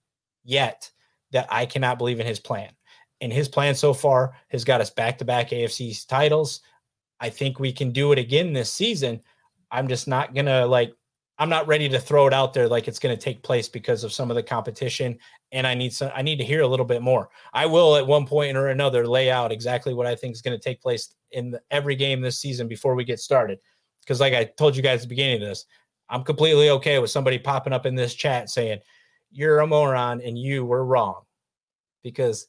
yet 0.44 0.90
that 1.32 1.48
I 1.50 1.66
cannot 1.66 1.98
believe 1.98 2.20
in 2.20 2.26
his 2.26 2.40
plan. 2.40 2.70
And 3.20 3.32
his 3.32 3.48
plan 3.48 3.74
so 3.74 3.92
far 3.92 4.32
has 4.48 4.64
got 4.64 4.80
us 4.80 4.90
back 4.90 5.18
to 5.18 5.24
back 5.24 5.50
AFC 5.50 6.06
titles 6.06 6.60
I 7.22 7.30
think 7.30 7.60
we 7.60 7.72
can 7.72 7.92
do 7.92 8.10
it 8.10 8.18
again 8.18 8.52
this 8.52 8.72
season. 8.72 9.22
I'm 9.70 9.86
just 9.86 10.08
not 10.08 10.34
to 10.34 10.66
like, 10.66 10.92
I'm 11.38 11.48
not 11.48 11.66
ready 11.66 11.88
to 11.88 11.98
throw 11.98 12.26
it 12.26 12.32
out 12.32 12.52
there 12.52 12.68
like 12.68 12.88
it's 12.88 12.98
going 12.98 13.16
to 13.16 13.20
take 13.20 13.42
place 13.42 13.68
because 13.68 14.04
of 14.04 14.12
some 14.12 14.30
of 14.30 14.36
the 14.36 14.42
competition. 14.42 15.18
And 15.50 15.66
I 15.66 15.74
need 15.74 15.92
some, 15.92 16.10
I 16.14 16.22
need 16.22 16.36
to 16.36 16.44
hear 16.44 16.60
a 16.60 16.68
little 16.68 16.86
bit 16.86 17.02
more. 17.02 17.30
I 17.52 17.66
will 17.66 17.96
at 17.96 18.06
one 18.06 18.26
point 18.26 18.56
or 18.56 18.68
another 18.68 19.06
lay 19.06 19.30
out 19.30 19.50
exactly 19.50 19.94
what 19.94 20.06
I 20.06 20.14
think 20.14 20.34
is 20.34 20.42
going 20.42 20.56
to 20.56 20.62
take 20.62 20.80
place 20.80 21.14
in 21.32 21.50
the, 21.50 21.60
every 21.70 21.96
game 21.96 22.20
this 22.20 22.38
season 22.38 22.68
before 22.68 22.94
we 22.94 23.04
get 23.04 23.18
started. 23.18 23.58
Because, 24.00 24.20
like 24.20 24.34
I 24.34 24.44
told 24.44 24.76
you 24.76 24.82
guys 24.82 25.00
at 25.00 25.02
the 25.02 25.08
beginning 25.08 25.42
of 25.42 25.48
this, 25.48 25.64
I'm 26.08 26.24
completely 26.24 26.70
okay 26.70 26.98
with 26.98 27.10
somebody 27.10 27.38
popping 27.38 27.72
up 27.72 27.86
in 27.86 27.94
this 27.94 28.14
chat 28.14 28.50
saying, 28.50 28.80
You're 29.30 29.60
a 29.60 29.66
moron 29.66 30.20
and 30.20 30.36
you 30.36 30.64
were 30.64 30.84
wrong. 30.84 31.22
Because 32.02 32.48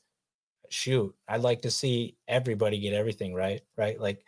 shoot, 0.69 1.13
I'd 1.27 1.41
like 1.41 1.61
to 1.61 1.71
see 1.71 2.17
everybody 2.27 2.79
get 2.79 2.93
everything 2.93 3.33
right. 3.33 3.61
Right. 3.77 3.99
Like 3.99 4.25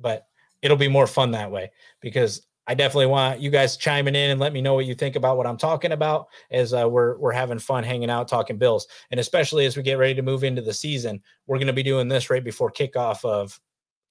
but 0.00 0.26
it'll 0.62 0.76
be 0.76 0.88
more 0.88 1.06
fun 1.06 1.30
that 1.32 1.50
way 1.50 1.70
because 2.00 2.46
I 2.70 2.74
definitely 2.74 3.06
want 3.06 3.40
you 3.40 3.50
guys 3.50 3.76
chiming 3.76 4.14
in 4.14 4.30
and 4.30 4.38
let 4.38 4.52
me 4.52 4.62
know 4.62 4.74
what 4.74 4.86
you 4.86 4.94
think 4.94 5.16
about 5.16 5.36
what 5.36 5.48
I'm 5.48 5.56
talking 5.56 5.90
about 5.90 6.28
as 6.52 6.72
uh, 6.72 6.88
we're 6.88 7.18
we're 7.18 7.32
having 7.32 7.58
fun 7.58 7.82
hanging 7.82 8.10
out 8.10 8.28
talking 8.28 8.58
Bills, 8.58 8.86
and 9.10 9.18
especially 9.18 9.66
as 9.66 9.76
we 9.76 9.82
get 9.82 9.98
ready 9.98 10.14
to 10.14 10.22
move 10.22 10.44
into 10.44 10.62
the 10.62 10.72
season, 10.72 11.20
we're 11.48 11.58
going 11.58 11.66
to 11.66 11.72
be 11.72 11.82
doing 11.82 12.06
this 12.06 12.30
right 12.30 12.44
before 12.44 12.70
kickoff 12.70 13.24
of 13.24 13.58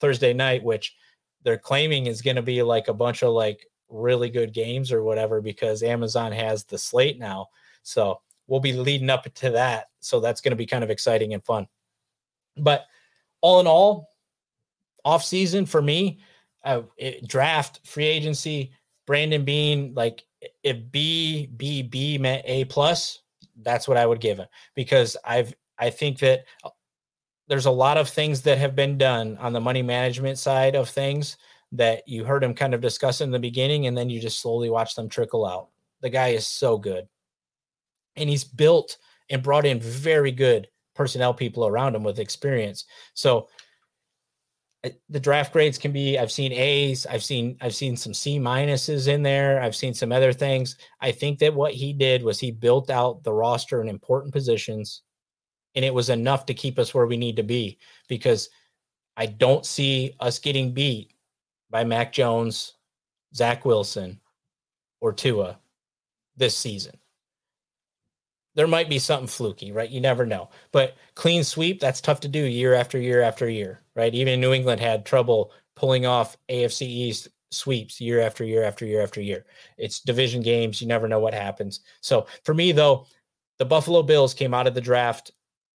Thursday 0.01 0.33
night, 0.33 0.61
which 0.61 0.93
they're 1.43 1.57
claiming 1.57 2.07
is 2.07 2.21
going 2.21 2.35
to 2.35 2.41
be 2.41 2.61
like 2.61 2.89
a 2.89 2.93
bunch 2.93 3.23
of 3.23 3.31
like 3.31 3.65
really 3.87 4.29
good 4.29 4.51
games 4.53 4.91
or 4.91 5.03
whatever 5.03 5.39
because 5.39 5.81
Amazon 5.81 6.33
has 6.33 6.65
the 6.65 6.77
slate 6.77 7.17
now, 7.17 7.47
so 7.83 8.19
we'll 8.47 8.59
be 8.59 8.73
leading 8.73 9.09
up 9.09 9.33
to 9.35 9.51
that, 9.51 9.85
so 10.01 10.19
that's 10.19 10.41
going 10.41 10.51
to 10.51 10.57
be 10.57 10.65
kind 10.65 10.83
of 10.83 10.89
exciting 10.89 11.33
and 11.33 11.45
fun. 11.45 11.65
But 12.57 12.83
all 13.39 13.61
in 13.61 13.67
all, 13.67 14.09
off 15.05 15.23
season 15.23 15.65
for 15.65 15.81
me, 15.81 16.19
uh, 16.63 16.81
draft, 17.25 17.81
free 17.85 18.05
agency, 18.05 18.71
Brandon 19.07 19.43
Beane, 19.43 19.93
like 19.95 20.23
if 20.63 20.77
B 20.91 21.47
B 21.57 21.81
B 21.81 22.17
meant 22.17 22.43
A 22.45 22.65
plus, 22.65 23.23
that's 23.61 23.87
what 23.87 23.97
I 23.97 24.05
would 24.05 24.21
give 24.21 24.37
him 24.37 24.47
because 24.75 25.17
I've 25.25 25.53
I 25.77 25.89
think 25.89 26.19
that 26.19 26.45
uh, 26.63 26.69
there's 27.47 27.65
a 27.65 27.71
lot 27.71 27.97
of 27.97 28.07
things 28.07 28.41
that 28.43 28.57
have 28.57 28.75
been 28.75 28.97
done 28.97 29.37
on 29.37 29.53
the 29.53 29.59
money 29.59 29.81
management 29.81 30.37
side 30.37 30.75
of 30.75 30.89
things 30.89 31.37
that 31.71 32.07
you 32.07 32.23
heard 32.23 32.43
him 32.43 32.53
kind 32.53 32.73
of 32.73 32.81
discuss 32.81 33.21
in 33.21 33.31
the 33.31 33.39
beginning, 33.39 33.87
and 33.87 33.97
then 33.97 34.09
you 34.09 34.19
just 34.19 34.41
slowly 34.41 34.69
watch 34.69 34.95
them 34.95 35.09
trickle 35.09 35.45
out. 35.45 35.69
The 36.01 36.09
guy 36.09 36.29
is 36.29 36.47
so 36.47 36.77
good, 36.77 37.07
and 38.15 38.29
he's 38.29 38.43
built 38.43 38.97
and 39.29 39.43
brought 39.43 39.65
in 39.65 39.79
very 39.79 40.31
good 40.31 40.67
personnel 40.95 41.33
people 41.33 41.65
around 41.65 41.95
him 41.95 42.03
with 42.03 42.19
experience. 42.19 42.85
So 43.13 43.47
the 45.09 45.19
draft 45.19 45.51
grades 45.51 45.77
can 45.77 45.91
be 45.91 46.17
i've 46.17 46.31
seen 46.31 46.53
a's 46.53 47.05
i've 47.07 47.23
seen 47.23 47.57
i've 47.59 47.75
seen 47.75 47.97
some 47.97 48.13
c 48.13 48.39
minuses 48.39 49.07
in 49.07 49.21
there 49.21 49.61
i've 49.61 49.75
seen 49.75 49.93
some 49.93 50.11
other 50.11 50.31
things. 50.31 50.77
I 51.01 51.11
think 51.11 51.39
that 51.39 51.53
what 51.53 51.73
he 51.73 51.91
did 51.91 52.23
was 52.23 52.39
he 52.39 52.51
built 52.51 52.89
out 52.89 53.23
the 53.23 53.33
roster 53.33 53.81
in 53.81 53.89
important 53.89 54.33
positions 54.33 55.01
and 55.75 55.83
it 55.83 55.93
was 55.93 56.09
enough 56.09 56.45
to 56.45 56.53
keep 56.53 56.79
us 56.79 56.93
where 56.93 57.07
we 57.07 57.17
need 57.17 57.35
to 57.35 57.43
be 57.43 57.77
because 58.07 58.49
i 59.17 59.25
don't 59.25 59.65
see 59.65 60.13
us 60.19 60.39
getting 60.39 60.73
beat 60.73 61.13
by 61.69 61.83
mac 61.83 62.13
jones 62.13 62.75
zach 63.35 63.65
wilson 63.65 64.19
or 65.01 65.11
tua 65.11 65.59
this 66.37 66.55
season 66.55 66.98
there 68.59 68.67
might 68.67 68.89
be 68.89 68.99
something 68.99 69.25
fluky, 69.25 69.71
right? 69.71 69.89
You 69.89 70.01
never 70.01 70.25
know. 70.25 70.49
But 70.73 70.97
clean 71.15 71.45
sweep, 71.45 71.79
that's 71.79 72.01
tough 72.01 72.19
to 72.19 72.27
do 72.27 72.43
year 72.43 72.73
after 72.73 72.99
year 72.99 73.21
after 73.21 73.47
year, 73.47 73.83
right? 73.95 74.13
Even 74.13 74.41
New 74.41 74.51
England 74.51 74.81
had 74.81 75.05
trouble 75.05 75.53
pulling 75.77 76.05
off 76.05 76.35
AFC 76.49 76.81
East 76.81 77.29
sweeps 77.51 78.01
year 78.01 78.19
after 78.19 78.43
year 78.43 78.65
after 78.65 78.85
year 78.85 79.01
after 79.01 79.21
year. 79.21 79.45
It's 79.77 80.01
division 80.01 80.41
games. 80.41 80.81
You 80.81 80.89
never 80.89 81.07
know 81.07 81.21
what 81.21 81.33
happens. 81.33 81.79
So 82.01 82.27
for 82.43 82.53
me, 82.53 82.73
though, 82.73 83.05
the 83.59 83.65
Buffalo 83.65 84.03
Bills 84.03 84.33
came 84.33 84.53
out 84.53 84.67
of 84.67 84.73
the 84.73 84.81
draft 84.81 85.31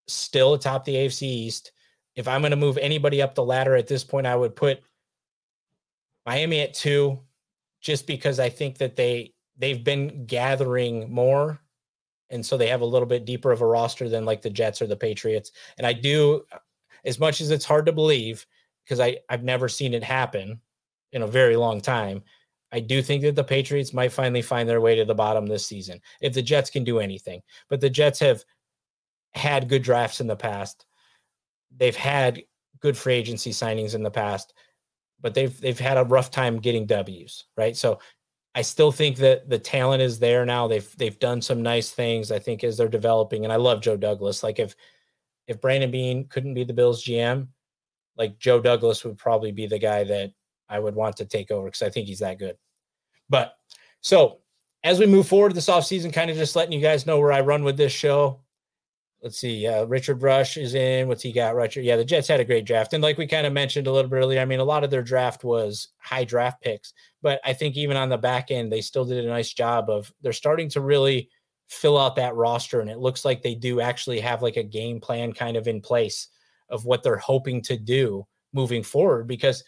still 0.07 0.53
atop 0.53 0.85
the 0.85 0.93
AFC 0.93 1.23
East. 1.23 1.71
If 2.15 2.27
I'm 2.27 2.41
going 2.41 2.51
to 2.51 2.55
move 2.55 2.77
anybody 2.77 3.19
up 3.19 3.33
the 3.33 3.43
ladder 3.43 3.75
at 3.75 3.87
this 3.87 4.03
point, 4.03 4.27
I 4.27 4.35
would 4.35 4.55
put 4.55 4.79
Miami 6.23 6.59
at 6.59 6.75
two, 6.75 7.19
just 7.81 8.05
because 8.05 8.39
I 8.39 8.49
think 8.49 8.77
that 8.77 8.95
they 8.95 9.33
they've 9.57 9.83
been 9.83 10.27
gathering 10.27 11.11
more 11.11 11.59
and 12.29 12.45
so 12.45 12.57
they 12.57 12.67
have 12.67 12.81
a 12.81 12.85
little 12.85 13.07
bit 13.07 13.25
deeper 13.25 13.51
of 13.51 13.61
a 13.61 13.65
roster 13.65 14.09
than 14.09 14.25
like 14.25 14.41
the 14.41 14.49
Jets 14.49 14.81
or 14.81 14.87
the 14.87 14.95
Patriots. 14.95 15.51
And 15.77 15.85
I 15.85 15.93
do, 15.93 16.43
as 17.03 17.19
much 17.19 17.41
as 17.41 17.51
it's 17.51 17.65
hard 17.65 17.85
to 17.85 17.91
believe, 17.91 18.45
because 18.83 18.99
I 18.99 19.17
I've 19.29 19.43
never 19.43 19.67
seen 19.67 19.93
it 19.93 20.03
happen 20.03 20.59
in 21.11 21.21
a 21.21 21.27
very 21.27 21.55
long 21.55 21.81
time. 21.81 22.23
I 22.71 22.79
do 22.79 23.01
think 23.01 23.21
that 23.23 23.35
the 23.35 23.43
Patriots 23.43 23.93
might 23.93 24.11
finally 24.11 24.41
find 24.41 24.67
their 24.67 24.81
way 24.81 24.95
to 24.95 25.05
the 25.05 25.15
bottom 25.15 25.45
this 25.45 25.65
season 25.65 26.01
if 26.21 26.33
the 26.33 26.41
Jets 26.41 26.69
can 26.69 26.83
do 26.83 26.99
anything. 26.99 27.41
But 27.69 27.79
the 27.79 27.89
Jets 27.89 28.19
have 28.19 28.43
had 29.33 29.69
good 29.69 29.83
drafts 29.83 30.19
in 30.19 30.27
the 30.27 30.35
past. 30.35 30.85
They've 31.75 31.95
had 31.95 32.43
good 32.81 32.97
free 32.97 33.15
agency 33.15 33.51
signings 33.51 33.95
in 33.95 34.03
the 34.03 34.11
past, 34.11 34.53
but 35.21 35.33
they've 35.33 35.59
they've 35.61 35.79
had 35.79 35.97
a 35.97 36.03
rough 36.03 36.31
time 36.31 36.59
getting 36.59 36.85
W's, 36.85 37.45
right? 37.57 37.75
So 37.75 37.99
I 38.55 38.61
still 38.61 38.91
think 38.91 39.17
that 39.17 39.49
the 39.49 39.59
talent 39.59 40.01
is 40.01 40.17
there 40.17 40.45
now. 40.45 40.67
They've 40.67 40.97
they've 40.97 41.19
done 41.19 41.41
some 41.41 41.61
nice 41.61 41.91
things. 41.91 42.31
I 42.31 42.39
think 42.39 42.63
as 42.63 42.77
they're 42.77 42.87
developing, 42.87 43.43
and 43.43 43.51
I 43.51 43.57
love 43.57 43.81
Joe 43.81 43.97
Douglas. 43.97 44.43
Like 44.43 44.59
if 44.59 44.75
if 45.47 45.59
Brandon 45.59 45.91
Beane 45.91 46.27
couldn't 46.29 46.53
be 46.53 46.63
the 46.63 46.73
Bills 46.73 47.03
GM, 47.03 47.49
like 48.17 48.39
Joe 48.39 48.61
Douglas 48.61 49.03
would 49.03 49.17
probably 49.17 49.51
be 49.51 49.67
the 49.67 49.77
guy 49.77 50.05
that 50.05 50.31
I 50.69 50.79
would 50.79 50.95
want 50.95 51.17
to 51.17 51.25
take 51.25 51.51
over 51.51 51.67
because 51.67 51.81
I 51.81 51.89
think 51.89 52.07
he's 52.07 52.19
that 52.19 52.39
good. 52.39 52.55
But 53.29 53.55
so 53.99 54.39
as 54.85 54.99
we 54.99 55.05
move 55.05 55.27
forward 55.27 55.53
this 55.53 55.67
offseason, 55.67 56.13
kind 56.13 56.31
of 56.31 56.37
just 56.37 56.55
letting 56.55 56.71
you 56.71 56.81
guys 56.81 57.05
know 57.05 57.19
where 57.19 57.33
I 57.33 57.41
run 57.41 57.63
with 57.63 57.75
this 57.75 57.91
show 57.91 58.39
let's 59.25 59.39
see. 59.39 59.65
Uh, 59.65 59.85
Richard 59.85 60.21
Rush 60.21 60.55
is 60.55 60.75
in. 60.75 61.07
What's 61.07 61.23
he 61.23 61.31
got? 61.31 61.55
Richard. 61.55 61.83
Yeah, 61.83 61.95
the 61.95 62.05
Jets 62.05 62.27
had 62.27 62.39
a 62.39 62.45
great 62.45 62.63
draft. 62.63 62.93
And 62.93 63.01
like 63.01 63.17
we 63.17 63.25
kind 63.25 63.47
of 63.47 63.53
mentioned 63.53 63.87
a 63.87 63.91
little 63.91 64.09
bit 64.09 64.17
earlier, 64.17 64.39
I 64.39 64.45
mean, 64.45 64.59
a 64.59 64.63
lot 64.63 64.83
of 64.83 64.91
their 64.91 65.01
draft 65.01 65.43
was 65.43 65.87
high 65.97 66.25
draft 66.25 66.61
picks. 66.61 66.93
But 67.23 67.41
I 67.43 67.51
think 67.51 67.75
even 67.75 67.97
on 67.97 68.09
the 68.09 68.19
back 68.19 68.51
end, 68.51 68.71
they 68.71 68.81
still 68.81 69.03
did 69.03 69.25
a 69.25 69.27
nice 69.27 69.51
job 69.51 69.89
of 69.89 70.13
they're 70.21 70.31
starting 70.31 70.69
to 70.69 70.81
really 70.81 71.27
fill 71.69 71.97
out 71.97 72.15
that 72.17 72.35
roster. 72.35 72.81
And 72.81 72.89
it 72.89 72.99
looks 72.99 73.25
like 73.25 73.41
they 73.41 73.55
do 73.55 73.81
actually 73.81 74.19
have 74.19 74.43
like 74.43 74.57
a 74.57 74.63
game 74.63 75.01
plan 75.01 75.33
kind 75.33 75.57
of 75.57 75.67
in 75.67 75.81
place 75.81 76.27
of 76.69 76.85
what 76.85 77.01
they're 77.01 77.17
hoping 77.17 77.63
to 77.63 77.77
do 77.77 78.27
moving 78.53 78.83
forward 78.83 79.27
because 79.27 79.63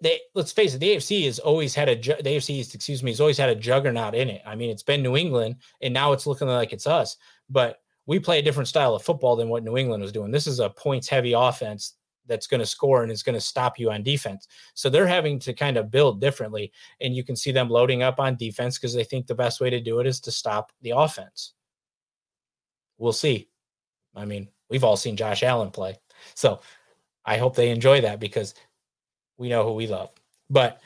they 0.00 0.20
let's 0.34 0.52
face 0.52 0.74
it, 0.74 0.78
the 0.78 0.94
AFC 0.94 1.24
has 1.26 1.40
always 1.40 1.74
had 1.74 1.88
a 1.88 1.96
the 1.96 2.30
AFC 2.30 2.74
excuse 2.74 3.02
me 3.02 3.10
has 3.10 3.20
always 3.20 3.38
had 3.38 3.48
a 3.48 3.54
juggernaut 3.54 4.14
in 4.14 4.28
it. 4.28 4.42
I 4.46 4.54
mean, 4.54 4.70
it's 4.70 4.82
been 4.82 5.02
New 5.02 5.16
England, 5.16 5.56
and 5.82 5.94
now 5.94 6.12
it's 6.12 6.26
looking 6.26 6.48
like 6.48 6.72
it's 6.72 6.86
us. 6.86 7.16
But 7.48 7.78
we 8.08 8.18
play 8.18 8.38
a 8.38 8.42
different 8.42 8.68
style 8.68 8.94
of 8.94 9.02
football 9.02 9.36
than 9.36 9.50
what 9.50 9.62
New 9.62 9.76
England 9.76 10.02
was 10.02 10.12
doing. 10.12 10.30
This 10.30 10.46
is 10.46 10.60
a 10.60 10.70
points 10.70 11.08
heavy 11.08 11.34
offense 11.34 11.94
that's 12.26 12.46
going 12.46 12.60
to 12.60 12.66
score 12.66 13.02
and 13.02 13.12
is 13.12 13.22
going 13.22 13.34
to 13.34 13.40
stop 13.40 13.78
you 13.78 13.90
on 13.90 14.02
defense. 14.02 14.48
So 14.72 14.88
they're 14.88 15.06
having 15.06 15.38
to 15.40 15.52
kind 15.52 15.76
of 15.76 15.90
build 15.90 16.18
differently. 16.18 16.72
And 17.02 17.14
you 17.14 17.22
can 17.22 17.36
see 17.36 17.52
them 17.52 17.68
loading 17.68 18.02
up 18.02 18.18
on 18.18 18.36
defense 18.36 18.78
because 18.78 18.94
they 18.94 19.04
think 19.04 19.26
the 19.26 19.34
best 19.34 19.60
way 19.60 19.68
to 19.68 19.80
do 19.80 20.00
it 20.00 20.06
is 20.06 20.20
to 20.20 20.30
stop 20.30 20.72
the 20.80 20.90
offense. 20.90 21.52
we'll 22.96 23.12
see. 23.12 23.48
I 24.16 24.24
mean, 24.24 24.48
we've 24.70 24.84
all 24.84 24.96
seen 24.96 25.16
Josh 25.16 25.42
Allen 25.42 25.70
play. 25.70 25.98
So 26.34 26.60
I 27.26 27.36
hope 27.36 27.54
they 27.54 27.70
enjoy 27.70 28.00
that 28.00 28.20
because 28.20 28.54
we 29.36 29.50
know 29.50 29.64
who 29.64 29.74
we 29.74 29.86
love. 29.86 30.10
But 30.48 30.80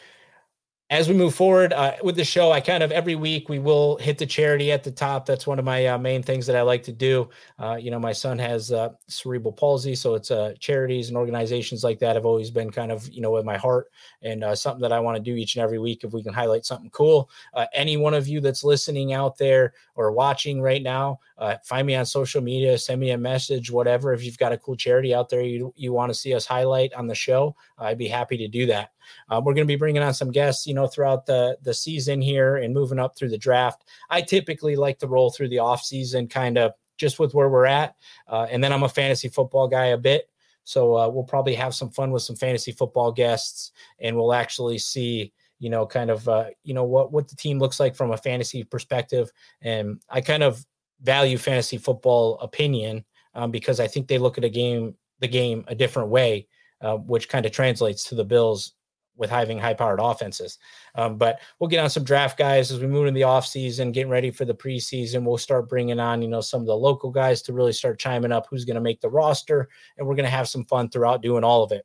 as 0.92 1.08
we 1.08 1.14
move 1.14 1.34
forward 1.34 1.72
uh, 1.72 1.94
with 2.02 2.16
the 2.16 2.24
show, 2.24 2.52
I 2.52 2.60
kind 2.60 2.82
of 2.82 2.92
every 2.92 3.14
week 3.14 3.48
we 3.48 3.58
will 3.58 3.96
hit 3.96 4.18
the 4.18 4.26
charity 4.26 4.70
at 4.70 4.84
the 4.84 4.90
top. 4.90 5.24
That's 5.24 5.46
one 5.46 5.58
of 5.58 5.64
my 5.64 5.86
uh, 5.86 5.96
main 5.96 6.22
things 6.22 6.46
that 6.46 6.54
I 6.54 6.60
like 6.60 6.82
to 6.82 6.92
do. 6.92 7.30
Uh, 7.58 7.76
you 7.80 7.90
know, 7.90 7.98
my 7.98 8.12
son 8.12 8.38
has 8.38 8.70
uh, 8.72 8.90
cerebral 9.08 9.54
palsy, 9.54 9.94
so 9.94 10.14
it's 10.14 10.30
uh, 10.30 10.52
charities 10.60 11.08
and 11.08 11.16
organizations 11.16 11.82
like 11.82 11.98
that 12.00 12.14
have 12.14 12.26
always 12.26 12.50
been 12.50 12.70
kind 12.70 12.92
of 12.92 13.08
you 13.08 13.22
know 13.22 13.38
in 13.38 13.46
my 13.46 13.56
heart 13.56 13.86
and 14.20 14.44
uh, 14.44 14.54
something 14.54 14.82
that 14.82 14.92
I 14.92 15.00
want 15.00 15.16
to 15.16 15.22
do 15.22 15.34
each 15.34 15.56
and 15.56 15.62
every 15.64 15.78
week. 15.78 16.04
If 16.04 16.12
we 16.12 16.22
can 16.22 16.34
highlight 16.34 16.66
something 16.66 16.90
cool, 16.90 17.30
any 17.72 17.96
one 17.96 18.12
of 18.12 18.28
you 18.28 18.42
that's 18.42 18.62
listening 18.62 19.14
out 19.14 19.38
there 19.38 19.72
or 19.94 20.12
watching 20.12 20.60
right 20.60 20.82
now, 20.82 21.20
find 21.64 21.86
me 21.86 21.94
on 21.94 22.04
social 22.04 22.42
media, 22.42 22.76
send 22.76 23.00
me 23.00 23.12
a 23.12 23.18
message, 23.18 23.70
whatever. 23.70 24.12
If 24.12 24.24
you've 24.24 24.36
got 24.36 24.52
a 24.52 24.58
cool 24.58 24.76
charity 24.76 25.14
out 25.14 25.30
there 25.30 25.40
you 25.40 25.72
you 25.74 25.94
want 25.94 26.10
to 26.10 26.14
see 26.14 26.34
us 26.34 26.44
highlight 26.44 26.92
on 26.92 27.06
the 27.06 27.14
show, 27.14 27.56
I'd 27.78 27.96
be 27.96 28.08
happy 28.08 28.36
to 28.36 28.46
do 28.46 28.66
that. 28.66 28.90
Um, 29.28 29.44
we're 29.44 29.54
going 29.54 29.66
to 29.66 29.72
be 29.72 29.76
bringing 29.76 30.02
on 30.02 30.14
some 30.14 30.30
guests, 30.30 30.66
you 30.66 30.74
know, 30.74 30.86
throughout 30.86 31.26
the 31.26 31.56
the 31.62 31.74
season 31.74 32.20
here 32.20 32.56
and 32.56 32.74
moving 32.74 32.98
up 32.98 33.16
through 33.16 33.30
the 33.30 33.38
draft. 33.38 33.84
I 34.10 34.22
typically 34.22 34.76
like 34.76 34.98
to 34.98 35.06
roll 35.06 35.30
through 35.30 35.48
the 35.48 35.60
off 35.60 35.82
season, 35.82 36.28
kind 36.28 36.58
of 36.58 36.72
just 36.96 37.18
with 37.18 37.34
where 37.34 37.48
we're 37.48 37.66
at, 37.66 37.96
uh, 38.28 38.46
and 38.50 38.62
then 38.62 38.72
I'm 38.72 38.82
a 38.84 38.88
fantasy 38.88 39.28
football 39.28 39.68
guy 39.68 39.86
a 39.86 39.98
bit. 39.98 40.28
So 40.64 40.96
uh, 40.96 41.08
we'll 41.08 41.24
probably 41.24 41.54
have 41.54 41.74
some 41.74 41.90
fun 41.90 42.12
with 42.12 42.22
some 42.22 42.36
fantasy 42.36 42.72
football 42.72 43.12
guests, 43.12 43.72
and 43.98 44.16
we'll 44.16 44.32
actually 44.32 44.78
see, 44.78 45.32
you 45.58 45.70
know, 45.70 45.86
kind 45.86 46.10
of, 46.10 46.28
uh, 46.28 46.46
you 46.62 46.74
know, 46.74 46.84
what 46.84 47.12
what 47.12 47.28
the 47.28 47.36
team 47.36 47.58
looks 47.58 47.80
like 47.80 47.96
from 47.96 48.12
a 48.12 48.16
fantasy 48.16 48.62
perspective. 48.62 49.30
And 49.60 50.00
I 50.08 50.20
kind 50.20 50.42
of 50.42 50.64
value 51.02 51.38
fantasy 51.38 51.78
football 51.78 52.38
opinion 52.38 53.04
um, 53.34 53.50
because 53.50 53.80
I 53.80 53.88
think 53.88 54.06
they 54.06 54.18
look 54.18 54.38
at 54.38 54.44
a 54.44 54.48
game, 54.48 54.94
the 55.18 55.28
game, 55.28 55.64
a 55.66 55.74
different 55.74 56.10
way, 56.10 56.46
uh, 56.80 56.96
which 56.96 57.28
kind 57.28 57.44
of 57.44 57.52
translates 57.52 58.04
to 58.08 58.14
the 58.14 58.24
Bills 58.24 58.74
with 59.16 59.30
having 59.30 59.58
high 59.58 59.74
powered 59.74 60.00
offenses. 60.00 60.58
Um, 60.94 61.16
but 61.16 61.40
we'll 61.58 61.68
get 61.68 61.82
on 61.82 61.90
some 61.90 62.04
draft 62.04 62.38
guys 62.38 62.70
as 62.72 62.80
we 62.80 62.86
move 62.86 63.06
in 63.06 63.14
the 63.14 63.22
offseason, 63.22 63.92
getting 63.92 64.10
ready 64.10 64.30
for 64.30 64.44
the 64.44 64.54
preseason. 64.54 65.24
We'll 65.24 65.38
start 65.38 65.68
bringing 65.68 66.00
on, 66.00 66.22
you 66.22 66.28
know, 66.28 66.40
some 66.40 66.60
of 66.60 66.66
the 66.66 66.76
local 66.76 67.10
guys 67.10 67.42
to 67.42 67.52
really 67.52 67.72
start 67.72 67.98
chiming 67.98 68.32
up 68.32 68.46
who's 68.48 68.64
going 68.64 68.76
to 68.76 68.80
make 68.80 69.00
the 69.00 69.10
roster. 69.10 69.68
And 69.98 70.06
we're 70.06 70.16
going 70.16 70.24
to 70.24 70.30
have 70.30 70.48
some 70.48 70.64
fun 70.64 70.88
throughout 70.88 71.22
doing 71.22 71.44
all 71.44 71.62
of 71.62 71.72
it. 71.72 71.84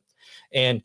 And 0.54 0.82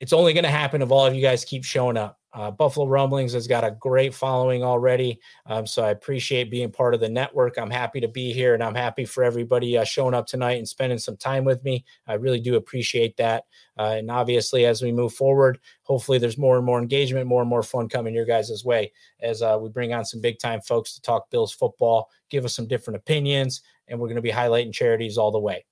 it's 0.00 0.12
only 0.12 0.32
going 0.32 0.44
to 0.44 0.50
happen 0.50 0.82
if 0.82 0.90
all 0.90 1.06
of 1.06 1.14
you 1.14 1.22
guys 1.22 1.44
keep 1.44 1.64
showing 1.64 1.96
up. 1.96 2.18
Uh, 2.38 2.52
Buffalo 2.52 2.86
Rumblings 2.86 3.32
has 3.32 3.48
got 3.48 3.64
a 3.64 3.72
great 3.72 4.14
following 4.14 4.62
already. 4.62 5.18
Um, 5.46 5.66
so 5.66 5.82
I 5.82 5.90
appreciate 5.90 6.52
being 6.52 6.70
part 6.70 6.94
of 6.94 7.00
the 7.00 7.08
network. 7.08 7.58
I'm 7.58 7.68
happy 7.68 8.00
to 8.00 8.06
be 8.06 8.32
here 8.32 8.54
and 8.54 8.62
I'm 8.62 8.76
happy 8.76 9.04
for 9.04 9.24
everybody 9.24 9.76
uh, 9.76 9.82
showing 9.82 10.14
up 10.14 10.28
tonight 10.28 10.58
and 10.58 10.68
spending 10.68 10.98
some 10.98 11.16
time 11.16 11.44
with 11.44 11.64
me. 11.64 11.84
I 12.06 12.14
really 12.14 12.38
do 12.38 12.54
appreciate 12.54 13.16
that. 13.16 13.42
Uh, 13.76 13.96
and 13.98 14.08
obviously, 14.08 14.66
as 14.66 14.82
we 14.82 14.92
move 14.92 15.14
forward, 15.14 15.58
hopefully 15.82 16.18
there's 16.18 16.38
more 16.38 16.56
and 16.56 16.64
more 16.64 16.78
engagement, 16.78 17.26
more 17.26 17.42
and 17.42 17.50
more 17.50 17.64
fun 17.64 17.88
coming 17.88 18.14
your 18.14 18.24
guys' 18.24 18.64
way 18.64 18.92
as 19.18 19.42
uh, 19.42 19.58
we 19.60 19.68
bring 19.68 19.92
on 19.92 20.04
some 20.04 20.20
big 20.20 20.38
time 20.38 20.60
folks 20.60 20.94
to 20.94 21.02
talk 21.02 21.28
Bills 21.30 21.52
football, 21.52 22.08
give 22.30 22.44
us 22.44 22.54
some 22.54 22.68
different 22.68 22.98
opinions, 22.98 23.62
and 23.88 23.98
we're 23.98 24.06
going 24.06 24.14
to 24.14 24.22
be 24.22 24.30
highlighting 24.30 24.72
charities 24.72 25.18
all 25.18 25.32
the 25.32 25.40
way. 25.40 25.66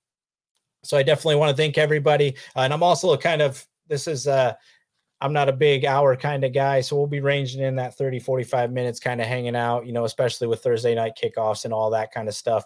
So 0.83 0.97
I 0.97 1.05
definitely 1.05 1.37
want 1.37 1.51
to 1.51 1.57
thank 1.57 1.79
everybody. 1.79 2.35
Uh, 2.57 2.63
and 2.63 2.73
I'm 2.73 2.83
also 2.83 3.17
kind 3.17 3.41
of, 3.41 3.65
this 3.87 4.09
is, 4.09 4.27
uh, 4.27 4.55
I'm 5.21 5.33
not 5.33 5.49
a 5.49 5.53
big 5.53 5.85
hour 5.85 6.15
kind 6.17 6.45
of 6.45 6.53
guy. 6.53 6.81
So 6.83 6.97
we'll 6.97 7.07
be 7.07 7.21
ranging 7.21 7.63
in 7.63 7.77
that 7.77 7.97
30, 7.97 8.19
45 8.19 8.71
minutes, 8.71 9.01
kind 9.01 9.21
of 9.21 9.27
hanging 9.27 9.57
out, 9.57 9.87
you 9.87 9.93
know, 9.93 10.05
especially 10.05 10.47
with 10.47 10.63
Thursday 10.63 10.95
night 10.95 11.19
kickoffs 11.21 11.65
and 11.65 11.73
all 11.73 11.91
that 11.91 12.13
kind 12.13 12.29
of 12.29 12.35
stuff. 12.35 12.65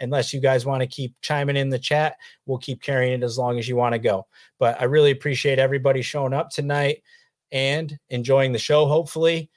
Unless 0.00 0.32
you 0.32 0.40
guys 0.40 0.64
want 0.64 0.80
to 0.80 0.86
keep 0.86 1.16
chiming 1.22 1.56
in 1.56 1.70
the 1.70 1.78
chat, 1.78 2.16
we'll 2.46 2.58
keep 2.58 2.80
carrying 2.80 3.20
it 3.20 3.24
as 3.24 3.36
long 3.36 3.58
as 3.58 3.68
you 3.68 3.74
want 3.74 3.94
to 3.94 3.98
go. 3.98 4.26
But 4.60 4.80
I 4.80 4.84
really 4.84 5.10
appreciate 5.10 5.58
everybody 5.58 6.02
showing 6.02 6.32
up 6.32 6.50
tonight 6.50 7.02
and 7.50 7.98
enjoying 8.08 8.52
the 8.52 8.58
show, 8.58 8.86
hopefully. 8.86 9.50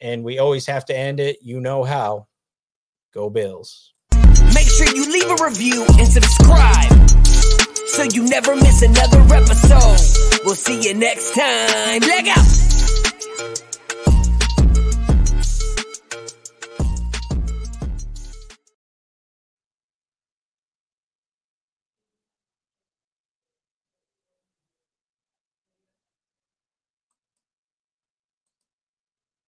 And 0.00 0.22
we 0.22 0.38
always 0.38 0.66
have 0.66 0.84
to 0.86 0.96
end 0.96 1.18
it. 1.18 1.38
You 1.42 1.60
know 1.60 1.82
how. 1.82 2.28
Go 3.12 3.28
Bills. 3.28 3.94
Make 4.54 4.68
sure 4.68 4.86
you 4.94 5.10
leave 5.10 5.40
a 5.40 5.44
review 5.44 5.84
and 5.98 6.06
subscribe 6.06 6.97
so 7.98 8.04
you 8.14 8.22
never 8.22 8.54
miss 8.54 8.82
another 8.82 9.20
episode. 9.34 10.44
We'll 10.44 10.54
see 10.54 10.80
you 10.88 10.94
next 10.94 11.34
time. 11.34 12.00
Leg 12.00 12.28
out. 12.28 12.67